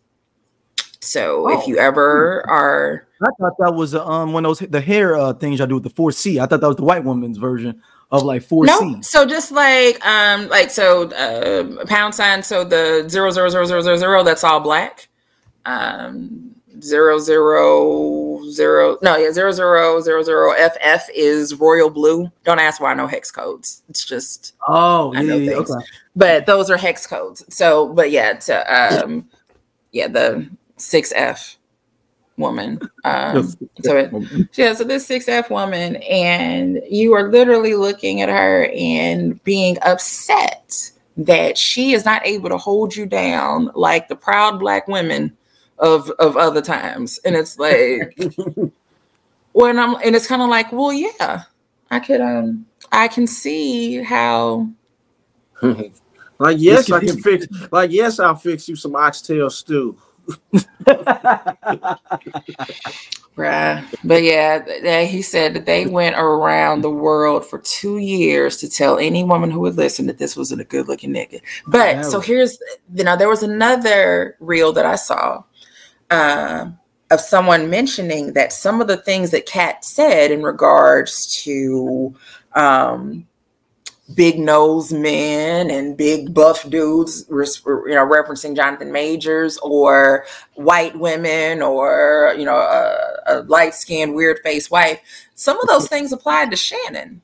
[1.01, 1.67] So if Oh.
[1.67, 5.33] you ever are I thought that was uh, um one of those the hair uh,
[5.33, 6.39] things y'all do with the four C.
[6.39, 9.01] I thought that was the white woman's version of like four no, C.
[9.03, 13.81] so just like um like so uh pound sign, so the zero zero zero zero
[13.81, 15.09] zero zero that's all black.
[15.65, 22.31] Um zero zero zero no yeah zero zero zero zero FF is royal blue.
[22.45, 23.83] Don't ask why I know hex codes.
[23.89, 25.73] It's just Oh, I yeah, know yeah, okay.
[26.15, 27.43] but those are hex codes.
[27.53, 29.27] So, but yeah, to um,
[29.91, 31.57] yeah, the six F
[32.39, 32.79] woman.
[33.05, 33.47] Um,
[33.81, 38.69] so it, yeah, so this six F woman, and you are literally looking at her
[38.75, 44.59] and being upset that she is not able to hold you down like the proud
[44.59, 45.35] black women
[45.79, 48.19] of of other times, and it's like
[49.53, 51.43] when I'm, and it's kind of like, well, yeah,
[51.89, 54.69] I could, um, I can see how
[56.39, 57.47] like yes, I can can fix.
[57.71, 59.97] Like yes, I'll fix you some oxtail stew.
[63.39, 63.87] Right.
[64.03, 68.99] But yeah, he said that they went around the world for two years to tell
[68.99, 71.41] any woman who would listen that this wasn't a good looking nigga.
[71.65, 72.59] But so here's,
[72.93, 75.41] you know, there was another reel that I saw
[76.09, 76.77] um,
[77.11, 82.13] of someone mentioning that some of the things that Katt said in regards to
[82.55, 83.25] um,
[84.15, 91.61] big nose men and big buff dudes, you know, referencing Jonathan Majors or white women
[91.61, 92.95] or you know a,
[93.27, 94.99] a light skinned weird faced wife.
[95.35, 97.21] Some of those things applied to Shannon.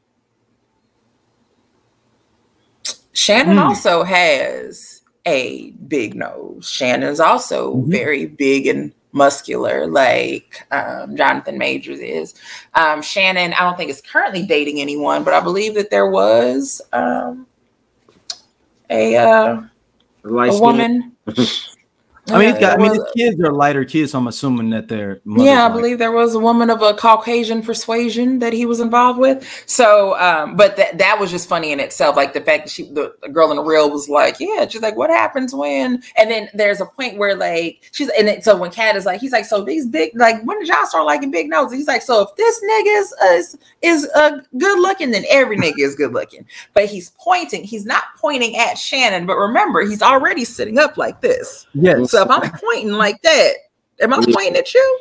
[3.14, 3.64] Shannon Hmm.
[3.64, 6.70] also has a big nose.
[6.70, 7.88] Shannon's also Mhm.
[7.92, 12.36] very big and muscular like um, Jonathan Majors is.
[12.76, 16.82] Um, Shannon, I don't think is currently dating anyone, but I believe that there was
[16.94, 17.48] um,
[18.90, 19.62] a uh,
[20.24, 21.16] a woman.
[22.30, 25.22] I mean, got, I mean, his kids are lighter kids, so I'm assuming that they're.
[25.26, 29.20] yeah, I believe there was a woman of a Caucasian persuasion that he was involved
[29.20, 29.64] with.
[29.68, 32.16] So, um, but that that was just funny in itself.
[32.16, 34.82] Like the fact that she, the, the girl in the reel, was like, "Yeah," she's
[34.82, 38.58] like, "What happens when?" And then there's a point where like she's, and then, so
[38.58, 41.30] when Katt is like, he's like, "So these big, like, when did y'all start liking
[41.30, 45.26] big noses?" He's like, "So if this nigga is is, is uh, good looking, then
[45.30, 47.64] every nigga is good looking." But he's pointing.
[47.64, 51.68] He's not pointing at Shannon, but remember, he's already sitting up like this.
[51.76, 52.15] Yes.
[52.16, 53.52] So I'm pointing like that,
[54.00, 55.00] am I pointing at you?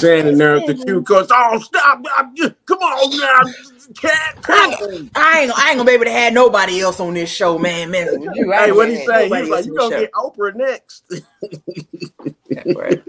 [0.00, 1.28] Shannon there at the cue course.
[1.30, 2.02] Oh, stop!
[2.16, 3.52] I'm just- Come on now,
[3.94, 4.42] Katt.
[4.42, 5.10] Come on.
[5.14, 7.90] I ain't, I ain't gonna be able to have nobody else on this show, man.
[7.90, 9.28] man you, Hey, what he gonna say?
[9.28, 11.08] have He was like, "You on gonna the get Oprah next."
[12.50, 13.04] That part.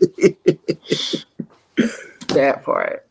[2.30, 3.06] that part.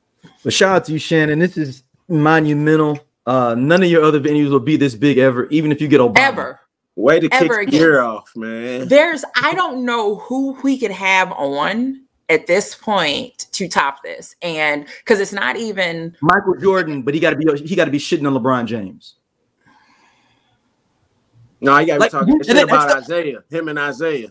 [0.44, 1.38] But shout out to you, Shannon.
[1.38, 2.98] This is monumental.
[3.28, 6.00] Uh, none of your other venues will be this big ever, even if you get
[6.00, 6.16] Obama.
[6.18, 6.60] Ever.
[6.96, 7.78] Way to kick Ever the again.
[7.78, 8.88] gear off, man.
[8.88, 14.34] There's, I don't know who we could have on at this point to top this,
[14.40, 16.16] and because it's not even.
[16.22, 19.16] Michael Jordan, but he got to be he got to be shitting on LeBron James.
[21.60, 23.44] No, you gotta Like, be talking shit about Isiah.
[23.50, 24.28] Him and Isiah.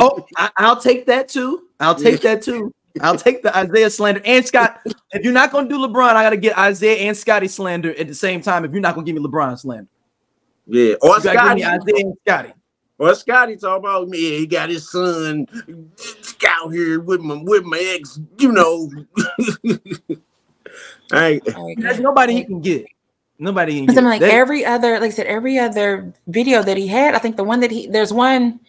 [0.00, 1.64] Oh, I, I'll take that too.
[1.80, 2.72] I'll take that too.
[3.00, 4.80] I'll take the Isiah slander and Scott.
[5.12, 8.14] If you're not gonna do LeBron, I gotta get Isiah and Scottie slander at the
[8.14, 8.64] same time.
[8.64, 9.88] If you're not gonna give me LeBron slander,
[10.66, 11.60] Yeah, or you give me Scottie.
[11.62, 12.52] Isiah and Scottie.
[12.98, 14.32] Or Scottie talk about me.
[14.32, 15.46] Yeah, he got his son
[16.46, 18.20] out here with my with my ex.
[18.38, 18.90] You know.
[21.12, 21.40] I
[21.76, 22.86] There's nobody he can get.
[23.38, 24.00] Nobody can Because get.
[24.04, 27.14] I'm like That- every other, like I said, every other video that he had.
[27.14, 28.60] I think the one that he there's one.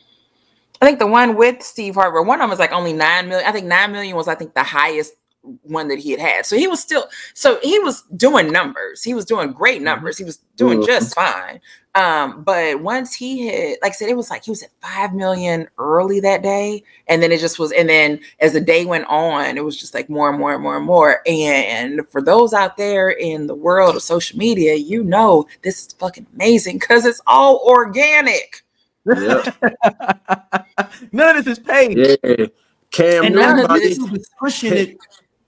[0.83, 3.47] I think the one with Steve Harvey, one of them was like only nine million.
[3.47, 5.13] I think nine million was I think the highest
[5.61, 6.45] one that he had had.
[6.45, 9.01] So he was still so he was doing numbers.
[9.01, 10.17] He was doing great numbers.
[10.17, 10.85] He was doing Mhm.
[10.85, 11.61] just fine.
[11.95, 15.13] Um, but once he hit, like I said, it was like he was at five
[15.13, 17.71] million early that day, and then it just was.
[17.71, 20.63] And then as the day went on, it was just like more and more and
[20.63, 21.21] more and more.
[21.27, 25.93] And for those out there in the world of social media, you know this is
[25.93, 28.62] fucking amazing because it's all organic.
[29.05, 29.55] Yep.
[31.11, 31.97] None of this is paid.
[31.97, 32.45] yeah.
[32.91, 34.97] Cam and none of this is pushing it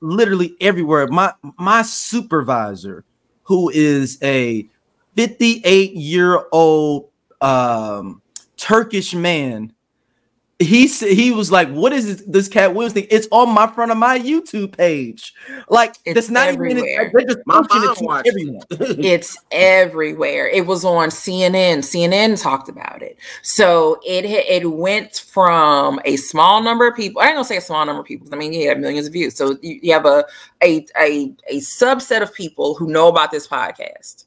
[0.02, 1.08] literally everywhere.
[1.08, 3.06] My my supervisor,
[3.44, 4.68] who is a
[5.16, 7.10] 58 year old
[7.42, 8.24] um,
[8.58, 9.74] Turkish man,
[10.60, 13.08] he said he was like, "What is this, this Katt Williams thing?
[13.12, 15.34] It's on my front of my YouTube page.
[15.68, 16.86] Like It's that's not everywhere.
[16.86, 17.12] even.
[17.14, 18.62] They're just My pushing mom it to watched everyone.
[19.04, 20.48] It's everywhere.
[20.48, 21.80] It was on CNN.
[21.80, 23.18] CNN talked about it.
[23.42, 27.22] So it it went from a small number of people.
[27.22, 28.28] I ain't gonna say a small number of people.
[28.32, 29.36] I mean, you have millions of views.
[29.36, 30.24] So you, you have a,
[30.64, 34.25] a a a subset of people who know about this podcast.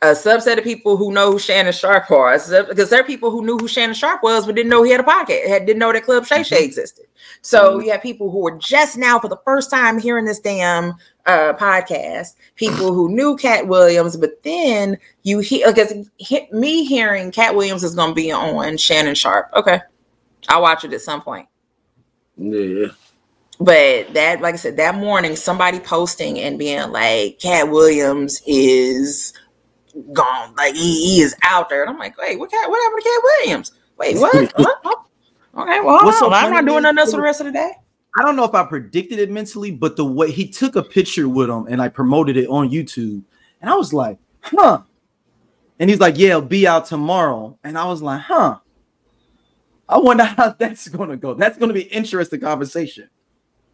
[0.00, 3.44] A subset of people who know who Shannon Sharpe was, because there are people who
[3.44, 5.92] knew who Shannon Sharpe was, but didn't know he had a podcast, had, didn't know
[5.92, 7.06] that Club Shay Shay existed.
[7.42, 10.94] So you have people who were just now for the first time hearing this damn
[11.26, 17.32] uh, podcast, people who knew Katt Williams, but then you hear because he, me hearing
[17.32, 19.50] Katt Williams is going to be on Shannon Sharpe.
[19.54, 19.80] Okay,
[20.48, 21.48] I'll watch it at some point.
[22.36, 22.86] yeah.
[23.60, 29.32] But that, like I said, that morning, somebody posting and being like, Katt Williams is
[30.12, 31.82] gone, like he, he is out there.
[31.82, 32.50] And I'm like, wait, what?
[32.50, 33.72] Katt, what happened to Katt Williams?
[33.98, 34.52] Wait, what?
[34.56, 34.80] what?
[34.84, 35.04] Oh,
[35.58, 36.32] Okay, well, hold What's on.
[36.32, 37.72] I'm not doing nothing else for the rest of the day.
[38.18, 41.28] I don't know if I predicted it mentally, but the way he took a picture
[41.28, 43.22] with him and I promoted it on YouTube,
[43.60, 44.82] and I was like, huh.
[45.80, 47.58] And he's like, yeah, it'll be out tomorrow.
[47.64, 48.58] And I was like, huh.
[49.88, 51.34] I wonder how that's gonna go.
[51.34, 53.08] That's gonna be an interesting conversation.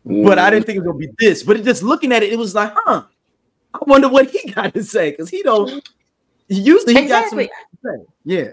[0.06, 1.42] But I didn't think it was gonna be this.
[1.42, 3.04] But just looking at it, it was like, huh.
[3.74, 5.86] I wonder what he got to say because he don't.
[6.48, 7.46] Usually he Exactly.
[7.46, 8.12] got something to say.
[8.24, 8.48] Yeah.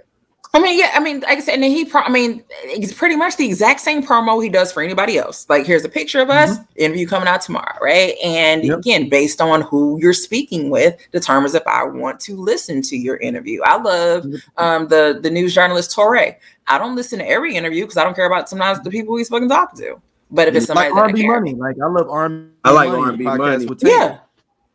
[0.54, 2.92] I mean, yeah, I mean, like I said, and then he, pro- I mean, it's
[2.94, 5.46] pretty much the exact same promo he does for anybody else.
[5.50, 8.16] Like, here's a picture of us, interview coming out tomorrow, right?
[8.22, 8.80] And Yep.
[8.80, 13.16] again, based on who you're speaking with, determines if I want to listen to your
[13.18, 13.62] interview.
[13.64, 14.26] I love
[14.58, 16.36] um, the the news journalist Touré.
[16.68, 19.30] I don't listen to every interview because I don't care about sometimes the people he's
[19.30, 20.02] fucking talking to.
[20.32, 21.54] But if it's somebody Like that I R&B care, money.
[21.56, 22.52] Like I love R&B.
[22.66, 23.66] I like Money R&B Money.
[23.68, 23.96] with Taylor.
[23.96, 24.18] yeah,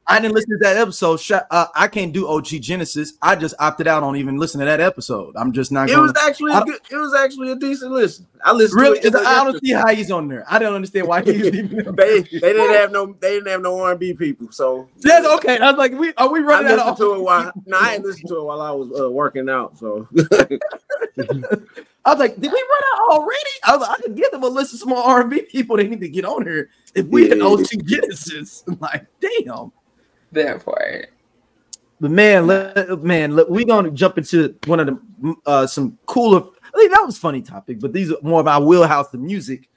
[0.08, 1.20] I didn't listen to that episode.
[1.50, 3.14] Uh, I can't do OG Genesis.
[3.22, 5.34] I just opted out on even listening to that episode.
[5.36, 6.02] I'm just not It going.
[6.06, 8.24] was actually I a good, it was actually a decent listen.
[8.44, 9.14] I listened Really, to it.
[9.16, 10.44] I don't see how he's on there.
[10.48, 11.94] I don't understand why he's even.
[11.96, 14.52] they they didn't have no they didn't have no R and B people.
[14.52, 15.58] So That's okay.
[15.58, 16.98] I was like, we are we I running out listened of?
[16.98, 19.76] to it while no, I ain't listened to it while I was uh, working out.
[19.76, 20.06] So
[21.18, 23.50] I was like, did we run out already?
[23.64, 25.88] I was like, I could give them a list of some more R&B people they
[25.88, 27.44] need to get on here if we had Yeah.
[27.44, 28.62] those two Genesis.
[28.68, 29.72] I'm like, damn.
[30.32, 31.08] That part.
[32.00, 36.40] But man, let, man, let, we gonna jump into one of the uh, some cooler.
[36.40, 39.18] I think that was a funny topic, but these are more of our wheelhouse the
[39.18, 39.68] music.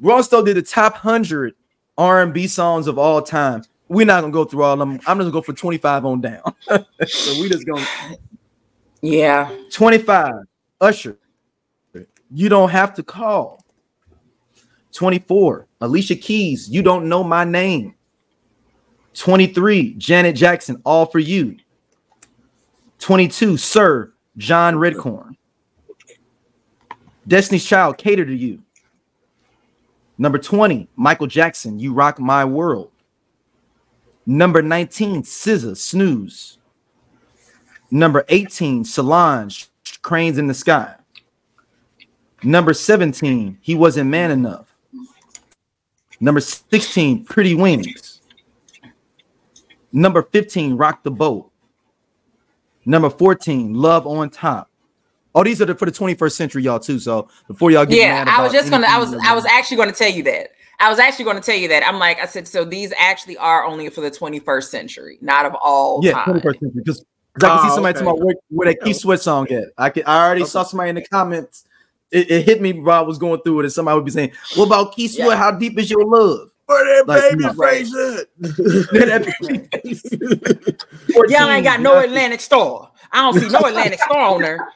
[0.00, 1.54] Rosto did the top hundred
[1.98, 3.62] R and B songs of all time.
[3.88, 4.92] We're not gonna go through all of them.
[5.06, 6.42] I'm just gonna go for 25 on down.
[7.06, 7.86] so we just gonna
[9.00, 9.54] Yeah.
[9.72, 10.32] 25.
[10.80, 11.18] Usher.
[12.30, 13.64] You don't have to call.
[14.92, 15.66] 24.
[15.80, 16.68] Alicia Keys.
[16.68, 17.94] You don't know my name.
[19.18, 19.94] 23.
[19.94, 20.80] Janet Jackson.
[20.84, 21.56] All for you.
[22.98, 23.56] 22.
[23.56, 25.36] Sir John Redcorn.
[27.26, 27.98] Destiny's Child.
[27.98, 28.62] Cater to you.
[30.16, 30.88] Number 20.
[30.96, 31.78] Michael Jackson.
[31.78, 32.90] You rock my world.
[34.26, 35.22] Number 19.
[35.22, 35.76] SZA.
[35.76, 36.58] Snooze.
[37.90, 39.68] Number 18, Solange,
[40.02, 40.94] Cranes in the Sky.
[42.42, 44.74] Number 17, He Wasn't Man Enough.
[46.20, 48.17] Number 16, Pretty Wings.
[49.92, 51.50] Number 15, Rock the Boat.
[52.84, 54.70] Number 14, Love on Top.
[55.34, 56.98] Oh, these are the, for the 21st century, y'all, too.
[56.98, 58.86] So before y'all get Yeah, mad I was just gonna.
[58.88, 59.14] I was.
[59.14, 60.50] I was actually going to tell you that.
[60.80, 61.86] I was actually going to tell you that.
[61.86, 65.54] I'm like, I said, so these actually are only for the 21st century, not of
[65.60, 66.34] all yeah, time.
[66.34, 66.70] 21st century.
[66.76, 67.04] Because
[67.36, 68.04] I can see Oh, somebody okay.
[68.04, 69.68] talking about where, where that Keith Sweat song at.
[69.76, 71.64] I can I already saw somebody in the comments.
[72.10, 74.32] It, it hit me while I was going through it, and somebody would be saying,
[74.56, 75.28] What about Keith Sweat?
[75.28, 75.36] Yeah.
[75.36, 76.47] How deep is your love?
[76.68, 77.52] Where that Like, baby no.
[77.54, 78.26] face at?
[81.30, 82.90] Y'all ain't got no Atlantic Starr.
[83.10, 84.68] I don't see no Atlantic Starr on there.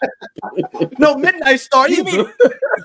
[0.99, 2.05] no Midnight Star You either.
[2.25, 2.27] mean,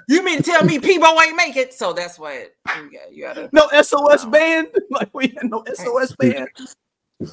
[0.09, 1.73] you mean to tell me Peabo ain't make it?
[1.73, 3.13] So that's what you got.
[3.13, 3.49] You gotta.
[3.53, 4.67] no SOS band.
[4.91, 6.49] Like we had no SOS band.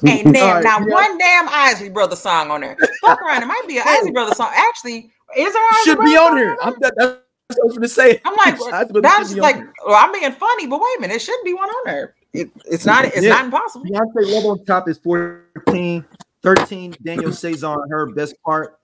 [0.07, 0.93] Ain't damn All right, not yeah.
[0.93, 2.77] one damn Isley Brother song on there.
[3.01, 4.49] Fuck around, it might be an Isley Brother song.
[4.53, 6.55] Actually, is there Isley Should be on here.
[6.61, 8.19] I'm that, that's what I was gonna say.
[8.25, 8.57] I'm like,
[9.01, 11.83] that's like, well, I'm being funny, but wait a minute, it should be one on
[11.85, 12.15] there.
[12.33, 13.05] It, it's not.
[13.05, 13.29] It's Yeah.
[13.29, 13.85] not impossible.
[13.85, 16.05] Beyonce Love on Top is 14.
[16.41, 18.79] 13, Daniel Caesar and her best part.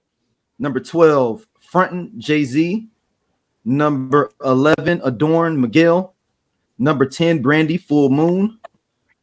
[0.58, 2.88] Number 12, Frontin' Jay-Z.
[3.64, 6.16] Number 11, Adorn Miguel.
[6.80, 8.58] Number 10, Brandy Full Moon.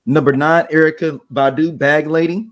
[0.07, 2.49] Number 9, Erykah Badu Bag Lady.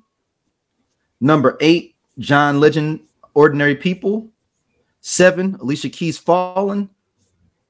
[1.20, 3.00] Number 8, John Legend
[3.34, 4.28] Ordinary People.
[5.06, 6.90] 7, Alicia Keys Fallen.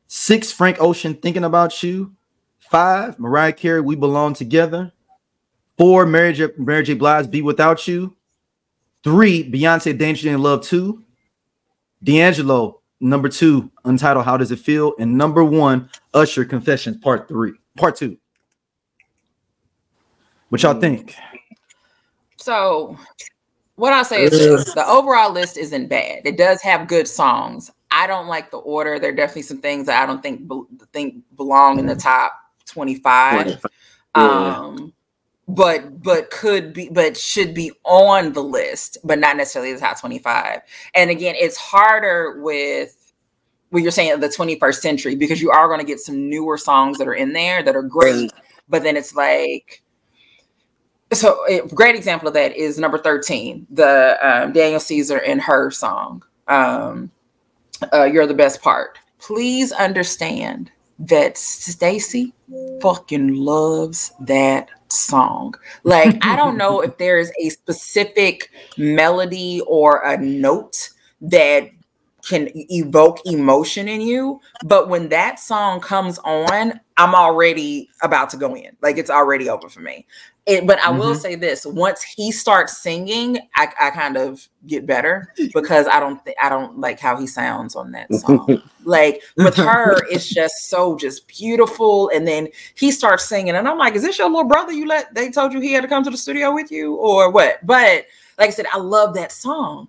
[0.07, 2.15] 6, Frank Ocean Thinking About You.
[2.61, 4.91] 5, Mariah Carey We Belong Together.
[5.77, 6.49] Four, Mary J.
[6.57, 6.95] Mary J.
[6.95, 8.17] Blige, Be Without You.
[9.05, 11.05] Three, Beyonce, Danger in Love 2.
[12.03, 14.95] D'Angelo, number two, Untitled, How Does It Feel?
[14.99, 18.17] And number one, Usher, Confessions, Part Three, Part Two.
[20.49, 20.81] What y'all hmm.
[20.81, 21.15] think?
[22.39, 22.97] So,
[23.77, 26.23] what I'll say is the overall list isn't bad.
[26.25, 27.71] It does have good songs.
[27.91, 28.99] I don't like the order.
[28.99, 32.33] There are definitely some things that I don't think be- think belong in the top
[32.65, 33.47] twenty five.
[34.17, 34.23] Yeah.
[34.23, 34.93] Um,
[35.49, 40.01] but but could be but should be on the list, but not necessarily the top
[40.01, 40.61] twenty five.
[40.95, 43.13] And again, it's harder with
[43.71, 46.99] when you're saying the 21st century because you are going to get some newer songs
[46.99, 48.33] that are in there that are great,
[48.69, 49.83] but then it's like
[51.13, 55.71] so a great example of that is number 13 the um, daniel caesar and her
[55.71, 57.11] song um,
[57.93, 58.99] uh, you're the best part.
[59.19, 62.33] Please understand that stacy
[62.81, 65.55] fucking loves that song.
[65.83, 70.91] Like i don't know if there's a specific melody or a note
[71.21, 71.71] that
[72.27, 78.37] can evoke emotion in you but when that song comes on i'm already about to
[78.37, 80.07] go in like it's already over for me
[80.47, 81.21] it, but I will Mhm.
[81.21, 86.25] say this: once he starts singing, I, I kind of get better because I don't
[86.25, 88.63] think I don't like how he sounds on that song.
[88.85, 92.11] like with her, it's just so just beautiful.
[92.15, 92.47] And then
[92.77, 94.71] he starts singing, and I'm like, "Is this your little brother?
[94.73, 97.29] You let they told you he had to come to the studio with you, or
[97.33, 98.07] what?" But
[98.39, 99.89] like I said, I love that song.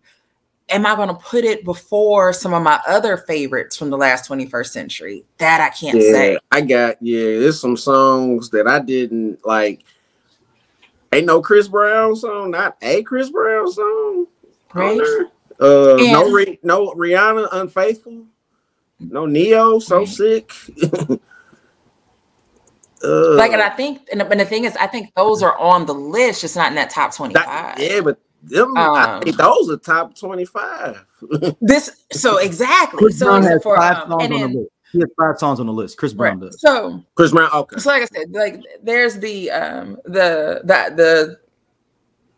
[0.70, 4.30] Am I going to put it before some of my other favorites from the last
[4.30, 5.24] 21st century?
[5.38, 6.38] That I can't yeah, say.
[6.52, 7.40] I got yeah.
[7.40, 9.84] There's some songs that I didn't like.
[11.14, 14.28] Ain't no Chris Brown song, not a Chris Brown song.
[14.74, 15.00] Right?
[15.60, 18.26] Uh, no, And- Ri- no Rihanna, unfaithful.
[19.00, 20.08] No Ne-Yo, so Right.
[20.08, 20.52] sick.
[23.04, 25.56] uh, like and i think and the, and the thing is i think those are
[25.60, 29.22] on the list just not in that top 25 that- yeah, but them, I Um,
[29.22, 31.04] think those are top twenty-five.
[31.62, 34.72] this so exactly Chris so Brown has for, five um, songs on then- the list.
[34.94, 35.98] He has five songs on the list.
[35.98, 36.50] Chris Brown right.
[36.50, 36.62] does.
[36.62, 37.78] so Chris Brown, okay.
[37.78, 41.38] so like i said like there's the um the that the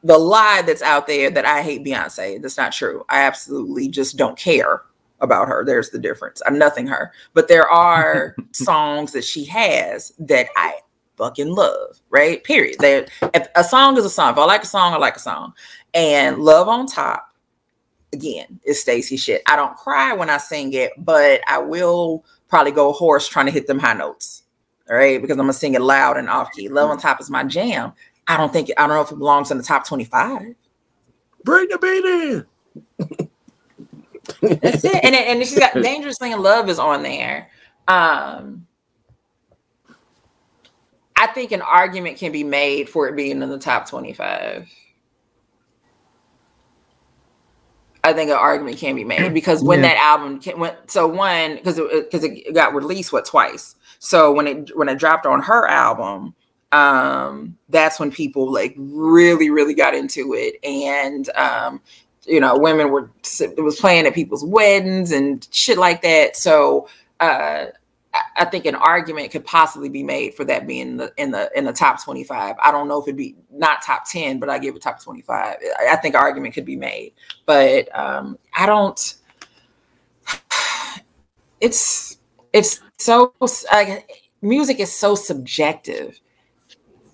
[0.04, 2.42] the lie that's out there that I hate Beyonce.
[2.42, 3.06] That's not true.
[3.10, 4.84] I absolutely just don't care
[5.20, 5.64] about her.
[5.66, 6.42] There's the difference.
[6.46, 7.12] I'm nothing her.
[7.34, 10.80] But there are songs that she has that I
[11.18, 12.42] fucking love, right?
[12.46, 12.78] Period.
[12.80, 13.06] There
[13.56, 14.32] a song is a song.
[14.32, 15.54] If I like a song, I like a song.
[15.94, 17.34] And Love on Top,
[18.14, 19.42] again, is Stacy shit.
[19.48, 23.52] I don't cry when I sing it, but I will probably go hoarse trying to
[23.52, 24.44] hit them high notes.
[24.90, 26.68] All right, because I'm gonna sing it loud and off key.
[26.68, 27.94] Love on Top is my jam.
[28.28, 30.56] I don't think I don't know if it belongs in the top 25.
[31.44, 32.46] Bring the beat in.
[34.62, 35.04] That's it.
[35.04, 37.50] And and she's got Dangerously in Love is on there.
[37.88, 38.68] Um
[41.16, 44.70] I think an argument can be made for it being in the top 25.
[48.10, 49.90] I think an argument can be made because when Yeah.
[49.90, 53.76] that album came, when, so one because it because it got released what twice.
[54.00, 56.34] So when it when it dropped on her album,
[56.72, 61.82] um, that's when people like really really got into it, and um,
[62.26, 66.36] you know women were it was playing at people's weddings and shit like that.
[66.36, 66.88] So
[67.20, 67.68] uh,
[68.36, 71.52] I- think an argument could possibly be made for that being in the in the
[71.56, 72.56] in the top 25.
[72.64, 75.58] I don't know if it'd be not top 10, but I give it top 25.
[75.90, 77.14] I, think argument could be made,
[77.46, 79.16] but um, I don't.
[81.62, 82.18] It's
[82.54, 83.34] it's so
[83.74, 84.10] like
[84.42, 86.18] music is so subjective,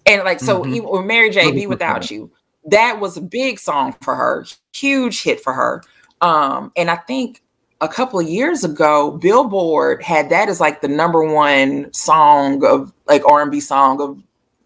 [0.06, 0.76] and like so Mhm.
[0.76, 1.51] even with Mary J.
[1.51, 2.32] Be without you,
[2.66, 5.82] that was a big song for her, huge hit for her.
[6.22, 7.41] Um, and I think
[7.82, 12.93] a couple of years ago, Billboard had that as like the number one song of
[13.07, 14.21] like R and B song of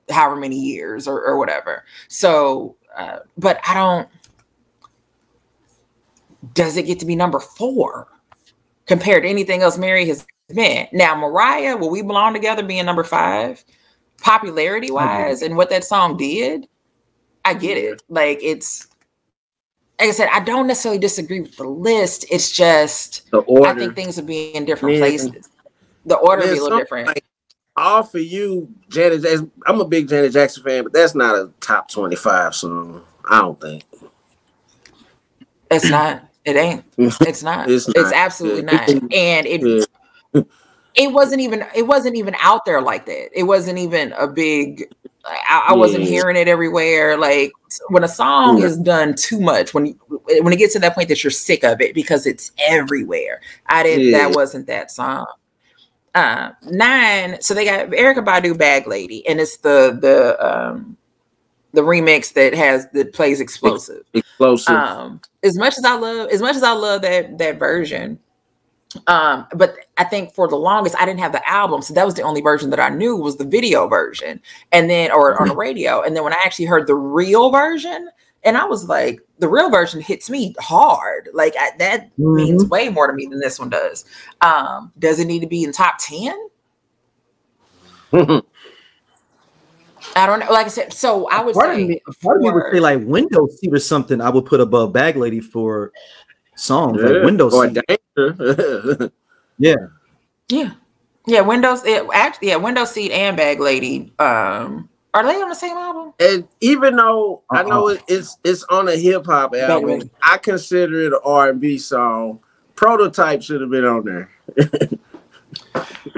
[0.10, 1.84] however many years or, or whatever.
[2.08, 4.10] So, uh, but I don't.
[6.54, 8.08] Does it get to be number four
[8.86, 10.88] compared to anything else Mary has been?
[10.94, 13.64] Now, Mariah, will we belong together being number five,
[14.22, 16.68] popularity wise, and what that song did?
[17.44, 18.04] I get it.
[18.10, 18.88] Like it's
[20.00, 22.26] like I said, I don't necessarily disagree with the list.
[22.32, 23.70] It's just The order.
[23.70, 25.02] I think things would be in different Yeah.
[25.02, 25.50] places.
[26.06, 27.08] The order would be a little different.
[27.08, 27.26] like,
[27.76, 29.52] all for you, Janet Jackson.
[29.66, 33.04] I'm a big Janet Jackson fan, but that's not a top 25 song.
[33.30, 33.84] I don't think.
[35.72, 36.24] It's not.
[36.46, 36.84] It ain't.
[36.98, 37.70] It's not.
[37.70, 38.90] It's It's, absolutely not.
[38.90, 39.88] And it
[40.96, 43.30] it wasn't even it wasn't even out there like that.
[43.38, 44.92] It wasn't even a big.
[45.26, 46.10] I, I wasn't Yeah.
[46.10, 47.18] hearing it everywhere.
[47.18, 47.52] Like
[47.90, 48.66] when a song Yeah.
[48.66, 51.82] is done too much, when when it gets to that point that you're sick of
[51.82, 53.42] it because it's everywhere.
[53.68, 54.08] I didn't.
[54.08, 54.18] Yeah.
[54.20, 55.28] That wasn't that song.
[56.16, 57.42] Uh, nine.
[57.42, 60.98] So they got Erykah Badu, Bag Lady, and it's the the um
[61.74, 64.76] the remix that has that plays explosive Explosive.
[64.76, 68.18] um as much as i love as much as i love that that version
[69.06, 72.16] um but i think for the longest i didn't have the album so that was
[72.16, 75.56] the only version that i knew was the video version and then or on the
[75.56, 78.10] radio and then when i actually heard the real version
[78.44, 82.90] and i was like the real version hits me hard like I, that means way
[82.90, 84.06] more to me than this one does.
[84.42, 86.34] Um does it need to be in top 10
[90.16, 92.44] i don't know like i said so i would part say of me, part of
[92.44, 94.20] me would say like window seat or something.
[94.20, 95.92] I would put above Bag Lady for
[96.60, 97.10] songs Yeah.
[97.10, 97.68] like window Or.
[97.68, 99.12] Danger.
[99.62, 99.76] Yeah,
[100.50, 100.72] Yeah.
[101.28, 104.12] Yeah, Windows it actually yeah, Windows Seat and Bag Lady.
[104.20, 106.14] Um are they on the same album?
[106.20, 107.94] and even though I know Uh-uh.
[107.96, 110.10] it, it's it's on a hip hop album, really.
[110.24, 112.40] I consider it an R and B song.
[112.76, 114.30] Prototype should have been on there.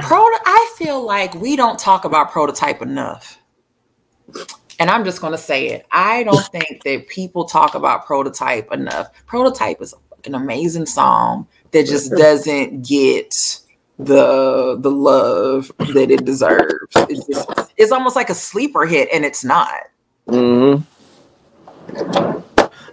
[0.01, 3.39] Pro I feel like we don't talk about prototype enough.
[4.79, 5.85] And I'm just gonna say it.
[5.91, 9.07] I don't think that people talk about prototype enough.
[9.25, 13.59] Prototype is a fucking amazing song that just doesn't get
[13.97, 16.91] the the love that it deserves.
[16.95, 19.73] It's just it's almost like a sleeper hit, and it's not.
[20.27, 20.83] Mm-hmm.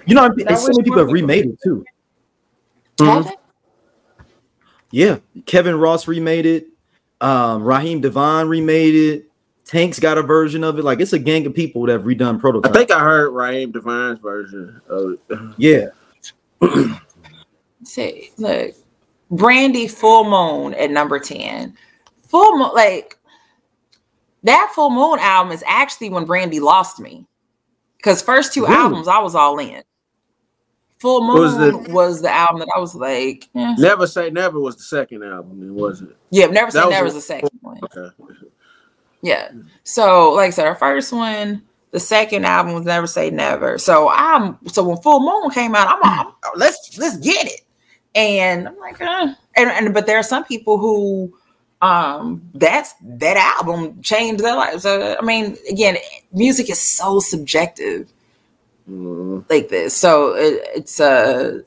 [0.06, 1.84] you know, That and so many people have remade it too.
[3.00, 3.36] Have they?
[4.90, 6.68] Yeah, Kevin Ross remade it.
[7.20, 9.24] Um, Raheem DeVaughn remade it.
[9.66, 10.84] Tank's got a version of it.
[10.84, 12.70] Like it's a gang of people that have redone Protocol.
[12.70, 15.38] I think I heard Raheem DeVaughn's version of it.
[15.58, 15.88] yeah,
[17.88, 18.74] say look
[19.30, 21.74] brandy full moon at number 10
[22.26, 23.16] full moon like
[24.42, 27.26] that full moon album is actually when brandy lost me
[27.96, 28.74] because first two Really?
[28.76, 29.82] albums i was all in
[30.98, 33.74] full What was moon the- was the album that i was like eh.
[33.78, 36.16] Never Say Never was the second album, was it?
[36.30, 38.08] yeah never say That never a- was the second one Okay.
[39.22, 39.50] yeah
[39.84, 44.08] so like i said our first one the second album was never say never so
[44.10, 47.60] i'm so when full moon came out i'm, I'm let's let's get it
[48.14, 49.34] and i'm like uh.
[49.56, 51.32] and, and but there are some people who
[51.82, 55.96] um that's that album changed their lives so, i mean again
[56.32, 58.08] music is so subjective
[58.88, 59.44] Mhm.
[59.50, 59.96] like this.
[59.96, 61.60] So it, it's uh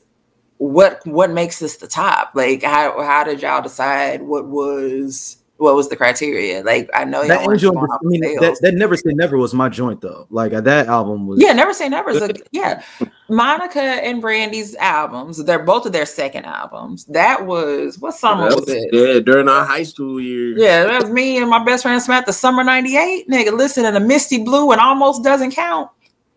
[0.58, 2.32] what what makes this the top?
[2.36, 6.64] Like how how did y'all decide what was what was the criteria?
[6.64, 9.70] Like I know That weren't Angel, I mean, that, that never say never was my
[9.70, 10.26] joint though.
[10.32, 11.39] Like uh, that album was.
[11.39, 12.09] yeah, never say never.
[12.09, 12.84] is a- yeah,
[13.30, 15.43] Monica and Brandy's albums.
[15.45, 17.05] They're both of their second albums.
[17.05, 18.89] That was what summer That was it?
[18.91, 20.57] Yeah, during our high school years.
[20.59, 22.34] Yeah, that was me and my best friend Samantha.
[22.34, 23.51] Summer '98, nigga.
[23.55, 25.89] Listening to Misty Blue and almost doesn't count.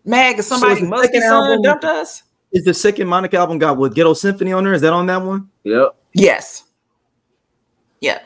[0.04, 2.22] Mag, if So somebody the son album- dumped us.
[2.52, 4.74] Is the second Monica album got with Ghetto Symphony on there?
[4.74, 5.48] Is that on that one?
[5.64, 5.96] Yep.
[6.12, 6.64] Yes.
[8.00, 8.20] Yeah.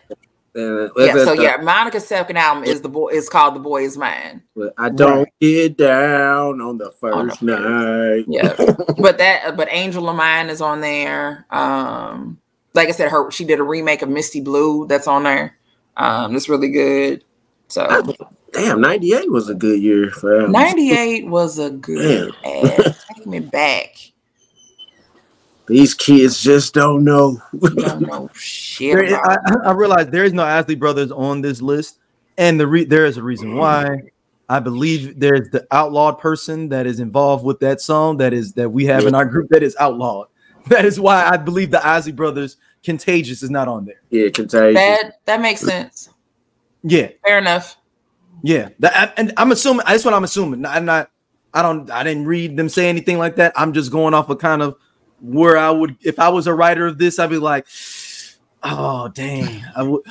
[0.59, 1.13] And Yeah.
[1.25, 4.43] So the- yeah, Monica's second album is the boy is called The Boy Is Mine.
[4.57, 8.25] but I don't get down on the first On the night.
[8.29, 8.55] Yeah.
[8.99, 11.47] but that but Angel of Mine is on there.
[11.51, 12.39] Um,
[12.75, 15.57] like I said, her she did a remake of Misty Blue that's on there.
[15.97, 17.25] Um, that's really good.
[17.69, 18.15] So
[18.53, 20.53] Damn, 98 was a good year for him.
[20.53, 22.97] 98 was a good ad.
[23.15, 23.95] Take me back.
[25.69, 27.41] These kids just don't know.
[27.61, 28.95] Don't know shit.
[28.95, 31.99] There is, I, I realize there is no Isley Brothers on this list,
[32.39, 34.03] and the re- there is a reason why.
[34.51, 38.71] I believe there's the outlawed person that is involved with that song that is that
[38.71, 40.29] we have in our group that is outlawed.
[40.69, 44.01] That is why I believe the Isley Brothers "Contagious" is not on there.
[44.11, 44.75] Yeah, contagious.
[44.75, 46.09] that that makes sense.
[46.83, 47.77] Yeah, Fair enough.
[48.43, 48.71] yeah.
[48.79, 50.65] That, and I'm assuming that's what I'm assuming.
[50.67, 51.11] I'm not.
[51.55, 51.91] I don't.
[51.91, 53.53] I didn't read them say anything like that.
[53.57, 54.77] I'm just going off of kind of
[55.21, 57.19] where I would if I was a writer of this.
[57.19, 57.67] I'd be like,
[58.63, 60.03] oh dang, I would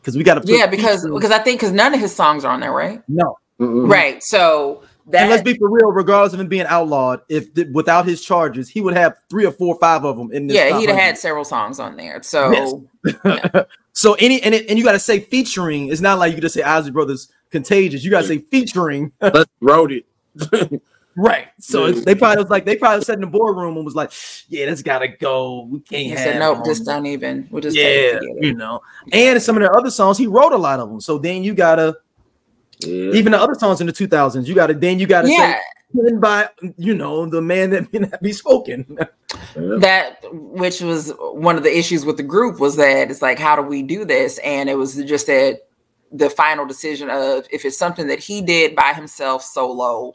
[0.00, 0.52] because we got to.
[0.52, 3.02] Yeah, because because I think because none of his songs are on there, right?
[3.08, 3.38] no.
[3.60, 3.88] Mm-mm.
[3.88, 4.22] Right.
[4.24, 4.82] So
[5.12, 8.68] And let's be for real, regardless of him being outlawed, if th- without his charges,
[8.68, 10.56] he would have three or four, or five of them in this.
[10.56, 12.20] yeah, he'd have had several songs on there.
[12.22, 13.64] So Yes.
[13.92, 15.88] so any and it, and you got to say featuring.
[15.88, 18.02] It's not like you can just say Ozzy Brothers Contagious.
[18.02, 20.06] You got to say featuring, Let's wrote it.
[21.16, 21.48] right?
[21.60, 22.00] So Yeah.
[22.04, 24.12] they probably was like they probably sat in the boardroom and was like,
[24.48, 25.66] "Yeah, that's got to go.
[25.70, 27.48] We can't he have." said, "Nope, just don't even.
[27.50, 28.80] We'll just yeah, you know.
[29.12, 31.00] And some of their other songs, he wrote a lot of them.
[31.00, 31.96] So then you gotta
[32.80, 33.14] Yeah.
[33.14, 35.58] even the other songs in the two thousands, you gotta then you gotta Yeah,
[35.92, 38.98] say by you know the man that may not be spoken.
[39.78, 43.56] that which was one of the issues with the group was that it's like, how
[43.56, 44.38] do we do this?
[44.38, 45.60] And it was just that
[46.10, 50.14] the final decision of if it's something that he did by himself solo,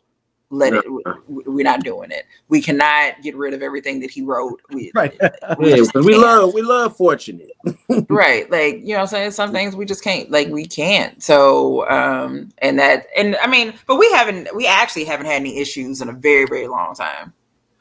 [0.49, 0.83] let it.
[0.85, 2.25] w- w- We're not doing it.
[2.47, 4.61] We cannot get rid of everything that he wrote.
[4.71, 5.17] We, Right.
[5.59, 7.51] we Yeah, we love we love fortunate.
[8.09, 11.21] right like you know what i'm saying some things we just can't like we can't
[11.21, 15.57] so um and that and i mean but we haven't we actually haven't had any
[15.59, 17.33] issues in a very very long time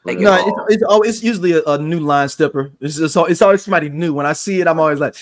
[0.05, 2.71] like No, it's, it's, oh, it's usually a, a new line stepper.
[2.79, 4.13] It's just it's always somebody new.
[4.13, 5.15] When I see it, I'm always like,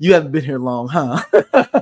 [0.00, 1.22] "You haven't been here long, huh?"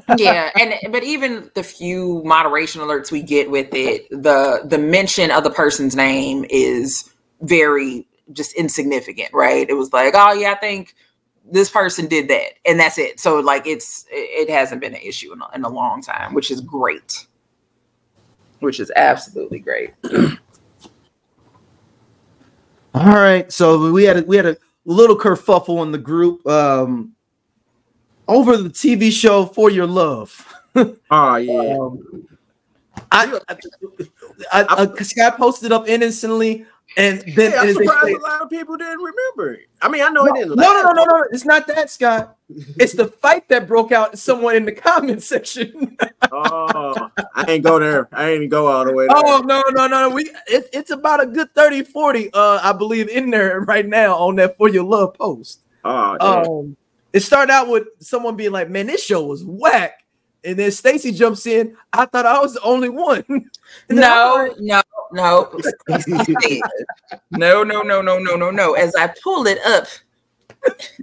[0.18, 5.30] yeah and but even the few moderation alerts we get with it the the mention
[5.30, 7.10] of the person's name is
[7.40, 9.70] very just insignificant right?
[9.70, 10.94] It was like oh yeah i think
[11.50, 13.18] this person did that and that's it.
[13.18, 16.50] So like it's it hasn't been an issue in a, in a long time which
[16.50, 17.26] is great.
[18.60, 19.94] Which is absolutely great.
[22.94, 26.44] All right, so we had a, we had a little kerfuffle in the group.
[26.48, 27.14] Um,
[28.28, 30.46] over the TV show For Your Love.
[30.76, 30.96] Oh
[31.36, 31.76] yeah.
[31.80, 32.26] Um,
[33.10, 33.56] I, I,
[34.52, 34.66] I,
[34.98, 36.66] I, Scott posted up innocently,
[36.96, 39.68] and then Yeah, I'm surprised say- a lot of people didn't remember it.
[39.80, 40.56] I mean, I know no, it didn't.
[40.56, 42.36] no, no, no, no, no, it's not that, Scott.
[42.78, 45.96] It's the fight that broke out somewhere in the comment section.
[46.32, 48.08] Oh, I ain't go there.
[48.12, 49.16] I ain't go all the way there.
[49.16, 50.10] Oh no, no, no.
[50.10, 54.16] We it, it's about a good 30, 40, uh, I believe, in there right now
[54.16, 55.60] on that for your love post.
[55.84, 56.42] Oh, yeah.
[56.42, 56.76] Um
[57.12, 60.04] it started out with someone being like, Man, this show was whack.
[60.44, 61.76] And then Stacy jumps in.
[61.92, 63.24] I thought I was the only one.
[63.88, 64.82] And no no
[67.32, 69.86] no no no no no no no as i pull it up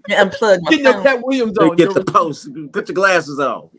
[0.09, 1.03] and unplug my Get your phone.
[1.03, 1.75] Katt Williams Hey, on.
[1.75, 2.49] get the post.
[2.71, 3.69] Put your glasses on.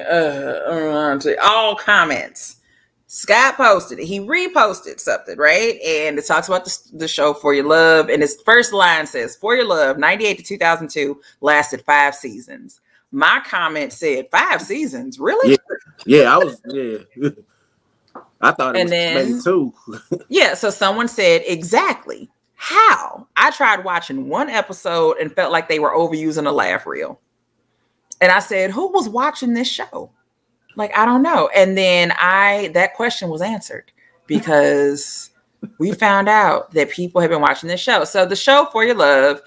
[0.00, 2.56] Uh, all comments.
[3.14, 4.06] Scott posted it.
[4.06, 5.80] He reposted something, right?
[5.80, 8.08] And it talks about the, the show For Your Love.
[8.08, 12.80] And his first line says, For Your Love, 98 to 2002, lasted five seasons.
[13.12, 15.20] My comment said, Five seasons?
[15.20, 15.56] Really?
[16.06, 16.60] yeah, I was.
[16.66, 16.98] Yeah,
[18.40, 20.20] I thought it And was then- maybe two.
[20.28, 23.28] Yeah, so someone said exactly how.
[23.36, 27.20] I tried watching one episode and felt like they were overusing a laugh reel.
[28.20, 30.10] And I said, "Who was watching this show?"
[30.76, 31.48] Like, I don't know.
[31.54, 33.92] And then I that question was answered
[34.26, 35.30] because
[35.78, 38.04] we found out that people have been watching this show.
[38.04, 39.40] So the show For Your Love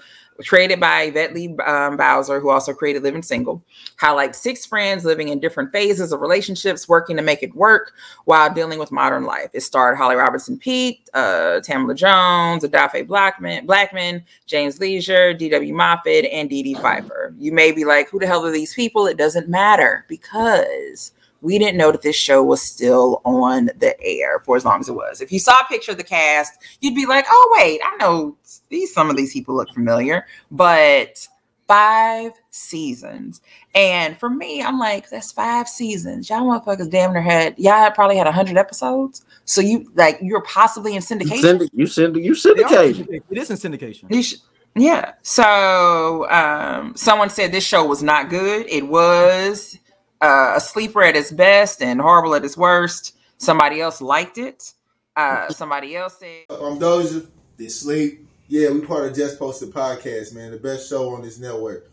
[0.46, 3.62] created by Yvette Lee um, Bowser, who also created Living Single,
[3.96, 7.92] highlights six friends living in different phases of relationships, working to make it work
[8.24, 9.50] while dealing with modern life.
[9.52, 15.74] It starred Holly Robinson Peete, uh, Jones, Edafe Blackmon, Blackmon, James Lesure, D.W.
[15.74, 17.34] Moffett, and Dedee Pfeiffer.
[17.38, 19.06] You may be like, who the hell are these people?
[19.06, 24.40] It doesn't matter because we didn't know that this show was still on the air
[24.40, 25.20] for as long as it was.
[25.20, 28.36] If you saw a picture of the cast, you'd be like, "Oh wait, I know
[28.68, 28.92] these.
[28.92, 31.26] Some of these people look familiar." But
[31.66, 33.40] five seasons,
[33.74, 38.16] and for me, I'm like, "That's five seasons." Y'all motherfuckers damn near had y'all probably
[38.16, 39.24] had hundred episodes.
[39.44, 41.42] So you like you're possibly in syndication.
[41.42, 43.24] Syndi- you send you They are syndicate.
[43.30, 44.12] It is in syndication.
[44.12, 44.40] You should,
[44.74, 45.12] yeah.
[45.22, 48.66] So um, someone said this show was not good.
[48.68, 49.78] It was
[50.20, 53.16] uh, a sleeper at its best and horrible at its worst.
[53.38, 54.72] Somebody else liked it.
[55.16, 57.26] Uh, somebody else said I'm Doja.
[57.56, 58.26] They sleep.
[58.48, 60.52] Yeah, we part of Just Posted Podcast, man.
[60.52, 61.90] The best show on this network.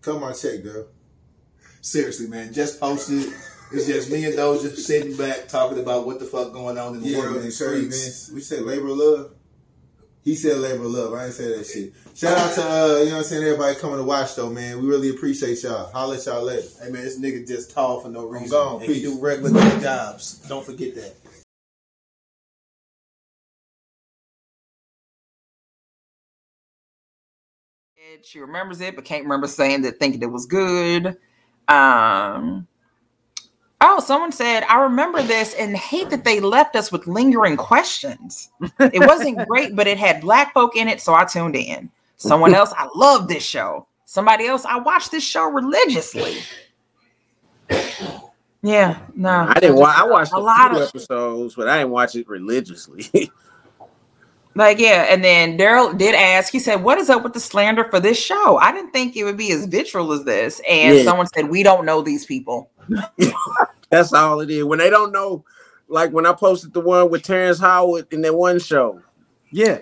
[0.00, 0.86] Come on, check, girl.
[1.80, 3.32] Seriously, man, just posted.
[3.72, 7.02] It's just me and Doja sitting back talking about what the fuck going on in
[7.02, 7.44] the Yeah, world man.
[7.44, 7.90] and Sorry, man.
[8.32, 9.30] We said labor of love.
[10.28, 11.14] He said labor of love.
[11.14, 11.94] I ain't say that shit.
[12.14, 14.78] Shout out to uh, you know what I'm saying, everybody coming to watch though, man.
[14.82, 15.90] We really appreciate y'all.
[15.90, 16.68] Holla at y'all later.
[16.82, 18.50] Hey man, this nigga just tall for no reason.
[18.50, 18.82] gone.
[18.82, 19.02] And he Peace.
[19.04, 20.46] do regular day jobs.
[20.46, 21.14] Don't forget that.
[28.22, 31.16] she remembers it, but can't remember saying that thinking it was good.
[31.68, 32.66] Um,
[33.80, 38.50] oh, someone said, I remember this and hate that they left us with lingering questions.
[38.78, 41.90] It wasn't great, but it had black folk in it, so I tuned in.
[42.16, 43.86] Someone else, I love this show.
[44.04, 46.38] Somebody else, I watched this show religiously.
[48.62, 49.46] Yeah, no.
[49.48, 49.96] I didn't watch.
[49.96, 53.30] I watched a a, lot of episodes, but I didn't watch it religiously.
[54.54, 57.84] Like, yeah, and then Daryl did ask, he said, What is up with the slander
[57.84, 58.56] for this show?
[58.56, 60.60] I didn't think it would be as vitriol as this.
[60.68, 61.04] And Yeah.
[61.04, 62.68] someone said, We don't know these people.
[63.90, 64.64] That's all it is.
[64.64, 65.44] When they don't know,
[65.88, 69.00] like when I posted the one with Terrence Howard in that one show,
[69.50, 69.78] Yeah,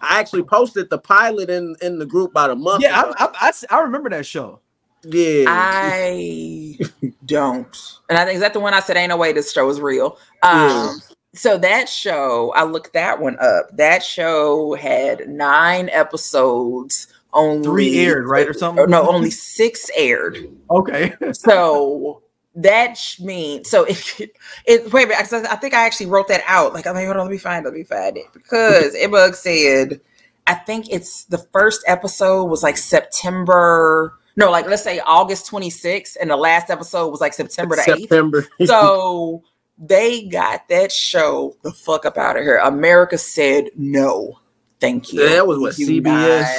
[0.00, 2.82] I actually posted the pilot in in the group about a month.
[2.82, 3.00] yeah.
[3.02, 3.14] ago.
[3.18, 3.30] I, I,
[3.70, 4.60] I, I remember that show.
[5.04, 5.44] yeah.
[5.48, 6.78] I
[7.26, 7.76] don't.
[8.08, 9.80] And I think is that the one I said, Ain't no way this show is
[9.80, 10.18] real.
[10.42, 10.94] Um, Yeah.
[11.34, 13.76] so that show, I looked that one up.
[13.76, 17.08] That show had nine episodes.
[17.32, 18.82] Only Three aired, right, or something?
[18.82, 20.38] or No, only six aired.
[20.70, 21.14] Okay.
[21.32, 22.22] So
[22.62, 24.30] that means so it,
[24.66, 26.74] it wait a minute, I I think I actually wrote that out.
[26.74, 28.26] Like, I'm like, hold on, let me find it, let me find it.
[28.32, 30.00] Because Ibug said,
[30.46, 36.16] I think it's the first episode was like September, no, like let's say August 26th,
[36.20, 38.00] and the last episode was like September the 8th.
[38.00, 38.46] September.
[38.66, 39.42] So
[39.78, 42.58] they got that show the fuck up out of here.
[42.58, 44.38] America said no.
[44.78, 45.22] Thank you.
[45.22, 46.02] Yeah, that was what, do CBS?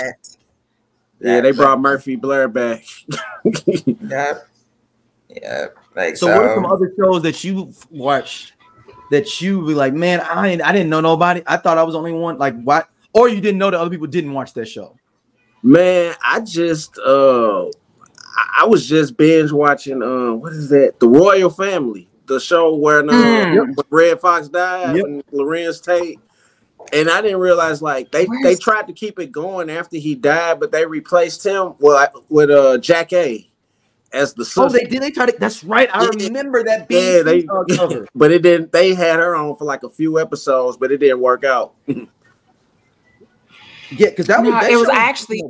[0.04, 0.16] not-
[1.24, 2.84] yeah, they brought Murphy Blair back.
[3.86, 4.48] Yep.
[5.30, 5.78] Yep.
[5.96, 8.54] Like So, what are some other shows that you watched
[9.12, 11.42] that you be like, man, I ain't, I didn't know nobody.
[11.46, 12.38] I thought I was the only one.
[12.38, 12.88] Like, what?
[13.14, 14.96] Or you didn't know that other people didn't watch that show.
[15.64, 21.00] Man, I just uh I- I was just binge watching uh what is that?
[21.00, 23.56] The Royal Family, the show where uh, Mm.
[23.76, 25.06] when Redd Foxx died Yep.
[25.06, 26.20] and Larenz Tate.
[26.94, 30.16] And I didn't realize like they Where's- they tried to keep it going after he
[30.16, 33.50] died, but they replaced him well I- with uh Jackée
[34.14, 35.02] as the Oh, they did.
[35.02, 35.36] They tried to.
[35.40, 35.90] That's right.
[35.94, 36.28] I Yeah.
[36.28, 36.88] remember that.
[36.90, 37.44] yeah, they
[37.76, 38.08] cover.
[38.16, 41.20] but it didn't they had her on for like a few episodes, but it didn't
[41.22, 41.74] work out.
[41.88, 42.06] yeah,
[44.10, 44.50] because that was.
[44.50, 45.44] No, that it was show actually-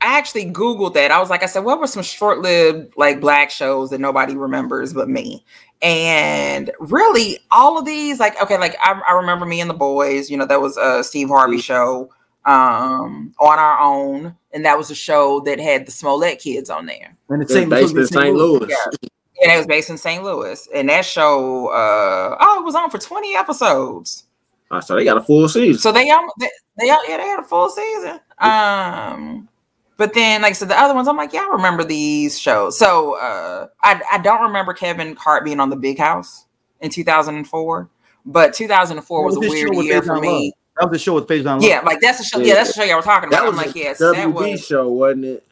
[0.00, 1.10] I actually Googled that.
[1.10, 4.92] I was like, I said, what were some short-lived like black shows that nobody remembers
[4.92, 5.42] but me?
[5.80, 10.28] And really, all of these, like, okay, like I, I remember me and the boys.
[10.30, 12.10] You know, that was a Steve Harvey show
[12.44, 16.86] um on our own, and that was a show that had the Smollett kids on
[16.86, 17.16] there.
[17.28, 17.68] and it's It's St.
[17.70, 18.34] based in St.
[18.34, 18.68] Louis.
[18.70, 19.08] Yeah.
[19.42, 20.22] And it was based in St.
[20.22, 20.66] Louis.
[20.72, 24.24] And that show, uh, oh, it was on for 20 episodes.
[24.70, 25.78] Uh, so they got a full season.
[25.80, 26.48] So they um they,
[26.78, 28.18] they yeah they had a full season.
[28.38, 29.48] Um,
[29.96, 32.78] but then like so the other ones I'm like yeah I remember these shows.
[32.78, 36.46] So uh, I I don't remember Kevin Hart being on the Big House
[36.80, 37.88] in 2004,
[38.24, 40.52] but 2004 was a What was this weird year for me.
[40.78, 41.62] That was the show with Faizon Love.
[41.62, 42.38] Yeah, like that's the show.
[42.40, 43.42] Yeah, that's the show y'all were talking about.
[43.42, 45.46] That I'm was like a yes, that was show, wasn't it?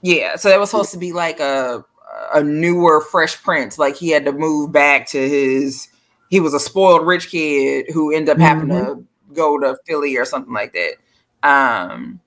[0.00, 0.36] yeah.
[0.36, 1.84] So that was supposed to be like a
[2.32, 3.78] a newer Fresh Prince.
[3.78, 5.88] Like he had to move back to his.
[6.30, 9.04] He was a spoiled rich kid who ended up having to
[9.34, 10.94] go to Philly or something like that.
[11.42, 12.20] Um,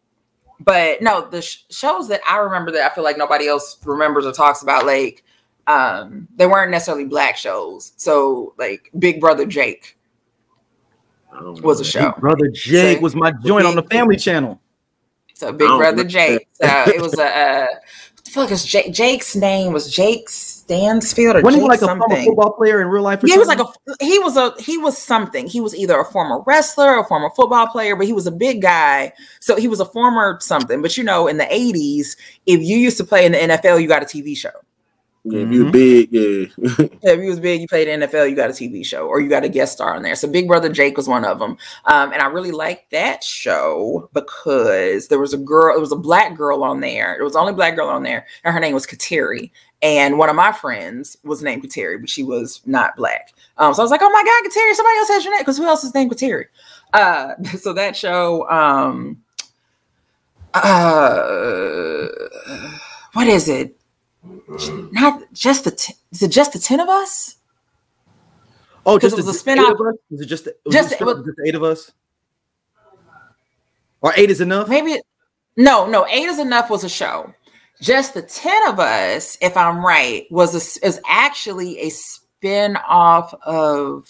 [0.60, 4.26] but no, the sh- shows that I remember that I feel like nobody else remembers
[4.26, 5.24] or talks about, like
[5.66, 7.94] um, they weren't necessarily black shows.
[7.98, 10.01] So like Big Brother Jake I don't
[11.32, 12.12] was a show.
[12.12, 14.60] Big Brother Jake Say- was my joint on the Family Channel.
[15.36, 16.48] So Big Brother Jake.
[16.54, 17.68] So it was a uh,
[18.16, 18.94] what the fuck is Jake?
[18.94, 22.88] Jake's name was Jake Steinfeld or Wasn't Jake he like a former football player in
[22.88, 23.24] real life?
[23.24, 23.66] Or Yeah, he was like a
[24.00, 25.48] he was a he was something.
[25.48, 28.62] He was either a former wrestler, a former football player, but he was a big
[28.62, 29.14] guy.
[29.40, 30.82] So he was a former something.
[30.82, 33.88] But you know, in the 80s, if you used to play in the NFL, you
[33.88, 34.52] got a TV show.
[35.24, 36.48] Yeah, if you big, yeah.
[37.04, 39.30] Yeah, if you was big, you played NFL, you got a TV show or you
[39.30, 40.16] got a guest star on there.
[40.16, 41.58] So Big Brother Jake was one of them.
[41.86, 45.96] Um, and I really liked that show because there was a girl, it was a
[45.98, 47.16] black girl on there.
[47.20, 49.52] It was the only black girl on there, and her name was Kateri.
[49.84, 53.34] And one of my friends was named Kateri, but she was not black.
[53.58, 55.42] Um, so I was like, oh my God, Kateri, somebody else has your name.
[55.42, 56.46] Because who else is named Kateri?
[56.94, 59.22] Uh, so that show, um,
[60.56, 62.08] uh,
[63.14, 63.76] what is it?
[64.24, 67.38] Not just the, t- is it just the 10 of us?
[68.86, 69.96] Oh, just it was a the spin-off- eight of us?
[70.10, 71.92] Was it just the, was just- it just eight of us?
[74.02, 74.68] Or eight is enough?
[74.68, 75.06] Maybe it-
[75.58, 76.08] no, no.
[76.08, 77.34] Eight is enough was a show.
[77.82, 83.34] Just the ten of us, if I'm right, was a, is actually a spin off
[83.44, 84.08] of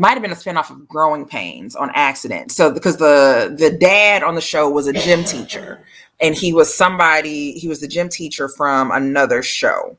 [0.00, 2.52] might have been a spin-off of Growing Pains on accident.
[2.52, 5.84] So because the the dad on the show was a gym teacher,
[6.20, 7.52] and he was somebody.
[7.52, 9.96] He was the gym teacher from another show.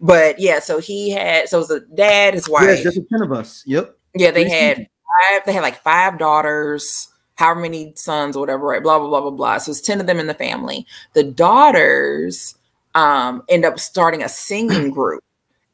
[0.00, 2.78] But yeah, so he had so it was the dad, his wife.
[2.78, 3.62] Yeah, just the ten of us.
[3.66, 3.96] Yep.
[4.14, 5.42] Yeah, they had five.
[5.44, 8.66] They had like five daughters, however many sons or whatever.
[8.66, 8.82] Right?
[8.82, 9.58] Blah blah blah blah blah.
[9.58, 10.86] So it's ten of them in the family.
[11.12, 12.56] The daughters
[12.94, 15.22] um end up starting a singing group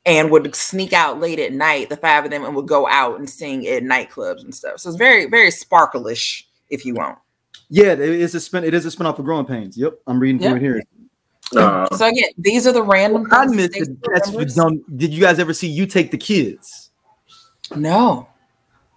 [0.05, 1.89] and would sneak out late at night.
[1.89, 4.81] The five of them and would go out and sing at nightclubs and stuff.
[4.81, 7.19] So it's very very sparkleish, if you want.
[7.69, 8.65] Yeah, it is a spin.
[8.65, 9.77] It is a spin off of Growing Pains.
[9.77, 10.57] Yep, I'm reading from Yep.
[10.57, 10.83] it here.
[11.57, 13.27] Uh, So again, these are the random.
[13.33, 13.99] I things that missed Stacey it.
[14.13, 14.85] That's for dumb.
[14.97, 16.91] Did you guys ever see You Take the Kids
[17.75, 18.29] No.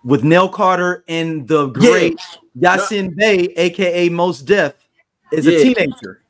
[0.04, 2.20] with Nell Carter and the great
[2.60, 4.74] Yasin Bey, aka Mos Def,
[5.32, 5.58] is Yeah.
[5.60, 6.22] a teenager?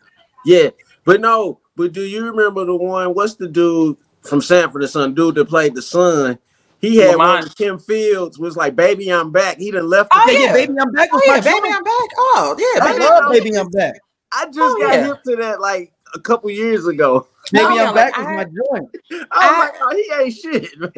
[0.46, 0.70] yeah,
[1.06, 3.14] but no, but do you remember the one?
[3.14, 5.14] What's the dude from Sanford the Son?
[5.14, 6.38] Dude that played the son.
[6.82, 7.44] He had one Lamont.
[7.46, 10.10] with Kim Fields was like, "Baby, I'm back." He done left.
[10.14, 10.46] Oh, the Yeah, yeah.
[10.46, 11.10] yeah, baby, I'm back.
[11.12, 11.70] Oh yeah, baby.
[11.70, 12.10] I'm back.
[12.18, 13.10] Oh yeah, I baby, know.
[13.10, 13.96] love Baby, I'm back.
[14.32, 15.06] I just Oh, got yeah.
[15.08, 17.28] hip to that like a couple years ago.
[17.52, 19.28] Baby, No, I'm yeah, back like, was I- my joint.
[19.32, 20.92] I was like, "Oh, he ain't shit, man."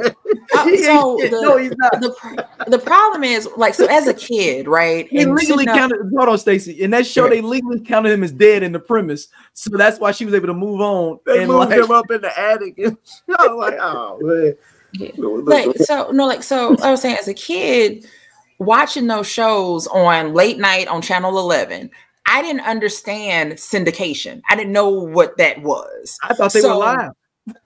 [0.53, 1.31] Uh, He ain't so shit.
[1.31, 1.91] the- no, he's not.
[2.01, 5.07] the the problem is like so as a kid, right?
[5.07, 5.99] He and legally sitting up- counted.
[6.15, 6.73] Hold on, Stacy.
[6.73, 7.29] In that show, Yeah.
[7.31, 10.47] they legally counted him as dead in the premise, so that's why she was able
[10.47, 11.19] to move on.
[11.25, 12.77] They and moved like, him up in the attic.
[12.79, 12.97] And
[13.39, 14.55] I was like, "Oh man."
[14.97, 18.05] Like so no like so I was saying as a kid
[18.59, 21.89] watching those shows on late night on channel 11
[22.27, 24.41] I didn't understand syndication.
[24.47, 26.17] I didn't know what that was.
[26.23, 27.11] I thought they So- were live.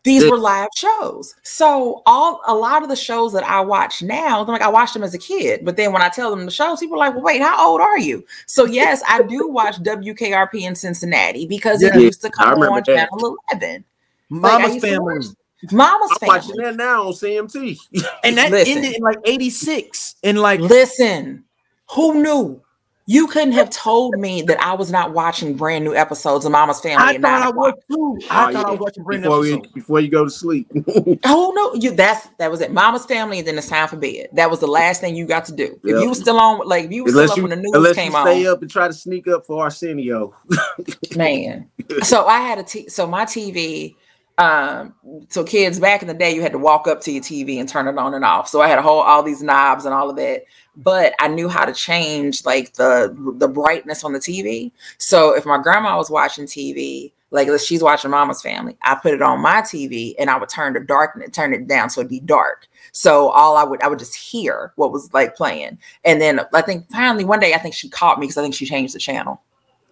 [0.04, 0.30] These Yeah.
[0.32, 1.36] were live shows.
[1.44, 4.94] So all a lot of the shows that I watch now, I'm like I watched
[4.94, 7.14] them as a kid, but then when I tell them the shows, people are like,
[7.14, 11.84] "Well, wait, how old are you?" So yes, I do watch WKRP in Cincinnati because
[11.84, 12.86] it used to come on that.
[12.86, 13.84] channel 11.
[14.30, 15.26] Mama's used to family, watch
[15.72, 16.36] Mama's I'm family.
[16.38, 17.78] watching that now on CMT.
[18.24, 18.78] and that Listen.
[18.78, 20.16] ended in like '86.
[20.24, 21.44] And like, Listen,
[21.92, 22.62] who knew?
[23.08, 26.80] You couldn't have told me that I was not watching brand new episodes of Mama's
[26.82, 27.06] Family.
[27.06, 27.80] I at thought I was o'clock.
[27.92, 28.18] too.
[28.32, 30.68] I Oh, thought I was watching brand new before, we, before you go to sleep.
[31.24, 32.72] Oh no, you that's that was it.
[32.74, 34.30] Mama's Family, and then it's time for bed.
[34.34, 35.80] That was the last thing you got to do.
[35.84, 37.56] If you were still on, like if you were still unless up you, when the
[37.58, 40.34] news unless came you stay on, up and try to sneak up for Arsenio.
[41.16, 41.70] man.
[42.02, 43.94] So I had a t- so my TV.
[44.38, 44.94] Um,
[45.30, 47.70] so kids back in the day, you had to walk up to your TV and
[47.70, 48.50] turn it on and off.
[48.50, 50.44] So I had a whole all these knobs and all of that.
[50.76, 54.72] But I knew how to change like the the brightness on the TV.
[54.98, 59.22] So if my grandma was watching TV, like she's watching Mama's Family, I put it
[59.22, 62.10] on my TV and I would turn the dark and turn it down so it'd
[62.10, 62.68] be dark.
[62.92, 65.78] So all I would I would just hear what was like playing.
[66.04, 68.56] And then I think finally one day I think she caught me because I think
[68.56, 69.42] she changed the channel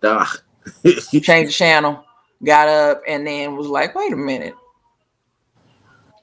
[0.02, 0.26] Duh.
[1.22, 2.04] changed the channel,
[2.44, 4.56] got up, and then was like, wait a minute.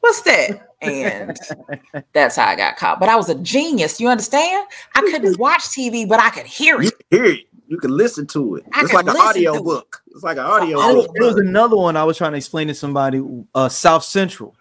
[0.00, 0.68] What's that?
[0.80, 1.36] And
[2.14, 3.00] that's how I got caught.
[3.00, 4.00] But I was a genius.
[4.00, 4.66] You understand?
[4.94, 7.10] I couldn't watch TV, but I could hear you it.
[7.10, 7.40] can hear it.
[7.68, 8.64] You can listen to it.
[8.72, 9.64] I it's like an audio to it.
[9.64, 10.02] book.
[10.08, 11.10] It's like an audio book.
[11.14, 13.22] there was another one I was trying to explain to somebody.
[13.54, 14.56] Uh, South Central,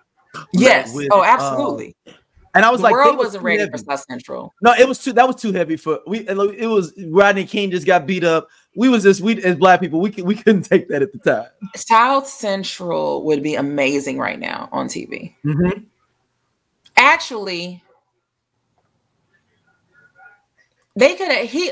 [0.53, 0.93] Yes.
[0.93, 1.95] with, oh, uh, absolutely.
[2.53, 3.71] and I was the like, they world was wasn't too ready heavy.
[3.71, 4.53] for South Central.
[4.61, 5.13] No, it was too.
[5.13, 6.19] That was too heavy for we.
[6.27, 8.47] It was Rodney King just got beat up.
[8.75, 9.99] We was just we as black people.
[9.99, 11.49] We could- we couldn't take that at the time.
[11.75, 15.35] South Central would be amazing right now on TV.
[15.43, 15.85] Mhm.
[16.95, 17.83] Actually,
[20.95, 21.71] they could have he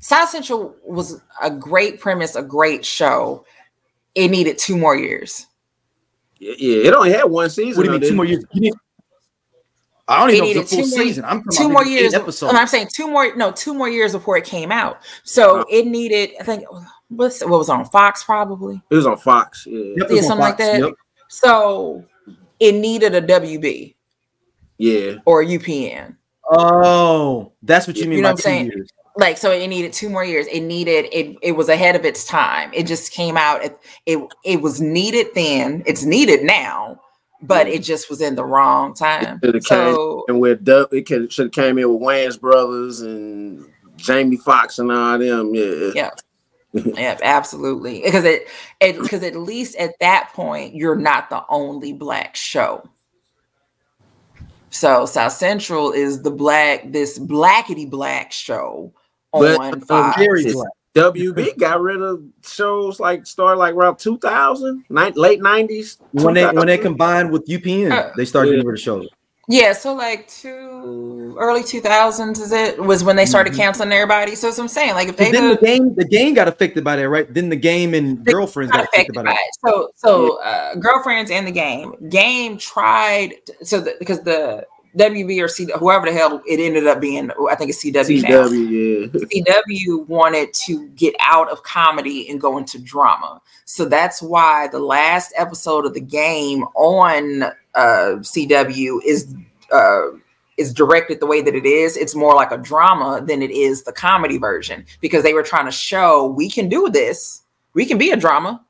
[0.00, 3.44] South Central was a great premise, a great show.
[4.14, 5.46] It needed two more years.
[6.38, 7.76] Yeah, yeah, it only had one season.
[7.76, 8.44] What do you mean two more years?
[8.52, 8.74] You need,
[10.08, 11.24] I don't It even know if needed it's a full two more- season.
[11.24, 12.14] I'm talking two more maybe years.
[12.14, 13.36] eight of- I'm saying two more.
[13.36, 14.98] No, two more years before it came out.
[15.22, 16.30] So it needed.
[16.40, 16.64] I think
[17.08, 18.80] what's what was on Fox probably.
[18.90, 19.66] It was on Fox.
[19.66, 19.78] Yeah.
[19.78, 20.80] Yep, Yeah, it's on something like that.
[20.80, 20.92] Yep.
[21.28, 22.04] So
[22.58, 23.94] it needed a WB
[24.78, 25.16] Yeah.
[25.26, 26.16] or a UPN.
[26.50, 28.66] Oh, that's what you You mean know by what I'm two saying?
[28.66, 28.88] years.
[29.16, 30.46] Like so, it needed two more years.
[30.46, 31.36] It needed it.
[31.42, 32.70] It was ahead of its time.
[32.72, 33.64] It just came out.
[33.64, 33.76] It
[34.06, 35.82] it, it was needed then.
[35.86, 37.00] It's needed now,
[37.42, 39.40] but it just was in the wrong time.
[39.62, 43.66] So in with Dub- it should have came in with Wayans brothers and
[43.96, 45.54] Jamie Foxx and all them.
[45.54, 45.90] Yeah.
[45.94, 46.10] yeah
[46.94, 48.46] yeah absolutely because it
[48.80, 52.86] it because at least at that point you're not the only black show
[54.68, 58.92] so south central is the black this blackety black show
[59.32, 60.18] on um, Fox.
[60.18, 60.68] Very black.
[60.98, 65.98] WB got rid of shows like started like around 2000, ni- late 90s.
[66.12, 68.56] When they when they combined with UPN, Uh, they started yeah.
[68.56, 69.08] getting rid of shows.
[69.50, 73.56] yeah so like two early 2000s is it was when they started Mhm.
[73.56, 76.34] canceling everybody so that's what i'm saying like if they then the game the game
[76.34, 77.32] got affected by that, right?
[77.32, 79.40] Then the game and They girlfriends got got affected affected by by that.
[79.40, 79.54] it.
[79.64, 81.94] So, so uh, girlfriends in the game.
[82.10, 84.66] Game tried so the, because the
[84.98, 87.30] WB or C whoever the hell it ended up being.
[87.50, 88.48] I think it's CW, now.
[88.48, 89.52] CW, yeah.
[89.62, 93.40] CW wanted to get out of comedy and go into drama.
[93.64, 97.44] So that's why the last episode of the game on
[97.74, 99.34] uh, CW is
[99.72, 100.02] uh,
[100.56, 101.96] is directed the way that it is.
[101.96, 105.66] It's more like a drama than it is the comedy version because they were trying
[105.66, 107.42] to show we can do this.
[107.74, 108.64] We can be a drama.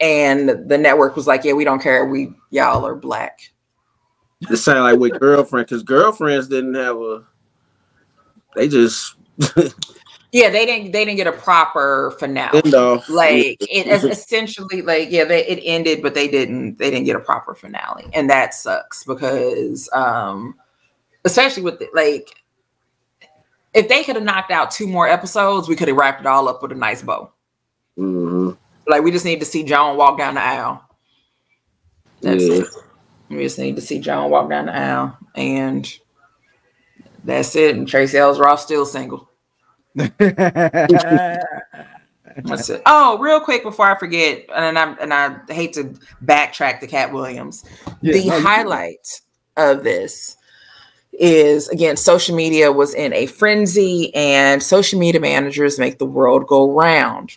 [0.00, 2.06] And the network was like, "Yeah, we don't care.
[2.06, 3.50] We y'all are black."
[4.48, 7.24] It sounded like with girlfriend because girlfriends didn't have a.
[8.56, 9.14] They just
[10.32, 10.92] Yeah, they didn't.
[10.92, 12.62] They didn't get a proper finale.
[13.08, 17.16] like it is essentially like yeah they, it ended but they didn't they didn't get
[17.16, 20.54] a proper finale and that sucks because um
[21.24, 22.30] especially with the, like
[23.74, 26.48] if they could have knocked out two more episodes we could have wrapped it all
[26.48, 27.30] up with a nice bow
[27.98, 28.56] Mhm.
[28.86, 30.82] like we just need to see john walk down the aisle
[32.20, 32.54] that's Yeah.
[32.62, 32.66] it
[33.30, 35.98] we just need to see john walk down the aisle and
[37.24, 39.28] that's it and tracee ellis ross still single
[42.44, 42.82] That's it.
[42.86, 45.94] Oh, real quick before I forget, and I and I hate to
[46.24, 47.64] backtrack to Katt Williams.
[48.00, 49.20] Yeah, the no, highlight
[49.56, 50.36] of this
[51.12, 56.46] is again, social media was in a frenzy, and social media managers make the world
[56.46, 57.36] go round.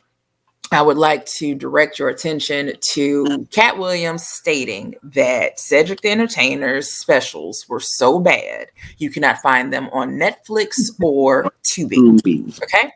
[0.73, 6.89] I would like to direct your attention to Katt Williams stating that Cedric the Entertainer's
[6.89, 8.67] specials were so bad
[8.97, 12.61] you cannot find them on Netflix or Tubi.
[12.63, 12.91] Okay.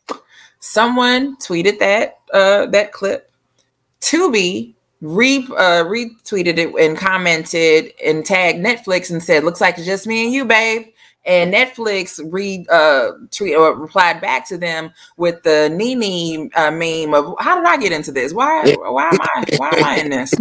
[0.59, 3.31] Someone tweeted that uh that clip.
[4.01, 9.85] Tubi re uh, retweeted it and commented and tagged Netflix and said, "Looks like it's
[9.85, 10.87] just me and you, babe."
[11.27, 17.13] And Netflix re uh tweet or replied back to them with the Nene uh, meme
[17.13, 18.33] of how did I get into this?
[18.33, 20.33] Why why am I why am I in this?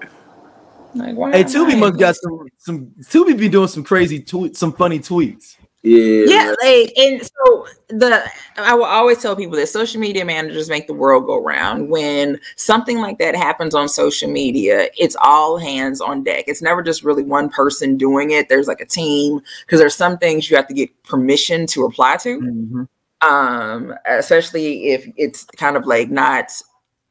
[0.96, 4.22] Like why Hey, am I Tubi must got some some Tubi be doing some crazy
[4.22, 5.56] tweets, some funny tweets.
[5.84, 6.23] Yeah.
[6.27, 8.23] yeah like and so the
[8.57, 12.39] i will always tell people that social media managers make the world go round when
[12.55, 17.03] something like that happens on social media it's all hands on deck it's never just
[17.03, 20.68] really one person doing it there's like a team because there's some things you have
[20.68, 22.88] to get permission to reply to Mhm.
[23.30, 26.49] um especially if it's kind of like not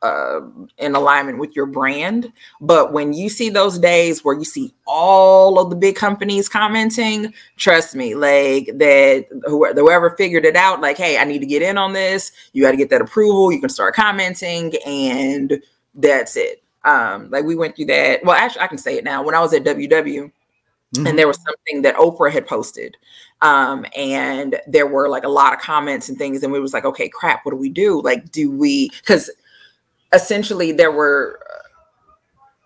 [0.02, 0.40] uh,
[0.78, 2.32] in alignment with your brand.
[2.60, 7.32] But when you see those days where you see all of the big companies commenting,
[7.56, 11.78] trust me, like that whoever, figured it out, like, hey, I need to get in
[11.78, 12.32] on this.
[12.52, 13.52] You got to get that approval.
[13.52, 15.62] You can start commenting, and
[15.94, 16.62] that's it.
[16.84, 18.24] Um, like we went through that.
[18.24, 19.22] Well, actually, I can say it now.
[19.22, 20.30] When I was at WW,
[20.94, 21.08] Mhm.
[21.08, 22.96] and there was something that Oprah had posted.
[23.40, 26.84] Um, and there were like a lot of comments and things, and we was like,
[26.84, 28.02] okay, crap, what do we do?
[28.02, 29.30] Like, do we because
[30.12, 31.40] essentially there were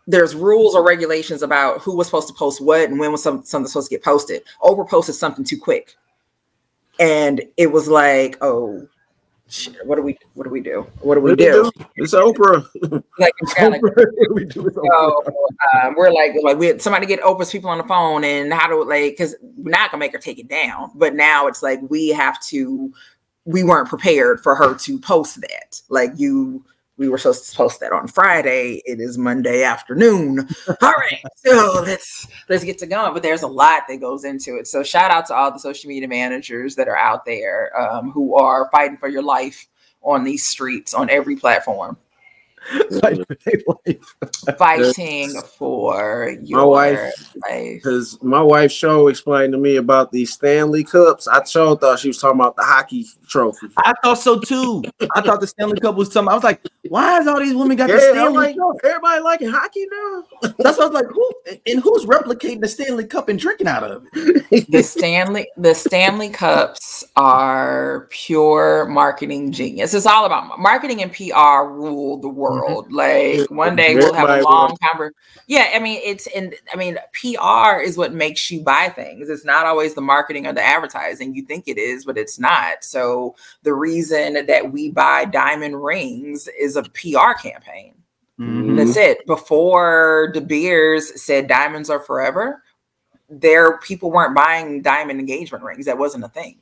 [0.07, 3.43] there's rules or regulations about who was supposed to post what and when was some,
[3.45, 4.43] something supposed to get posted.
[4.63, 5.97] Oprah posted something too quick.
[7.01, 8.87] And it was like, oh
[9.49, 10.87] shit, what do we what do we do?
[11.01, 11.71] What do we What do?
[11.97, 12.67] It's Oprah.
[13.19, 13.83] Like, it's like
[14.31, 15.35] We do it so so
[15.83, 18.69] um, we're like, like we had somebody get Oprah's people on the phone, and how
[18.69, 21.81] do like because we're not gonna make her take it down, but now it's like
[21.89, 22.93] we have to.
[23.49, 25.81] We weren't prepared for her to post that.
[25.89, 26.65] Like you,
[26.99, 28.83] we were supposed to post that on Friday.
[28.87, 30.49] It is Monday afternoon.
[30.83, 33.13] All right, so let's let's get to going.
[33.13, 34.67] But there's a lot that goes into it.
[34.67, 38.35] So shout out to all the social media managers that are out there um, who
[38.35, 39.67] are fighting for your life
[40.03, 41.97] on these streets on every platform.
[41.97, 42.56] Fight for their life.
[44.59, 47.75] fighting for your wife- life.
[47.77, 51.29] Because my wife's show explained to me about these Stanley Cups.
[51.29, 53.69] I sure thought she was talking about the hockey trophy.
[53.85, 54.83] I thought so too.
[55.15, 56.31] I thought the Stanley Cup was something.
[56.31, 58.77] I was like, why is all these women got the Yeah, I'm Stanley like, Cup?
[58.85, 60.25] everybody liking hockey now.
[60.59, 61.31] That's what I was like, who
[61.67, 64.71] and who's replicating the Stanley Cup and drinking out of it?
[64.71, 69.95] the Stanley the Stanley Cups are pure marketing genius.
[69.95, 72.56] It's all about marketing and PR rule the world.
[72.91, 75.15] Like one day we'll have a long conversation.
[75.47, 79.29] Yeah, I mean it's and I mean PR is what makes you buy things.
[79.29, 81.35] It's not always the marketing or the advertising.
[81.35, 82.85] You think it is, but it's not.
[82.85, 87.95] So the reason that we buy diamond rings is a PR campaign.
[88.39, 88.77] Mm-hmm.
[88.77, 89.27] That's it.
[89.27, 92.63] Before De Beers said diamonds are forever,
[93.31, 95.87] there people weren't buying diamond engagement rings.
[95.87, 96.59] That wasn't a thing.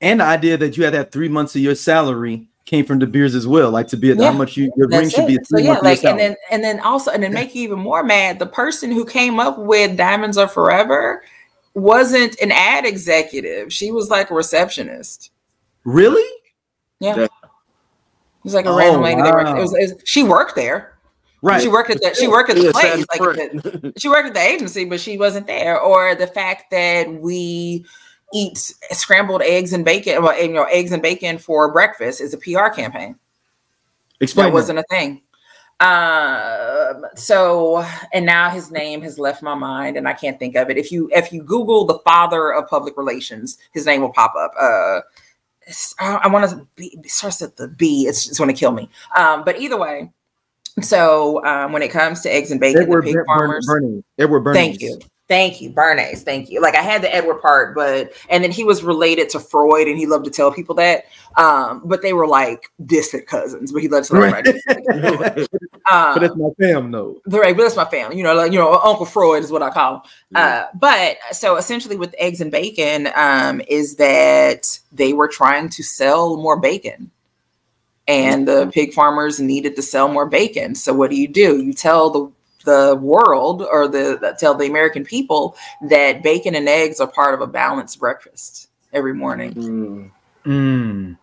[0.00, 3.06] And the idea that you had that three months of your salary came from De
[3.06, 3.70] Beers as well.
[3.70, 5.40] Like to be Yeah, how much you your ring That's should be it.
[5.40, 7.54] at So yeah, months of your like and then and then also and then make
[7.54, 8.38] you even more mad.
[8.38, 11.22] The person who came up with diamonds are forever
[11.74, 13.72] wasn't an ad executive.
[13.72, 15.30] She was like a receptionist.
[15.84, 16.28] really?
[17.00, 17.16] Yeah.
[17.16, 17.24] Yeah.
[17.24, 17.30] It
[18.44, 19.22] was like a Oh, random lady.
[19.22, 19.56] that worked- wow.
[19.56, 20.94] It was, it was- she worked there.
[21.42, 21.62] Right.
[21.62, 23.20] She worked at the she worked at the Yeah, sat in place.
[23.20, 25.80] Like the- she worked at the agency, but she wasn't there.
[25.80, 27.84] Or the fact that we
[28.32, 28.58] eat
[28.92, 32.68] scrambled eggs and bacon, well, you know, eggs and bacon for breakfast is a PR
[32.68, 33.16] campaign.
[34.20, 34.54] Explain that that.
[34.54, 35.22] wasn't a thing.
[35.80, 40.68] Um, so and now his name has left my mind and I can't think of
[40.68, 40.76] it.
[40.76, 44.52] If you if you Google the father of public relations, his name will pop up.
[44.60, 45.00] Uh
[45.98, 48.06] I, I want to be starts at the B.
[48.06, 48.88] It's, it's going to kill me.
[49.16, 50.10] Um, but either way,
[50.80, 53.66] so um, when it comes to eggs and bacon, Edward the pig Ber- farmers.
[53.68, 54.02] Bernays.
[54.18, 54.54] Edward Bernays.
[54.54, 54.98] Thank you.
[55.30, 56.22] Thank you, Bernays.
[56.24, 56.60] Thank you.
[56.60, 59.96] Like I had the Edward part, but and then he was related to Freud, and
[59.96, 61.04] he loved to tell people that.
[61.36, 64.44] Um, but they were like distant cousins, but he loved to tell Right.
[64.90, 65.46] everybody.
[65.86, 67.22] but Um, that's my fam though.
[67.26, 68.16] the right, but that's my family.
[68.16, 70.00] You know, like you know, Uncle Freud is what I call him.
[70.34, 75.84] Uh, but so essentially, with eggs and bacon, um, is that they were trying to
[75.84, 77.08] sell more bacon,
[78.08, 80.74] and the pig farmers needed to sell more bacon.
[80.74, 81.62] So what do you do?
[81.62, 82.32] You tell the
[82.64, 85.56] the world or the tell the American people
[85.88, 89.54] that bacon and eggs are part of a balanced breakfast every morning.
[89.54, 90.10] Mm.
[90.44, 91.18] Mm.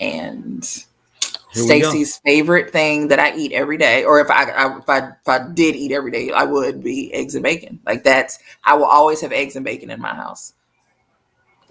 [0.00, 0.84] And.
[1.52, 5.26] Stacy's favorite thing that I eat every day, or if I, I if I if
[5.28, 7.80] I did eat every day, I would be eggs and bacon.
[7.84, 10.52] Like that's I will always have eggs and bacon in my house.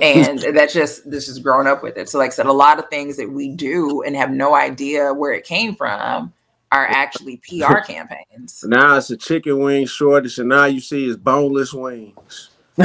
[0.01, 2.09] And that's just this is growing up with it.
[2.09, 5.13] So like I said, a lot of things that we do and have no idea
[5.13, 6.33] where it came from
[6.71, 8.63] are actually PR campaigns.
[8.67, 12.49] Now it's a chicken wing shortage, and now you see it's boneless wings.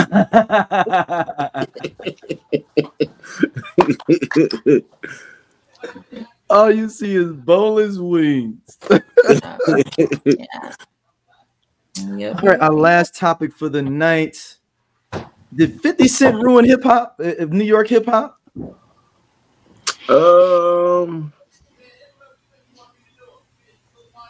[6.51, 8.79] All you see is boneless wings.
[8.89, 10.73] yeah.
[12.17, 12.43] Yep.
[12.43, 14.57] All right, our last topic for the night.
[15.55, 18.41] Did 50 Cent ruin hip hop, uh, New York hip hop?
[20.09, 21.33] Um.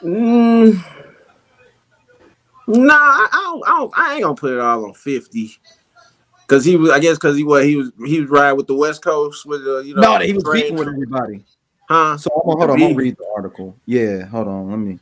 [0.05, 0.85] Mm,
[2.69, 3.93] nah, I, I don't, I don't.
[3.97, 5.59] I ain't gonna put it all on fifty.
[6.47, 8.75] Cause he was, I guess, cause he was, he was, he was riding with the
[8.75, 11.43] West Coast with the, you know, No, he was beefing with everybody.
[11.89, 12.19] huh?
[12.19, 13.79] So I'm gonna, hold on, I'm gonna read the article.
[13.87, 14.69] Yeah, hold on.
[14.69, 14.99] Let me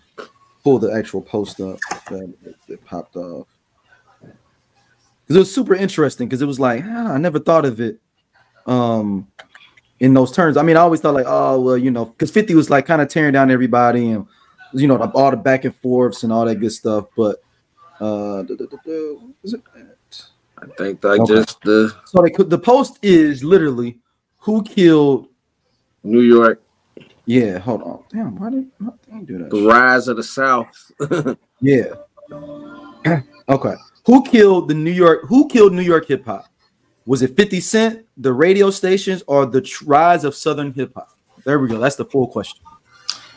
[0.63, 1.81] pull the actual post up
[2.11, 2.33] that,
[2.69, 3.49] that popped off.
[4.21, 6.29] Because it was super interesting.
[6.29, 7.99] Because it was like, ah, I never thought of it
[8.67, 9.27] um
[9.99, 10.57] in those terms.
[10.57, 13.03] I mean, I always thought like, oh well, you know, because 50 was like kind
[13.03, 14.29] of tearing down everybody and
[14.73, 17.07] you know, all the back and forths and all that good stuff.
[17.17, 17.43] But
[18.01, 18.45] uh
[19.43, 19.63] is it?
[20.59, 21.35] I think like Okay.
[21.35, 23.99] just the So they could the post is literally
[24.39, 25.29] who killed
[26.05, 26.61] New York,
[27.27, 28.03] yeah, hold on.
[28.13, 28.67] Damn, why did
[29.15, 29.51] I do that?
[29.51, 30.69] the rise of the South.
[31.65, 31.95] Yeah.
[33.49, 33.75] okay.
[34.05, 35.21] Who killed the New York?
[35.29, 36.47] Who killed New York hip hop?
[37.07, 41.17] Was it 50 Cent, the radio stations, or the rise of Southern hip hop?
[41.45, 41.79] There we go.
[41.79, 42.61] That's the full question.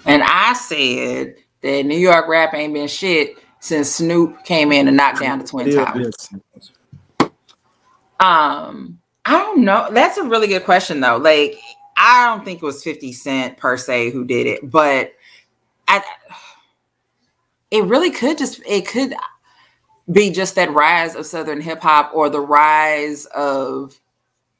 [0.06, 4.98] And I said that New York rap ain't been shit since Snoop came in and
[4.98, 6.30] knocked down the Twin Yeah, Towers.
[8.20, 9.90] Um, I don't know.
[9.92, 11.18] That's a really good question though.
[11.18, 11.58] Like,
[11.98, 15.14] I don't think it was 50 Cent per se who did it, but
[15.88, 16.04] I
[17.72, 19.14] it really could just it could
[20.12, 24.00] be just that rise of Southern hip hop or the rise of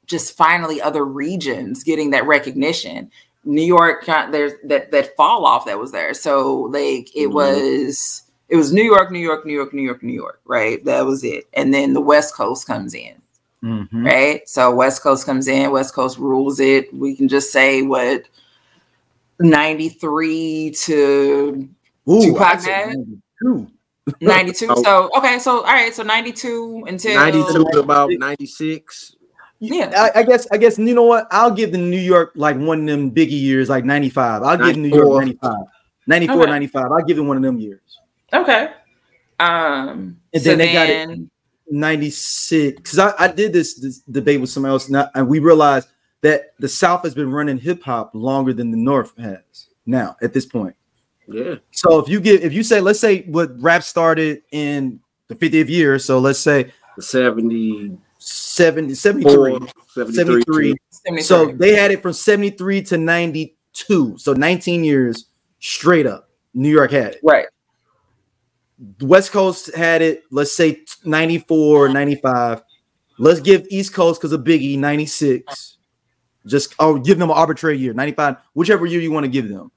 [0.06, 3.10] just finally other regions getting that recognition.
[3.46, 6.12] New York, kind- there's that that fall off that was there.
[6.14, 7.32] So like it Mhm.
[7.32, 10.84] was it was New York, New York, New York, New York, New York, right?
[10.84, 11.46] That was it.
[11.54, 13.14] And then the West Coast comes in,
[13.64, 14.04] Mhm.
[14.04, 14.48] right?
[14.48, 16.92] So West Coast comes in, West Coast rules it.
[16.94, 18.22] We can just say what
[19.40, 21.68] 93 to
[22.08, 22.88] Ooh, Tupac had?
[23.42, 23.68] 92.
[24.20, 24.66] 92.
[24.70, 24.82] Oh.
[24.82, 29.15] So okay, so all right, so 92 until 92 to about 96.
[29.58, 30.10] Yeah.
[30.14, 31.26] I, I guess I guess you know what?
[31.30, 34.42] I'll give the New York like one of them biggie years, like 95.
[34.42, 35.50] I'll give New York 94.
[35.50, 35.66] 95.
[36.06, 36.50] 94, Okay.
[36.50, 36.84] 95.
[36.92, 37.80] I'll give them one of them years.
[38.32, 38.68] Okay.
[39.40, 41.20] Um And so then they got it-
[41.68, 42.76] 96.
[42.76, 45.88] Because I, I did this, this debate with someone else, now, and we realized
[46.20, 49.40] that the South has been running hip hop longer than the North has
[49.84, 50.74] now at this point.
[51.28, 51.56] Yeah.
[51.72, 55.68] So if you get if you say let's say what rap started in the 50th
[55.68, 59.68] year, so let's say the 70, 70, 73.
[59.94, 60.14] 73.
[60.14, 60.74] 73.
[60.90, 61.22] 73.
[61.22, 64.18] So they had it from 73 to 92.
[64.18, 65.26] So 19 years
[65.60, 66.28] straight up.
[66.54, 67.20] New York had it.
[67.22, 67.46] right.
[68.98, 72.62] The West Coast had it, let's say 94, 95.
[73.18, 75.78] Let's give East Coast because of Biggie 96.
[76.46, 79.70] Just oh, give them an arbitrary year, 95, whichever year you want to give them.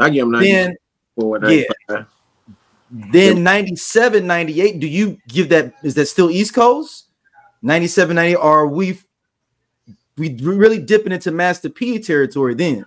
[0.00, 0.74] I give him Then
[1.90, 2.04] yeah.
[2.90, 4.80] then 97, 98.
[4.80, 5.74] Do you give that?
[5.82, 7.03] Is that still East Coast?
[7.64, 8.36] 97, 98.
[8.36, 8.98] Or are we
[10.16, 12.84] we really dipping into Master P territory then?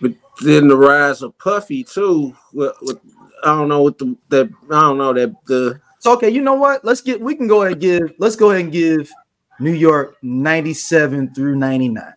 [0.00, 2.34] But then the rise of Puffy too.
[2.52, 2.98] With, with,
[3.44, 6.54] I don't know what the that I don't know that the So okay, you know
[6.54, 6.84] what?
[6.84, 9.10] Let's get we can go ahead and give let's go ahead and give
[9.58, 12.14] New York 97 through 99.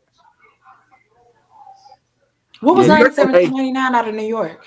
[2.62, 4.66] What was Yeah, 97 to 99 out of New York?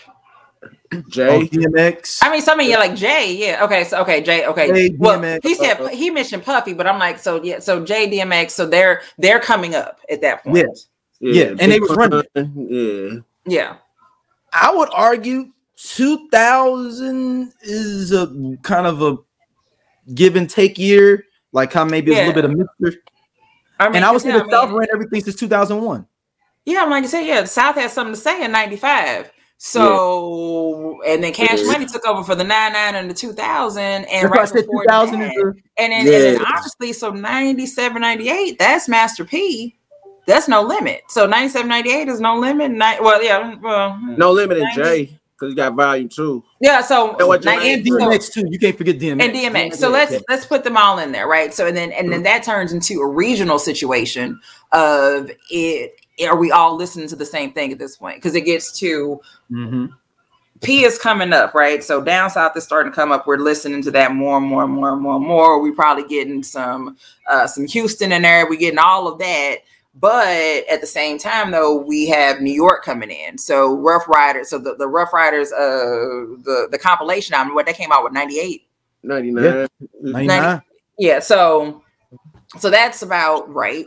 [0.93, 1.49] Oh, Jay.
[1.49, 2.21] DMX.
[2.23, 3.65] I mean, some of you like Jay, yeah.
[3.65, 4.69] Okay, so okay, Jay, okay.
[4.69, 7.85] Jay, well, DMX, he said uh, he mentioned Puffy, but I'm like, so yeah, so
[7.85, 10.57] Jay DMX, so they're they're coming up at that point.
[10.57, 10.65] Yeah.
[11.21, 12.23] Yeah, and they was running.
[12.35, 13.21] Yeah.
[13.47, 13.77] Yeah.
[14.53, 19.17] I would argue 2000 is a kind of a
[20.15, 23.03] give and take year, like how maybe it's a little bit of mixture.
[23.81, 26.07] I mean, And I was say yeah, the I South ran everything since 2001.
[26.65, 29.31] Yeah, I'm like you said, yeah, the South had something to say in '95.
[29.61, 31.73] So, and then Cash Yeah.
[31.73, 34.67] Money took over for the '99 and the 2000, and That's why I right said
[34.67, 36.45] before 2000 that, is a, and then, and then Yeah.
[36.57, 39.75] honestly, so 97, 98, that's Master P.
[40.29, 41.03] That's no limit.
[41.09, 42.71] So 97, 98 is no limit.
[42.71, 44.15] Ni- well, yeah, mm, well, hmm.
[44.17, 44.83] No limit in 90.
[44.83, 46.43] Jay because he got volume two.
[46.61, 46.81] yeah.
[46.81, 48.45] So And what 90 and DMX too.
[48.49, 49.23] You can't forget DMX.
[49.23, 49.75] and DMX.
[49.77, 51.55] So let's let's put them all in there, right?
[51.55, 52.25] So and then and then mm-hmm.
[52.25, 54.41] that turns into a regional situation
[54.73, 56.01] of it.
[56.27, 58.17] Are we all listening to the same thing at this point?
[58.17, 59.21] Because it gets to
[59.51, 59.93] Mhm.
[60.61, 61.85] P is coming up, right?
[61.85, 63.27] So down south is starting to come up.
[63.27, 65.61] We're listening to that more and more and more and more and more.
[65.61, 66.97] We probably getting some
[67.29, 68.47] uh some Houston in there.
[68.49, 69.59] We getting all of that.
[69.95, 73.37] But at the same time, though, we have New York coming in.
[73.37, 77.73] So Ruff Ryders, so the, the Ruff Ryders, uh the, the compilation album, what they
[77.73, 78.67] came out with 98.
[79.03, 79.69] 99.
[80.01, 80.63] 99.
[80.99, 81.83] Yeah, so
[82.59, 83.87] so that's about right.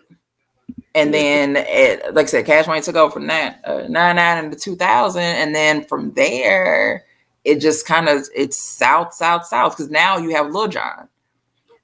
[0.94, 4.58] And then, it, like I said, Cash Money took over from that uh, 99 into
[4.58, 7.06] 2000, and then from there,
[7.46, 9.78] it just kind of it's south, south, south.
[9.78, 11.08] Because now you have Lil Jon.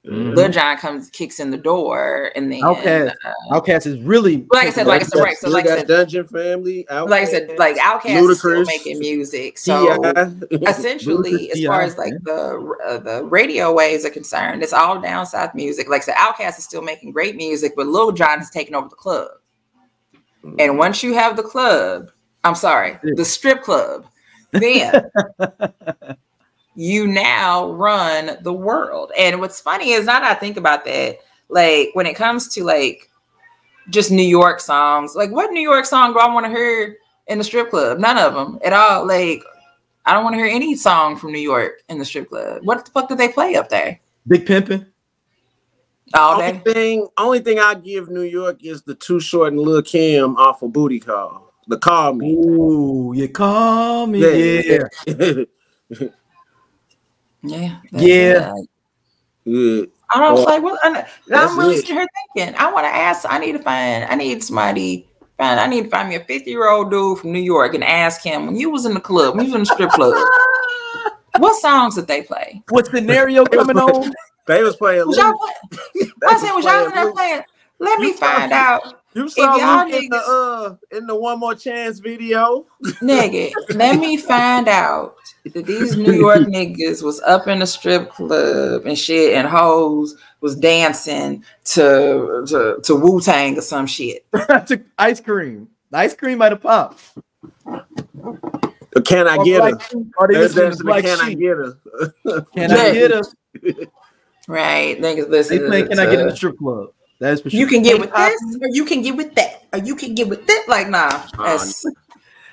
[0.08, 0.34] Mhm.
[0.34, 3.14] Lil Jon comes, kicks in the door, and then, Outkast.
[3.24, 5.36] uh, Outkast is really like I said, like I said, right.
[5.36, 6.86] So, like I said, Dungeon Family.
[6.88, 9.58] like I said, like Outkast is still making music.
[9.58, 10.00] So
[10.66, 14.98] essentially, Ludacris, as far as like the uh, the radio waves are concerned, it's all
[14.98, 15.90] down south music.
[15.90, 18.88] Like I said, Outkast is still making great music, but Lil Jon has taken over
[18.88, 19.28] the club.
[20.58, 22.10] And once you have the club,
[22.44, 24.06] I'm sorry, the strip club,
[24.52, 25.10] then
[26.78, 29.10] you now run the world.
[29.18, 31.18] And what's funny is now that I think about that,
[31.48, 33.10] like when it comes to like
[33.90, 37.38] just New York songs, like what New York song do I want to hear in
[37.38, 37.98] the strip club?
[37.98, 39.04] None of them at all.
[39.04, 39.42] Like
[40.06, 42.60] I don't want to hear any song from New York in the strip club.
[42.62, 43.98] What the fuck do they play up there
[44.28, 44.86] Big Pimpin'.
[46.14, 46.72] all Only day?
[46.72, 50.62] thing, only thing I give New York is the Too Short and Lil Kim off
[50.62, 51.52] of Booty Call.
[51.66, 52.34] The Call Me.
[52.34, 54.20] Ooh, you call me.
[54.20, 54.84] Yeah.
[55.08, 55.44] yeah.
[57.42, 58.52] Yeah, Yeah.
[59.44, 59.82] yeah.
[60.10, 60.62] I don't Well, like.
[60.62, 61.80] Well, I, that's I'm really it.
[61.80, 62.54] sitting here thinking.
[62.58, 63.26] I want to ask.
[63.28, 64.04] I need to find.
[64.04, 65.08] I need somebody.
[65.36, 65.60] Find.
[65.60, 68.22] I need to find me a 50 year old dude from New York and ask
[68.22, 70.14] him when you was in the club, when you was in the strip club,
[71.38, 72.62] what songs did they play?
[72.70, 74.10] What scenario coming on?
[74.46, 75.06] They was playing.
[75.06, 77.42] Was y'all play, I was said, was y'all in playing there playing?
[77.80, 81.38] Let me find saw- out, You saw y'all Luke in the uh in the One
[81.38, 82.66] More Chance video.
[83.02, 83.52] nigga.
[83.74, 88.86] let me find out that these New York niggas was up in the strip club
[88.86, 94.26] and shit, and hoes was dancing to to, to Wu Tang or some shit.
[94.32, 95.68] to ice cream.
[95.90, 97.00] The ice cream might have popped.
[97.66, 99.70] Or Can I Or get her?
[99.70, 99.90] Black
[100.28, 101.78] they There's listen there's the Black Can I get her?
[102.54, 103.22] Can I get her?
[104.46, 104.98] Right.
[104.98, 106.90] Niggas They listen playing Can I get in the uh, strip club?
[107.20, 107.58] That's for sure.
[107.58, 110.28] You can get with this, or you can get with that, or you can get
[110.28, 110.64] with that.
[110.68, 111.26] Like, nah.
[111.36, 111.84] Uh, that's,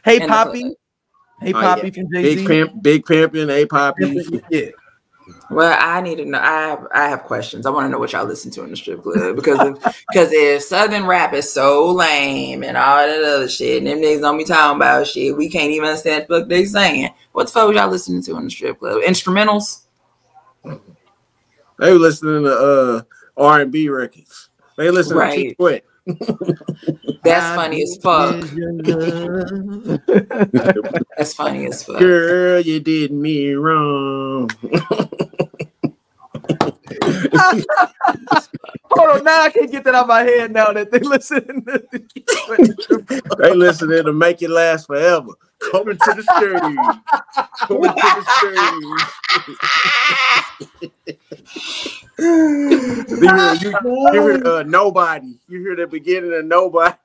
[0.03, 0.76] Hey in the Poppy.
[1.40, 1.48] Club.
[1.48, 1.94] Hey Poppy yeah.
[1.94, 2.48] from Jay Big Z.
[2.48, 4.41] pimp, big pimping, a poppy.
[4.49, 4.70] Yeah.
[5.49, 6.40] well, I need to know.
[6.40, 7.66] I have, I have questions.
[7.66, 10.32] I want to know what y'all listen to in the strip club because if, because
[10.32, 14.38] if Southern rap is so lame and all that other shit, and them niggas don't
[14.38, 17.12] be talking about shit, we can't even understand what they saying.
[17.34, 19.02] What the fuck was y'all listening to in the strip club?
[19.03, 19.82] Instrumentals.
[20.64, 23.02] They were listening to uh
[23.38, 24.49] R and B records.
[24.78, 25.36] They listen to Right.
[25.36, 25.84] Keith Sweat.
[27.23, 28.41] That's funny as fuck.
[31.18, 31.98] That's funny as fuck.
[31.98, 34.49] Girl, you did me wrong.
[38.91, 41.65] Hold on, now I can't get that out of my head now that they listen
[41.65, 41.84] to
[43.40, 45.32] they listening to Make It Last Forever.
[45.72, 47.00] Coming to the stage.
[47.68, 49.08] Coming to the stage.
[52.18, 53.76] you hear, you,
[54.14, 55.38] you hear uh, nobody.
[55.48, 56.96] You hear the beginning of nobody.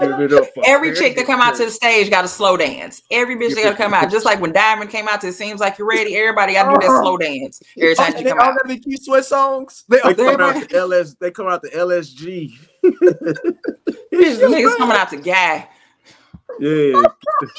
[0.00, 2.56] Give it up for Every chick that come out to the stage got a slow
[2.56, 3.02] dance.
[3.10, 5.60] Every bitch that gotta come out, just like when Diamond came out to It Seems
[5.60, 8.46] Like You're Ready, everybody gotta do that slow dance every time you they come all
[8.46, 8.56] out.
[8.56, 9.84] got the Keith Sweat songs.
[9.88, 11.14] They all They come out the LS.
[11.14, 12.52] They come out the LSG.
[14.14, 15.68] Bitch, the niggas coming out to guy.
[16.60, 17.02] Yeah,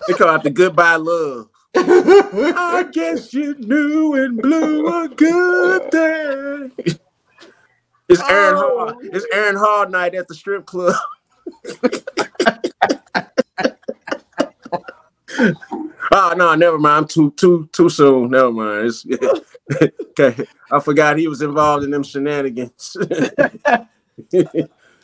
[0.07, 1.49] they call out the Goodbye Love.
[1.76, 6.69] I guess you knew and blew a good day.
[8.07, 8.88] It's Aaron Oh.
[8.88, 8.99] Hall.
[9.02, 10.95] It's Aaron Hall night at the strip club.
[16.11, 16.98] oh no, never mind.
[17.03, 18.30] I'm too too too soon.
[18.32, 18.88] Never mind.
[18.88, 19.06] It's,
[20.19, 22.95] okay, I forgot he was involved in them shenanigans.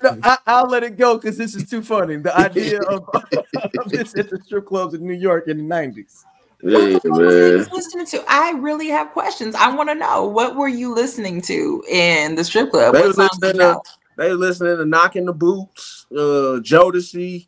[0.03, 2.17] No, I, I'll let it go because this is too funny.
[2.17, 6.25] The idea of, of this at the strip clubs in New York in the nineties.
[6.61, 8.23] What was listening to?
[8.27, 9.55] I really have questions.
[9.55, 12.93] I want to know what were you listening to in the strip club?
[12.93, 13.85] They What listening to y'all-
[14.17, 17.47] they listening to Knocking the Boots, uh, Jodeci.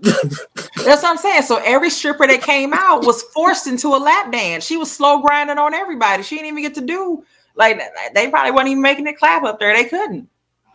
[0.00, 1.42] That's what I'm saying.
[1.42, 4.64] So every stripper that came out was forced into a lap dance.
[4.64, 6.22] She was slow grinding on everybody.
[6.22, 7.24] She didn't even get to do
[7.56, 7.80] like
[8.14, 9.76] they probably wasn't even making it clap up there.
[9.76, 10.28] They couldn't.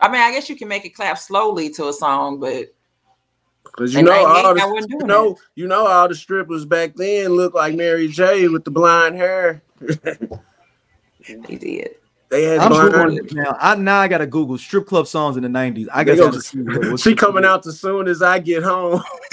[0.04, 2.74] I mean, I guess you can make it clap slowly to a song, but
[3.72, 6.94] Cause you In know all the, you doing know you know all the strippers back
[6.94, 9.62] then looked like Mary J with the blonde hair.
[9.80, 11.96] they did.
[12.28, 13.30] They had I'm blonde.
[13.32, 13.56] now.
[13.58, 15.88] I now I gotta Google strip club songs in the nineties.
[15.92, 16.60] I They guess I gonna- gotta see
[16.90, 19.02] what, She coming out as soon as I get home.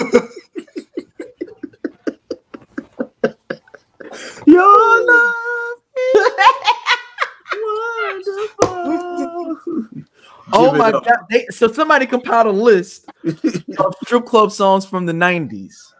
[4.46, 6.32] Your love is
[8.62, 10.02] wonderful.
[10.52, 11.04] Oh my up.
[11.04, 11.18] god!
[11.30, 15.94] They, so somebody compiled a list of strip club songs from the nineties,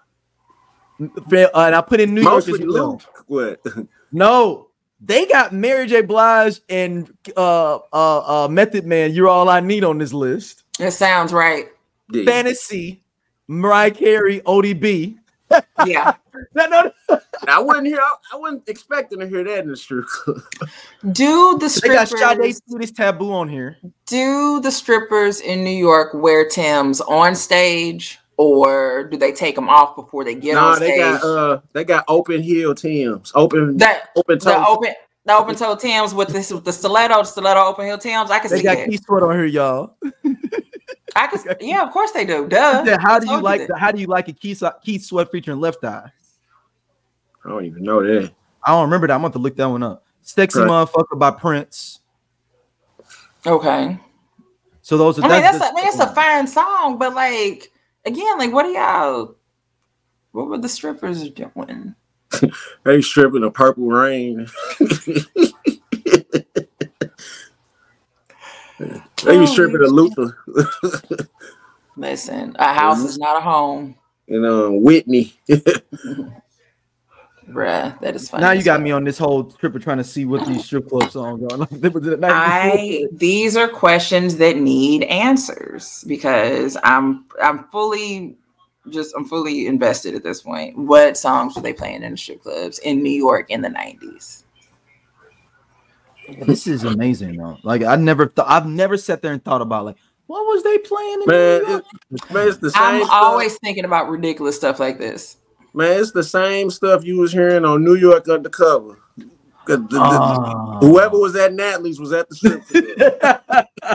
[0.98, 1.10] and
[1.56, 2.90] I put in New York Mostly as well.
[2.92, 3.24] Luke.
[3.26, 3.60] What?
[4.14, 4.68] No,
[5.00, 6.02] they got Mary J.
[6.02, 9.14] Blige and uh, uh, uh, Method Man.
[9.14, 10.64] You're all I need on this list.
[10.78, 11.68] It sounds right.
[12.26, 13.02] Fantasy,
[13.48, 15.16] Mariah Carey, ODB.
[15.86, 16.12] Yeah.
[16.54, 17.20] No, no, no.
[17.48, 17.98] I wouldn't hear.
[18.00, 20.42] I, I wasn't expecting to hear that in the strip club.
[21.12, 23.76] Do the They got strippers Sade this Taboo on here.
[24.06, 29.68] do the strippers in New York wear Tim's on stage or do they take them
[29.68, 30.98] off before they get nah, on they stage?
[31.00, 34.64] got uh, they got open heel Tims, open that open the toe.
[34.66, 34.92] open
[35.24, 38.30] the open toe Tim's with this with the stiletto stiletto open heel Tim's.
[38.30, 38.88] I can They see got that.
[38.88, 39.94] Keith Sweat on here, y'all.
[41.14, 42.48] I can yeah, of course they do.
[42.48, 42.84] Duh.
[42.86, 43.78] Yeah, how do you like that.
[43.78, 46.10] how do you like a Key, Keith Sweat featuring Left Eye?
[47.44, 48.32] I don't even know that.
[48.64, 49.14] I don't remember that.
[49.14, 50.04] I'm going to look that one up.
[50.22, 50.68] Sexy Right.
[50.68, 52.00] Motherfucker by Prince.
[53.44, 53.98] Okay.
[54.82, 57.14] So those are I mean that's, that's a, I mean it's a fine song, but
[57.14, 57.72] like
[58.04, 59.36] again, like what are y'all
[60.32, 61.94] what were the strippers doing?
[62.84, 64.48] They stripping a purple rain.
[64.78, 64.86] they
[69.38, 70.38] be stripping a Luther.
[71.96, 73.96] Listen, a house is not a home.
[74.26, 75.34] you know, um, Whitney.
[77.52, 78.42] Bruh, that is funny.
[78.42, 80.88] now you got me on this whole trip of trying to see what these strip
[80.88, 81.56] club songs are.
[81.62, 82.30] Like, they were the 90s.
[82.30, 88.36] I these are questions that need answers because I'm I'm fully
[88.90, 90.76] just I'm fully invested at this point.
[90.76, 94.44] What songs were they playing in the strip clubs in New York in the 90s?
[96.46, 97.58] this is amazing though.
[97.62, 99.96] Like I never thought I've never sat there and thought about like
[100.26, 101.84] what was they playing in Man, New York?
[102.12, 103.12] it, man, it's the same I'm stuff.
[103.12, 105.36] always thinking about ridiculous stuff like this.
[105.74, 108.98] Man, it's the same stuff you was hearing on New York Undercover.
[109.66, 110.78] The- the- the- Ah.
[110.80, 113.68] Whoever was at Natalie's was at the strip club.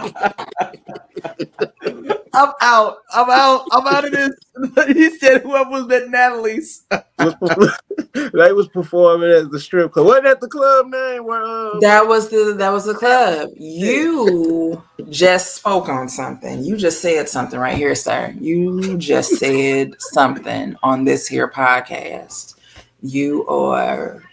[2.34, 2.98] I'm out.
[3.14, 3.66] I'm out.
[3.72, 4.32] I'm out of this.
[4.88, 6.84] he said whoever was at Natalie's.
[6.90, 10.06] they was performing at the strip club.
[10.08, 11.26] Wasn't that the club name?
[11.26, 13.50] Where uh, That was the that was the club.
[13.56, 16.64] You just spoke on something.
[16.64, 18.34] You just said something right here, sir.
[18.40, 22.56] You just said something on this here podcast.
[23.02, 24.24] You are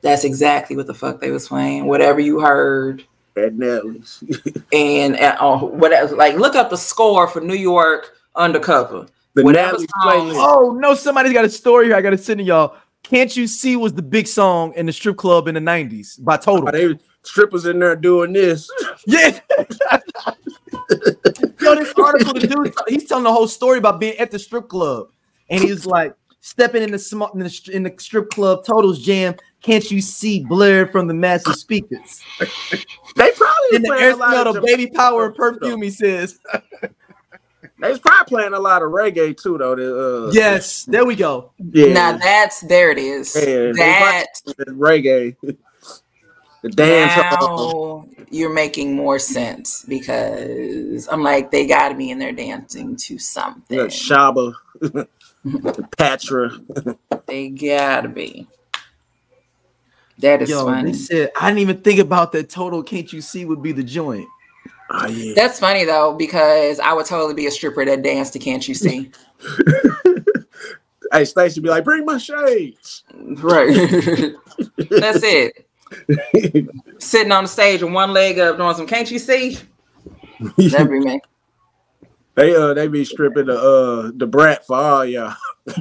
[0.00, 1.86] that's exactly what the fuck they was playing.
[1.86, 3.04] Whatever you heard.
[3.36, 4.22] at Natalie's.
[4.72, 9.06] And uh, oh, whatever like look up the score for New York undercover.
[9.38, 10.34] The Whatever playlist.
[10.34, 11.94] Oh no, somebody's got a story here.
[11.94, 12.74] I gotta send to y'all.
[13.04, 16.36] Can't you see was the big song in the strip club in the 90s by
[16.36, 16.68] Total?
[16.68, 18.68] Oh, they strippers in there doing this.
[19.06, 19.38] Yeah.
[21.60, 24.68] Yo, this article, the dude, he's telling the whole story about being at the strip
[24.68, 25.10] club,
[25.48, 28.64] and he's like stepping in the small in the, in the strip club.
[28.64, 29.36] Totals jam.
[29.62, 32.22] Can't you see blared from the massive speakers?
[32.40, 35.80] They probably In the air a smell of of baby power and perfume.
[35.80, 36.38] He says,
[37.80, 39.76] They was probably playing a lot of reggae too, though.
[39.76, 43.34] The, uh, "Yes, there we go." yeah, Now that's there it is.
[43.36, 44.26] Yeah, that
[44.68, 45.36] reggae,
[46.62, 47.12] the dance.
[47.16, 52.96] now you're making more sense because I'm like they got to be in there dancing
[52.96, 53.78] to something.
[53.78, 54.54] Yeah, Shabba,
[55.96, 56.50] Patra.
[57.26, 58.48] They gotta be.
[60.18, 60.94] That is Yo, funny.
[60.94, 62.50] said I didn't even think about that.
[62.50, 64.26] Total, can't you see would be the joint?
[64.90, 65.34] Oh yeah.
[65.34, 68.74] That's funny though because I would totally be a stripper that danced to "Can't You
[68.74, 69.10] See."
[71.12, 73.04] hey, Stacey be like, bring my shades.
[73.14, 73.68] right.
[74.90, 75.66] That's it.
[76.98, 79.58] Sitting on the stage with one leg up, doing some "Can't You See."
[80.56, 81.20] That'd be me.
[82.34, 85.34] They uh they be stripping the uh the brat for all y'all.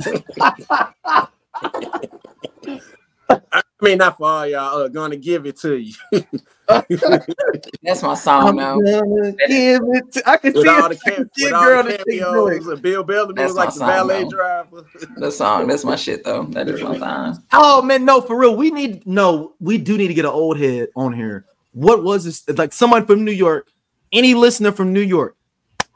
[3.29, 5.93] I mean not for all y'all, uh, gonna give it to you.
[6.67, 8.79] That's my song now.
[8.79, 10.99] gonna give it to- I can see all the, it.
[11.05, 13.71] I can cam- see with all the that cameos, and Bill Bellamy was like my
[13.73, 14.29] the song, valet though.
[14.29, 14.85] driver.
[15.17, 15.67] The song.
[15.67, 16.43] That's my shit though.
[16.45, 17.43] That is my song.
[17.53, 18.55] Oh man, no, for real.
[18.55, 21.45] We need no, we do need to get an old head on here.
[21.73, 22.47] What was this?
[22.57, 23.69] Like someone from New York,
[24.11, 25.35] any listener from New York,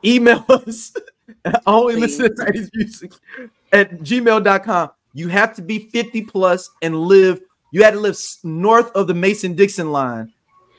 [0.05, 0.93] email us
[1.65, 2.19] only Please.
[2.19, 3.11] listen to 90s music
[3.73, 4.91] at gmail.com.
[5.13, 7.41] You have to be 50 plus and live,
[7.71, 10.31] you had to live north of the Mason Dixon line.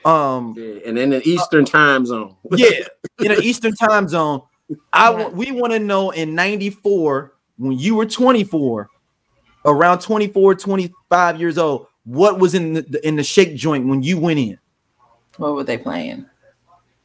[0.05, 2.37] Um, Yeah, and in the Eastern time zone.
[2.57, 2.87] yeah,
[3.21, 4.43] in the Eastern time zone.
[4.93, 5.29] I Yeah.
[5.29, 8.89] we want to know in 94 when you were 24,
[9.65, 14.19] around 24, 25 years old, what was in the in the shake joint when you
[14.19, 14.59] went in?
[15.37, 16.27] What were they playing?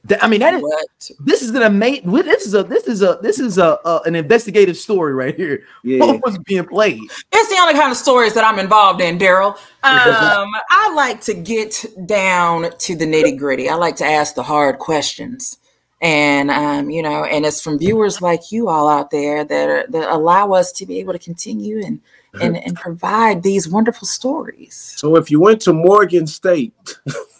[0.07, 1.11] That- I mean, that is What?
[1.25, 2.11] this is an amazing.
[2.11, 5.63] This is a this is a this is a, a an investigative story right here.
[5.83, 5.99] Yeah.
[5.99, 7.01] What was being played?
[7.31, 9.55] It's the only kind of stories that I'm involved in, Daryl.
[9.83, 13.69] Um, I like to get down to the nitty gritty.
[13.69, 15.57] I like to ask the hard questions,
[16.01, 19.85] and um, you know, and it's from viewers like you all out there that are,
[19.87, 21.99] that allow us to be able to continue and
[22.41, 24.93] and and provide these wonderful stories.
[24.97, 26.73] So if you went to Morgan State,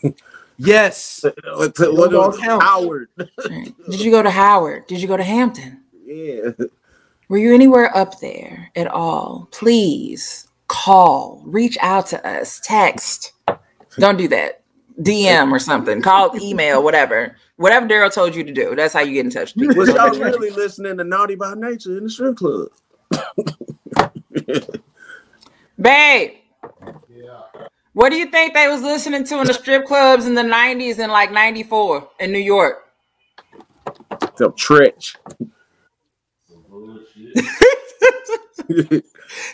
[0.57, 2.63] Yes, what, what all was count.
[2.63, 3.09] Howard?
[3.17, 4.87] Did you go to Howard?
[4.87, 5.83] Did you go to Hampton?
[6.05, 6.51] Yeah.
[7.29, 9.47] Were you anywhere up there at all?
[9.51, 13.33] Please call, reach out to us, text.
[13.99, 14.61] Don't do that.
[15.01, 16.01] DM or something.
[16.01, 17.35] Call, email, whatever.
[17.57, 18.75] Whatever Daryl told you to do.
[18.75, 19.77] That's how you get in touch with people.
[19.77, 22.69] Was y'all really listening to Naughty by Nature in the strip club?
[25.79, 26.31] Babe.
[27.97, 30.99] What do you think they was listening to in the strip clubs in the 90s
[30.99, 32.83] and like 94 in New York?
[34.37, 35.15] The Treach.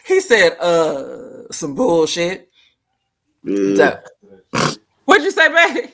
[0.05, 2.49] He said, uh, some bullshit.
[3.45, 3.99] Yeah.
[4.53, 4.75] So-
[5.05, 5.89] What'd you say, babe?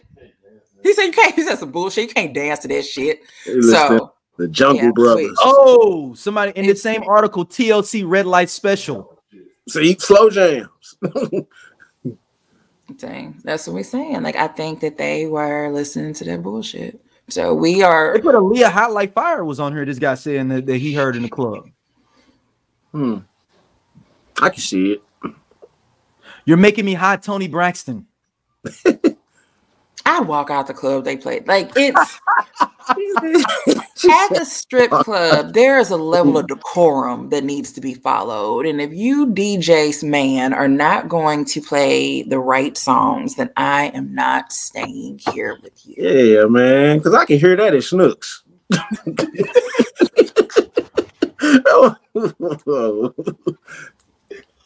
[0.82, 1.36] He said you can't.
[1.36, 2.08] He said some bullshit.
[2.10, 3.20] You can't dance to that shit.
[3.46, 5.28] They So the Jungle yeah, Brothers.
[5.28, 5.38] please.
[5.42, 9.22] Oh, somebody in the same article, TLC Red Light Special.
[9.68, 10.96] See, slow jams.
[12.98, 14.24] Dang, that's what we're saying.
[14.24, 17.00] Like, I think that they were listening to that bullshit.
[17.30, 18.14] So we are.
[18.14, 18.22] They are.
[18.22, 19.86] put Aaliyah Hot Like Fire was on here.
[19.86, 21.70] This guy saying that, that he heard in the club.
[22.92, 23.20] hmm.
[24.42, 25.04] I can see it.
[26.46, 28.08] You're making me hot, Toni Braxton.
[30.06, 31.48] I'd walk out the club they played.
[31.48, 32.20] Like it's
[32.90, 35.54] at the strip club.
[35.54, 40.08] There is a level of decorum that needs to be followed, and if you DJs
[40.08, 45.58] man are not going to play the right songs, then I am not staying here
[45.62, 45.96] with you.
[45.98, 46.98] Yeah, man.
[46.98, 48.44] Because I can hear that at Snooks.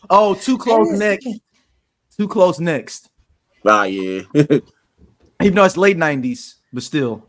[0.10, 1.00] Oh, too close Yes.
[1.00, 1.28] next.
[2.18, 3.10] Too close next.
[3.66, 4.22] ah, yeah.
[4.36, 7.28] Even though it's late 90s, but still.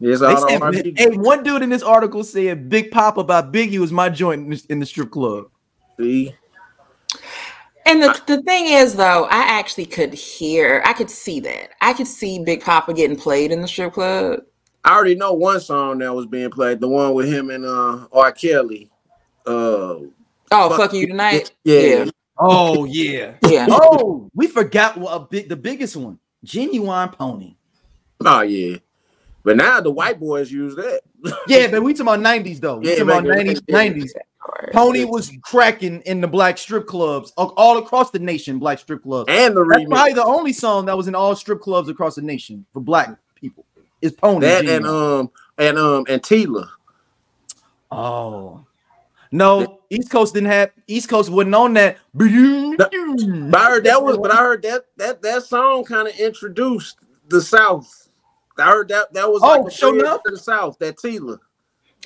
[0.00, 0.94] It's They all said- on R&B.
[0.96, 4.50] hey, one dude in this article said Big Papa by Biggie was my joint in
[4.50, 5.46] the, in the strip club.
[5.98, 6.34] See?
[7.86, 11.70] And the, the thing is, though, I actually could hear, I could see that.
[11.80, 14.40] I could see Big Papa getting played in the strip club.
[14.84, 18.06] I already know one song that was being played, the one with him and uh
[18.12, 18.32] R.
[18.32, 18.90] Kelly.
[19.46, 19.98] Uh
[20.52, 21.52] Oh, Fuck fuck you tonight.
[21.64, 21.80] yeah.
[21.80, 22.10] Yeah.
[22.38, 23.34] Oh yeah.
[23.48, 23.66] Yeah.
[23.68, 26.18] Oh, we forgot what a big the biggest one.
[26.44, 27.56] Ginuwine pony.
[28.24, 28.76] Oh yeah.
[29.46, 31.02] But now the white boys use that.
[31.46, 32.78] Yeah, but we talking about 90s though.
[32.78, 34.10] We Yeah, talking about 90s, 90s.
[34.72, 38.58] Pony was cracking in the black strip clubs all- all across the nation.
[38.58, 39.30] Black strip clubs.
[39.30, 39.88] And the That's remix.
[39.88, 43.16] probably the only song that was in all strip clubs across the nation for black
[43.36, 43.64] people.
[44.02, 44.40] Is Pony.
[44.40, 44.76] that Ginuwine.
[44.76, 46.68] and um and um and Tela.
[47.92, 48.66] oh
[49.30, 51.98] no, East Coast didn't have East Coast wasn't on that.
[52.12, 56.96] But I heard that was, but I heard that that that song kind of introduced
[57.28, 58.05] the South.
[58.58, 60.22] I heard that that was Oh, like a sure bridge enough.
[60.24, 60.78] to the South.
[60.78, 61.38] That Tela.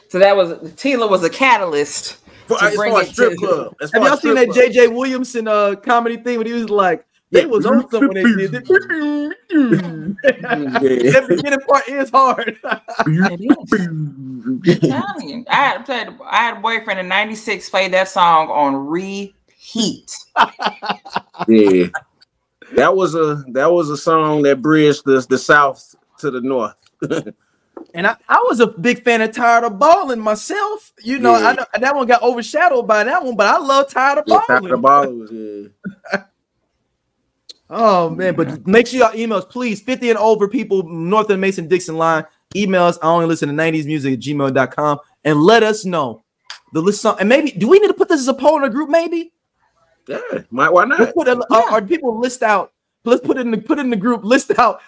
[0.09, 2.17] So that was Tela was a catalyst.
[2.47, 3.75] For, To as bring far as it strip to- club.
[3.81, 4.73] As Have y'all seen strip that club.
[4.73, 7.47] JJ Williamson uh comedy thing when he was like they Yeah.
[7.47, 8.69] was on something when they did it.
[11.13, 12.59] That beginning part is hard.
[13.07, 13.73] It is.
[13.81, 15.45] I'm telling you.
[15.49, 20.13] I had, played, I had a boyfriend in '96 played that song on repeat.
[21.49, 21.87] Yeah.
[22.75, 26.75] That was a that was a song that bridged the, the South to the North.
[27.95, 30.93] and I, I was a big fan of Tired of Balling myself.
[31.03, 31.49] You know, Yeah.
[31.49, 34.41] I know that one got overshadowed by that one, but I love Tired of Yeah,
[34.49, 34.63] Balling.
[34.63, 36.23] Top of the ball was yeah.
[37.73, 39.81] Oh man, but make sure y'all emails, please.
[39.81, 42.25] 50 and over people north of Mason Dixon line.
[42.57, 42.99] Email us.
[43.01, 46.25] I only listen to 90s music at gmail.com and let us know
[46.73, 47.17] the list song.
[47.21, 48.91] And maybe do we need to put this as a poll in a group?
[48.91, 49.33] Maybe
[50.09, 50.19] Yeah,
[50.51, 51.15] might why not?
[51.15, 51.41] put a,
[51.71, 52.73] are people list out.
[53.05, 54.25] Let's put it in the put it in the group.
[54.25, 54.81] List out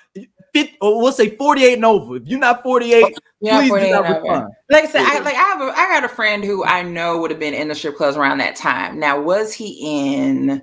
[0.53, 2.17] fit or we'll say 48 and over.
[2.17, 4.53] If you're not 48, Yeah, please do not respond.
[4.71, 7.19] Like I said, I like I have a I got a friend who I know
[7.19, 8.99] would have been in the strip clubs around that time.
[8.99, 10.63] Now, was he in?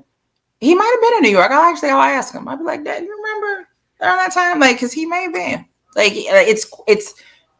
[0.62, 1.52] He might have been in New York.
[1.52, 2.48] I'll actually I'll ask him.
[2.48, 3.68] I'll be like, Dad, you remember
[4.02, 4.60] around that time?
[4.60, 5.66] Like, because he may have been.
[5.96, 7.14] Like, it's it's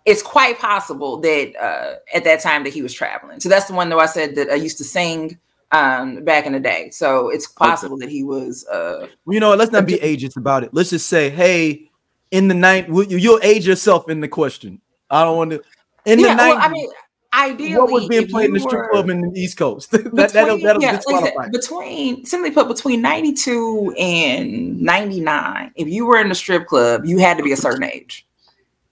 [0.06, 3.40] it's quite possible that uh, at that time that he was traveling.
[3.40, 5.38] So that's the one though I said that I used to sing
[5.72, 6.90] um back in the day.
[6.92, 9.54] So it's possible that he was uh Well, you know?
[9.54, 10.74] Let's not be ageist about it.
[10.74, 11.89] Let's just say, hey,
[12.32, 14.80] in the night, you, you'll age yourself in the question.
[15.10, 15.62] I don't want to.
[16.06, 16.90] In the yeah, night, well, I mean
[17.34, 19.92] ideally what was being played in the strip club in the East Coast?
[19.92, 20.04] that,
[20.34, 21.00] that'll Between- that'll yeah,
[21.36, 27.06] like between simply put between 92 and 99 if you were in the strip club
[27.06, 28.26] you had to be a certain age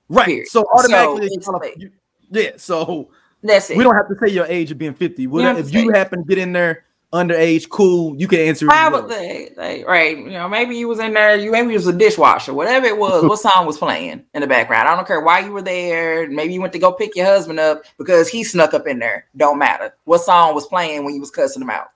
[0.09, 0.25] right.
[0.25, 0.47] period.
[0.47, 1.91] So automatically, So it's qualify- like- you-
[2.29, 2.51] yeah.
[2.57, 3.09] So
[3.41, 5.25] that's it we don't have to say your age of being 50.
[5.27, 8.15] don't if you happen to get in there underage, cool.
[8.19, 8.65] You can answer.
[8.65, 11.75] it as probably like right you know maybe you was in there you maybe you
[11.75, 15.07] was a dishwasher whatever it was what song was playing in the background i don't
[15.07, 18.27] care why you were there maybe you went to go pick your husband up because
[18.27, 21.61] he snuck up in there don't matter what song was playing when you was cussing
[21.61, 21.87] him out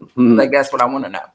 [0.00, 0.38] Mhm.
[0.38, 1.26] like that's what i want to know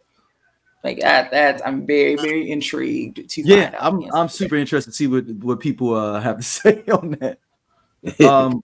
[0.85, 4.55] like that that's i'm very very intrigued to Yeah, find out I'm I'm to super
[4.55, 7.39] interested to see what what people uh, have to say on that.
[8.25, 8.61] Um,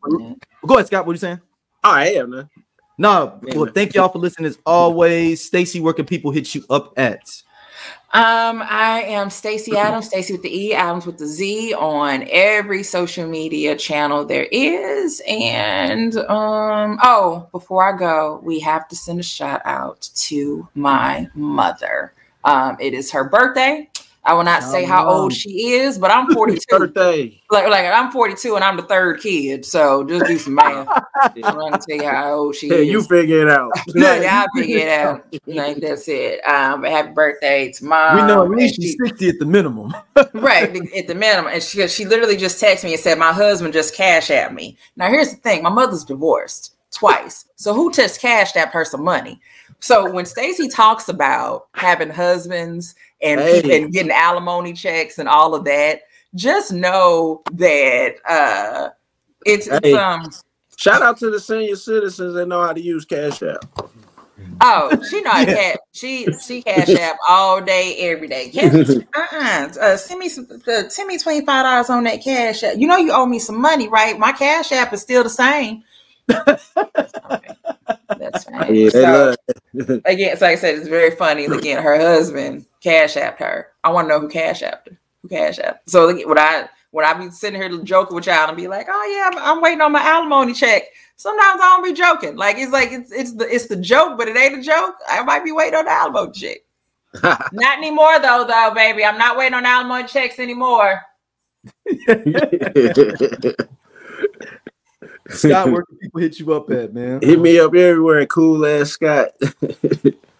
[0.66, 1.06] go ahead, Scott.
[1.06, 1.41] What are you saying?
[1.84, 2.49] oh am, man.
[2.97, 5.43] No, Yeah, well, thank y'all for listening as always.
[5.43, 7.41] Stacy, where can people hit you up at?
[8.13, 12.84] Um, I am Stacy Adams, Stacy with the E, Adams with the Z on every
[12.84, 15.22] social media channel there is.
[15.30, 21.30] And um, oh, before I go, we have to send a shout out to my
[21.35, 22.11] mother.
[22.43, 23.89] Um, it is her birthday.
[24.23, 26.61] I will not say how old she is, but I'm 42.
[26.77, 27.41] Birthday.
[27.49, 29.65] like, like I'm 42 and I'm the third kid.
[29.65, 30.88] So just do some math.
[31.23, 32.88] I'm gonna tell you how old she Yeah, is.
[32.89, 33.72] you figure it out.
[33.95, 35.26] Like, I'll figure it out.
[35.48, 36.39] Like that's it.
[36.48, 38.15] Um, happy birthday to mom.
[38.18, 39.93] we know at least she's 60 at the minimum.
[40.35, 41.52] right at the minimum.
[41.52, 44.77] And she she literally just texted me and said, My husband just cash at me.
[44.95, 47.45] Now here's the thing: my mother's divorced twice.
[47.56, 49.41] So who just cashed that person money?
[49.80, 53.84] So when Stacy talks about having husbands and, Hey.
[53.84, 56.02] and getting alimony checks and all of that,
[56.35, 58.89] just know that uh
[59.45, 60.30] it's, it's um
[60.77, 63.64] Shout out to the senior citizens that know how to use Cash App.
[64.61, 68.49] oh she not cat she she cash app all day every day.
[68.49, 68.73] Cash,
[69.15, 69.69] uh-uh.
[69.80, 72.77] Uh, send me some uh, send me twenty five dollars on that cash app.
[72.77, 74.18] You know you owe me some money, right?
[74.18, 75.84] My cash app is still the same.
[76.31, 76.57] Okay.
[78.18, 78.73] That's fine.
[78.73, 79.35] Yeah, So,
[80.06, 81.45] again, so like I said, it's very funny.
[81.45, 83.68] Again, her husband cash apped her.
[83.84, 84.98] I want to know who cash apped her.
[85.22, 85.80] Who cash apped?
[85.88, 88.88] So like, when I when I be sitting here joking with y'all and be like,
[88.90, 90.84] oh yeah, I'm, I'm waiting on my alimony check.
[91.16, 92.36] Sometimes I don't be joking.
[92.36, 94.95] Like it's like it's it's the it's the joke, but it ain't a joke.
[95.08, 96.58] I might be waiting on the alimony check.
[97.52, 99.06] Not anymore though, though, baby.
[99.06, 101.02] I'm not waiting on alimony checks anymore.
[105.30, 107.20] Scott, where can people hit you up at, man?
[107.22, 109.32] Hit me up everywhere, cool ass Scott.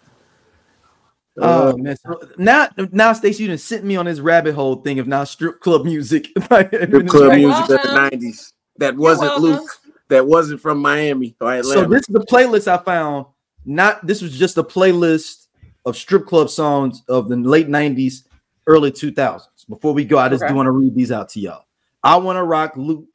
[1.38, 1.96] Oh uh, man!
[2.04, 5.24] Uh, now, now, Stacey, you done sent me on this rabbit hole thing of now
[5.24, 6.26] strip club music.
[6.42, 8.52] Strip club You're music of the nineties.
[8.76, 9.38] That wasn't.
[9.38, 9.68] Luke.
[10.08, 11.84] That wasn't from Miami or Atlanta.
[11.84, 13.26] So this is the playlist I found.
[13.64, 15.46] Not this was just a playlist
[15.86, 18.24] of strip club songs of the late '90s,
[18.66, 19.66] early 2000s.
[19.70, 20.52] Before we go, I just Okay.
[20.52, 21.64] do want to read these out to y'all.
[22.02, 23.06] I want to rock Luke,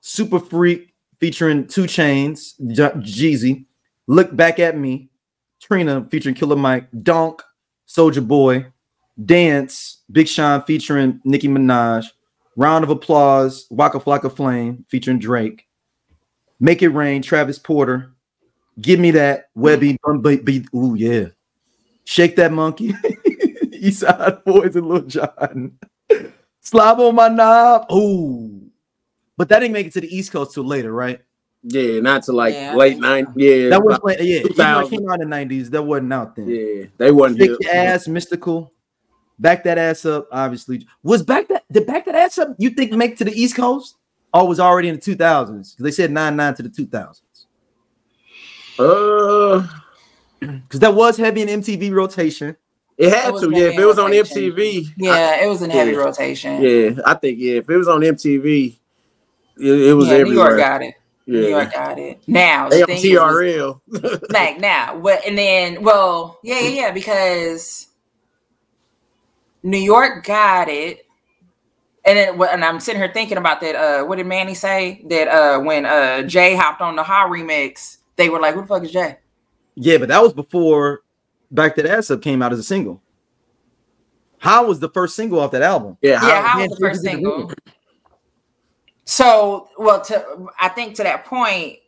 [0.00, 3.66] Super Freak featuring 2 Chainz, Jeezy.
[4.06, 5.09] Look back at me,
[5.60, 7.42] Trina featuring Killer Mike, Donk,
[7.86, 8.66] Soldier Boy,
[9.24, 12.06] Dance, Big Sean featuring Nicki Minaj.
[12.56, 15.66] Round of applause, Waka Flocka Flame featuring Drake.
[16.58, 18.12] Make It Rain, Travis Porter.
[18.80, 20.66] Give me that Webbie.
[20.74, 21.28] Ooh, yeah.
[22.04, 22.94] Shake that monkey.
[23.72, 25.78] East Side Boyz and Lil Jon.
[26.60, 27.90] Slob on my knob.
[27.92, 28.70] Ooh.
[29.36, 31.20] But that didn't make it to the East Coast till later, right?
[31.62, 33.34] Yeah, not to like Yeah, late nineties.
[33.36, 35.82] Yeah, That was about- like, yeah, even though it came out in the 90s, that
[35.82, 36.48] wasn't out then.
[36.48, 37.74] yeah, they wasn't Shake here.
[37.74, 38.70] your ass, Mystikal.
[39.38, 40.86] Back that ass up, obviously.
[41.02, 42.54] Was back that did back that ass up?
[42.58, 43.96] You think make to the East Coast?
[44.32, 45.72] Or was already in the 2000s?
[45.72, 47.20] Because They said nine nine to the 2000s.
[48.78, 49.66] Uh,
[50.40, 52.56] Because that was heavy in MTV rotation.
[52.96, 53.50] it It had was to.
[53.50, 54.10] Yeah, if it was on.
[54.12, 54.86] MTV.
[54.96, 55.96] Yeah, it was in heavy yeah.
[55.98, 56.62] rotation.
[56.62, 57.54] Yeah, I think yeah.
[57.54, 58.78] If it was on MTV,
[59.58, 60.46] it, it was Yeah, New everywhere.
[60.48, 60.94] York got it.
[61.30, 62.22] New York got it.
[62.26, 64.30] Now they the on thing is, TRL.
[64.30, 67.88] like now what and then well yeah yeah yeah because
[69.62, 71.06] new york got it
[72.06, 75.04] and then what- and i'm sitting here thinking about that uh what did manny say
[75.10, 78.66] that uh when uh jay hopped on the ha remix they were like who the
[78.66, 79.18] fuck is jay
[79.74, 81.02] Yeah, but that was before
[81.50, 83.02] Back That Ass Up came out as a single.
[84.38, 85.96] How was the first single off that album?
[86.00, 87.50] yeah, yeah how- how was the first did you do single
[89.10, 91.78] so well to i think to that point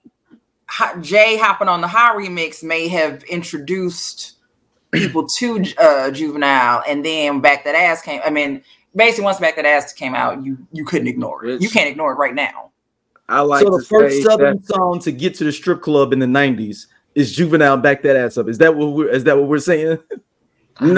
[1.01, 4.39] jay hopping on the high remix may have introduced
[4.90, 8.61] people to uh juvenile and then back that ass came i mean
[8.97, 12.12] basically once back that ass came out you you couldn't ignore it you can't ignore
[12.12, 12.70] it right now
[13.28, 16.19] I like so the first Southern that- song to get to the strip club in
[16.19, 18.49] the 90s is Juvenile Back That Ass Up.
[18.49, 19.99] Is that what we're is that what we're saying?
[20.81, 20.93] No,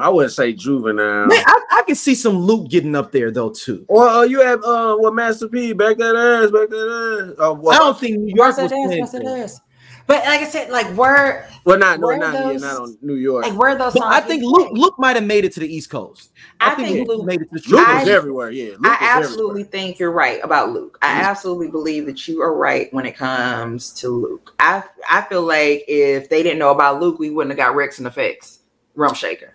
[0.00, 1.26] I wouldn't say juvenile.
[1.26, 3.84] Man, I, I can see some Luke getting up there though too.
[3.88, 7.38] Well, uh, you have uh, what Master P back that ass, back that ass.
[7.38, 9.60] Uh, I don't think New York was playing that.
[10.06, 13.14] but like i said like where well, not no, where not yeah, not on New
[13.14, 13.44] York.
[13.44, 14.70] like where those songs I think Luke?
[14.72, 16.32] Luke might have made it to the East Coast.
[16.60, 18.00] I think Luke Luke- made it to the strip Luke club.
[18.00, 18.50] was everywhere.
[18.50, 20.98] Yeah, Luke I was absolutely think you're right about Luke.
[21.02, 24.54] I absolutely believe that you are right when it comes to Luke.
[24.58, 27.98] I I feel like if they didn't know about Luke, we wouldn't have got Rex
[27.98, 28.60] and Effects,
[28.94, 29.54] Rum Shaker.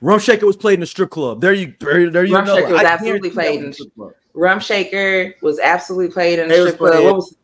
[0.00, 1.40] Rum Shaker was played in the strip club.
[1.40, 2.56] There you there, there you Rum know.
[2.56, 4.12] Shaker was I absolutely played in- the strip club.
[4.34, 7.04] Rum Shaker was absolutely played in the They was strip club.
[7.04, 7.36] What was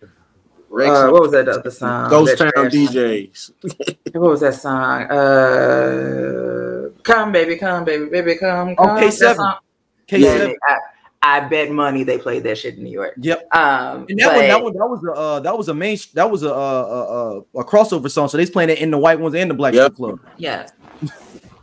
[0.69, 2.09] Rex uh, what was that other song?
[2.11, 2.71] Ghost That Town?
[2.71, 3.51] DJs.
[4.15, 5.03] What was that song?
[5.11, 8.77] Uh, come baby, come baby, baby, come.
[8.77, 8.97] come.
[8.99, 9.37] Okay, seven.
[9.37, 9.59] song-
[10.07, 10.57] K Yeah, seven.
[10.69, 10.79] I,
[11.25, 13.15] I bet money they played that shit in New York.
[13.19, 13.55] Yep.
[13.55, 16.31] Um, And that one, that one, that was a uh, that was a main that
[16.31, 18.29] was a uh, uh, uh, a crossover song.
[18.29, 19.95] So they was playing it in the white ones and the black Yep.
[19.95, 20.19] club.
[20.37, 20.67] Yeah.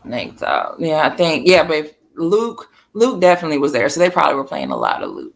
[0.09, 0.75] I think so.
[0.79, 4.43] Yeah, I think yeah, but if Luke Luke definitely was there, so they probably were
[4.43, 5.35] playing a lot of Luke.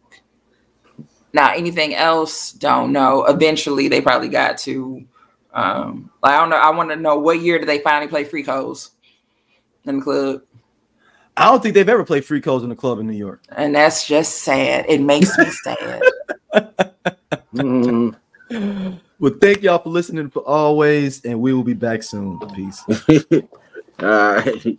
[1.32, 2.52] Now, anything else?
[2.52, 3.24] Don't know.
[3.24, 5.04] Eventually, they probably got to.
[5.52, 6.56] Um, I don't know.
[6.56, 8.90] I want to know what year did they finally play Free Codes
[9.86, 10.42] in the club,
[11.36, 13.42] I don't think they've ever played free codes in the club in New York.
[13.56, 14.86] and that's just sad.
[14.88, 16.02] It makes me sad.
[17.54, 18.16] Mhm.
[19.18, 22.38] Well, thank y'all for listening for always, and we will be back soon.
[22.54, 22.82] Peace.
[24.00, 24.78] All right.